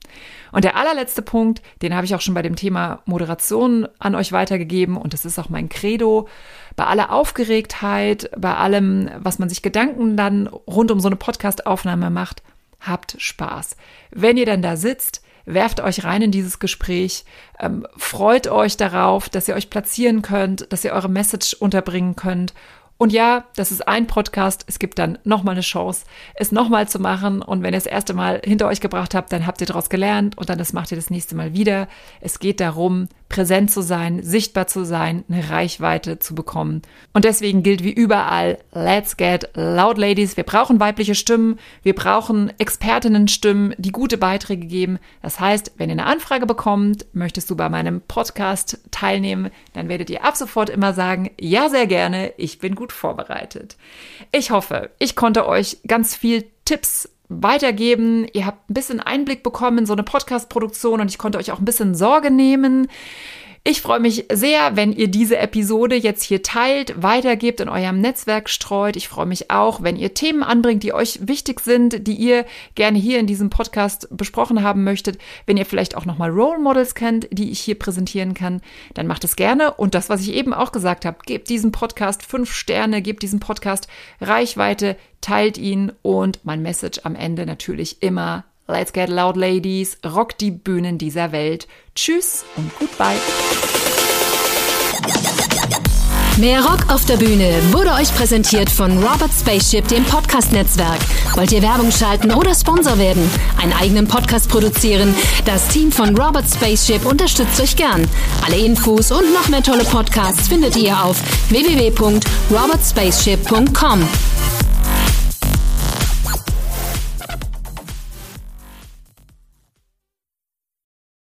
Und 0.51 0.64
der 0.64 0.78
allerletzte 0.78 1.22
Punkt, 1.22 1.62
den 1.82 1.95
habe 1.95 2.06
ich 2.06 2.16
auch 2.16 2.22
schon 2.22 2.34
bei 2.34 2.41
dem 2.41 2.56
Thema 2.56 3.01
Moderation 3.06 3.88
an 3.99 4.16
euch 4.16 4.32
weitergegeben 4.32 4.97
und 4.97 5.14
das 5.14 5.26
ist 5.26 5.39
auch 5.39 5.49
mein 5.49 5.70
Credo. 5.70 6.28
Bei 6.76 6.86
aller 6.86 7.12
Aufgeregtheit, 7.12 8.30
bei 8.38 8.56
allem, 8.56 9.10
was 9.18 9.39
man 9.39 9.49
sich 9.49 9.62
Gedanken 9.62 10.18
dann 10.18 10.47
rund 10.47 10.91
um 10.91 10.99
so 10.99 11.08
eine 11.08 11.16
Podcast-Aufnahme 11.16 12.10
macht, 12.10 12.43
habt 12.80 13.16
Spaß. 13.18 13.76
Wenn 14.12 14.38
ihr 14.38 14.45
dann 14.45 14.62
da 14.62 14.78
sitzt, 14.78 15.24
werft 15.46 15.80
euch 15.80 16.04
rein 16.04 16.22
in 16.22 16.32
dieses 16.32 16.60
Gespräch, 16.60 17.26
ähm, 17.60 17.88
freut 17.98 18.48
euch 18.48 18.78
darauf, 18.78 19.30
dass 19.30 19.48
ihr 19.48 19.56
euch 19.56 19.70
platzieren 19.70 20.22
könnt, 20.22 20.72
dass 20.72 20.84
ihr 20.84 20.93
eure 20.93 21.10
Message 21.10 21.54
unterbringen 21.54 22.16
könnt 22.16 22.54
und 22.98 23.12
ja, 23.12 23.46
das 23.58 23.72
ist 23.72 23.88
ein 23.88 24.08
Podcast. 24.08 24.64
Es 24.68 24.80
gibt 24.80 25.00
dann 25.00 25.18
nochmal 25.26 25.56
eine 25.56 25.62
Chance, 25.62 26.06
es 26.34 26.54
nochmal 26.54 26.88
zu 26.88 27.00
machen. 27.00 27.41
Und 27.41 27.62
wenn 27.62 27.74
ihr 27.74 27.78
das 27.78 27.86
erste 27.86 28.14
Mal 28.14 28.41
hinter 28.46 28.68
euch 28.68 28.80
gebracht 28.80 29.14
habt, 29.14 29.34
dann 29.34 29.46
habt 29.46 29.60
ihr 29.60 29.68
daraus 29.68 29.89
gelernt 29.89 30.38
und 30.38 30.50
dann 30.50 30.58
das 30.58 30.72
macht 30.72 30.91
ihr 30.91 30.96
das 30.96 31.10
nächste 31.10 31.36
Mal 31.36 31.54
wieder. 31.54 31.89
Es 32.22 32.39
geht 32.39 32.62
darum, 32.62 33.10
präsent 33.28 33.70
zu 33.70 33.82
sein, 33.82 34.24
sichtbar 34.24 34.68
zu 34.68 34.86
sein, 34.86 35.26
eine 35.30 35.50
Reichweite 35.50 36.20
zu 36.20 36.36
bekommen. 36.36 36.84
Und 37.12 37.26
deswegen 37.26 37.64
gilt 37.64 37.84
wie 37.84 37.91
überall, 37.91 38.60
let's 38.72 39.18
get 39.18 39.50
loud, 39.56 39.98
ladies. 39.98 40.38
Wir 40.38 40.43
brauchen 40.46 40.80
weibliche 40.80 41.16
Stimmen. 41.16 41.60
Wir 41.84 41.96
brauchen 41.96 42.54
Expertinnenstimmen, 42.60 43.74
die 43.78 43.91
gute 43.91 44.18
Beiträge 44.18 44.68
geben. 44.68 45.00
Das 45.22 45.39
heißt, 45.39 45.74
wenn 45.78 45.89
ihr 45.89 45.93
eine 45.93 46.06
Anfrage 46.06 46.46
bekommt, 46.46 47.08
möchtest 47.14 47.50
du 47.50 47.58
bei 47.58 47.68
meinem 47.68 48.02
Podcast 48.02 48.80
teilnehmen, 48.91 49.50
dann 49.74 49.89
werdet 49.89 50.10
ihr 50.10 50.24
ab 50.24 50.38
sofort 50.38 50.70
immer 50.70 50.93
sagen, 50.93 51.32
ja, 51.39 51.68
sehr 51.68 51.88
gerne. 51.88 52.32
Ich 52.38 52.60
bin 52.60 52.76
gut 52.76 52.84
gut 52.86 52.91
vorbereitet. 52.91 53.77
Ich 54.31 54.51
hoffe, 54.51 54.91
ich 54.99 55.15
konnte 55.15 55.47
euch 55.47 55.79
ganz 55.88 56.15
viel 56.15 56.45
Tipps 56.65 57.09
weitergeben. 57.29 58.27
Ihr 58.33 58.45
habt 58.45 58.69
ein 58.69 58.75
bisschen 58.75 58.99
Einblick 58.99 59.41
bekommen 59.41 59.79
in 59.79 59.86
so 59.88 59.93
eine 59.93 60.03
Podcast-Produktion 60.03 61.01
und 61.01 61.09
ich 61.09 61.17
konnte 61.17 61.39
euch 61.39 61.51
auch 61.51 61.57
ein 61.57 61.65
bisschen 61.65 61.95
Sorge 61.95 62.29
nehmen. 62.29 62.88
Ich 63.68 63.82
freue 63.82 63.99
mich 63.99 64.26
sehr, 64.32 64.76
wenn 64.76 64.93
ihr 64.93 65.07
diese 65.07 65.39
Episode 65.39 65.95
jetzt 65.95 66.22
hier 66.22 66.43
teilt, 66.43 67.01
weitergebt, 67.01 67.59
in 67.59 67.68
eurem 67.68 67.99
Netzwerk 67.99 68.47
streut. 68.47 68.95
Ich 68.95 69.07
freue 69.07 69.26
mich 69.26 69.49
auch, 69.49 69.82
wenn 69.82 69.95
ihr 69.95 70.13
Themen 70.13 70.43
anbringt, 70.43 70.84
die 70.84 70.93
euch 70.93 71.28
wichtig 71.28 71.61
sind, 71.61 72.05
die 72.05 72.13
ihr 72.13 72.45
gerne 72.76 72.99
hier 72.99 73.18
in 73.18 73.26
diesem 73.26 73.49
Podcast 73.49 74.07
besprochen 74.16 74.61
haben 74.61 74.84
möchtet. 74.84 75.18
Wenn 75.47 75.57
ihr 75.57 75.66
vielleicht 75.66 75.97
auch 75.97 76.05
nochmal 76.05 76.30
Role 76.30 76.59
Models 76.59 76.93
kennt, 76.93 77.28
die 77.32 77.49
ich 77.49 77.59
hier 77.59 77.80
präsentieren 77.80 78.36
kann, 78.36 78.61
dann 78.93 79.07
macht 79.07 79.24
es 79.24 79.36
gerne. 79.36 79.74
Und 79.74 79.95
das, 79.95 80.09
was 80.09 80.22
ich 80.22 80.34
eben 80.34 80.53
auch 80.53 80.72
gesagt 80.72 81.03
habe, 81.03 81.18
gebt 81.26 81.49
diesem 81.49 81.72
Podcast 81.72 82.22
fünf 82.22 82.53
Sterne, 82.53 83.01
gebt 83.01 83.24
diesem 83.24 83.39
Podcast 83.39 83.88
Reichweite, 84.22 84.95
teilt 85.22 85.57
ihn 85.57 85.91
und 86.03 86.39
mein 86.43 86.61
Message 86.61 86.99
am 87.03 87.16
Ende 87.16 87.47
natürlich 87.47 88.03
immer 88.03 88.45
Let's 88.68 88.91
get 88.91 89.09
loud, 89.09 89.38
ladies. 89.38 89.97
Rock 90.03 90.38
die 90.39 90.51
Bühnen 90.51 90.97
dieser 90.97 91.32
Welt. 91.32 91.68
Tschüss 91.93 92.43
und 92.55 92.72
goodbye. 92.80 93.18
Mehr 96.38 96.66
Rock 96.66 96.89
auf 96.89 97.05
der 97.05 97.16
Bühne 97.16 97.61
wurde 97.72 97.93
euch 97.93 98.13
präsentiert 98.13 98.70
von 98.70 99.01
Robert 99.01 99.32
Spaceship, 99.32 99.88
dem 99.88 100.03
Podcast-Netzwerk. 100.03 100.99
Wollt 101.36 101.53
ihr 101.53 101.61
Werbung 101.61 101.89
schalten 101.91 102.34
oder 102.34 102.53
Sponsor 102.53 102.97
werden? 102.97 103.30
Einen 103.61 103.72
eigenen 103.72 104.05
Podcast 104.07 104.49
produzieren? 104.49 105.16
Das 105.45 105.70
Team 105.70 105.93
von 105.93 106.18
Robert 106.18 106.43
Spaceship 106.49 107.05
unterstützt 107.05 107.61
euch 107.61 107.78
gern. 107.78 108.05
Alle 108.45 108.57
Infos 108.57 109.11
und 109.11 109.34
noch 109.34 109.47
mehr 109.47 109.63
tolle 109.63 109.86
Podcasts 109.86 110.49
findet 110.49 110.76
ihr 110.76 111.01
auf 111.01 111.16
www.robertspaceship.com. 111.49 114.05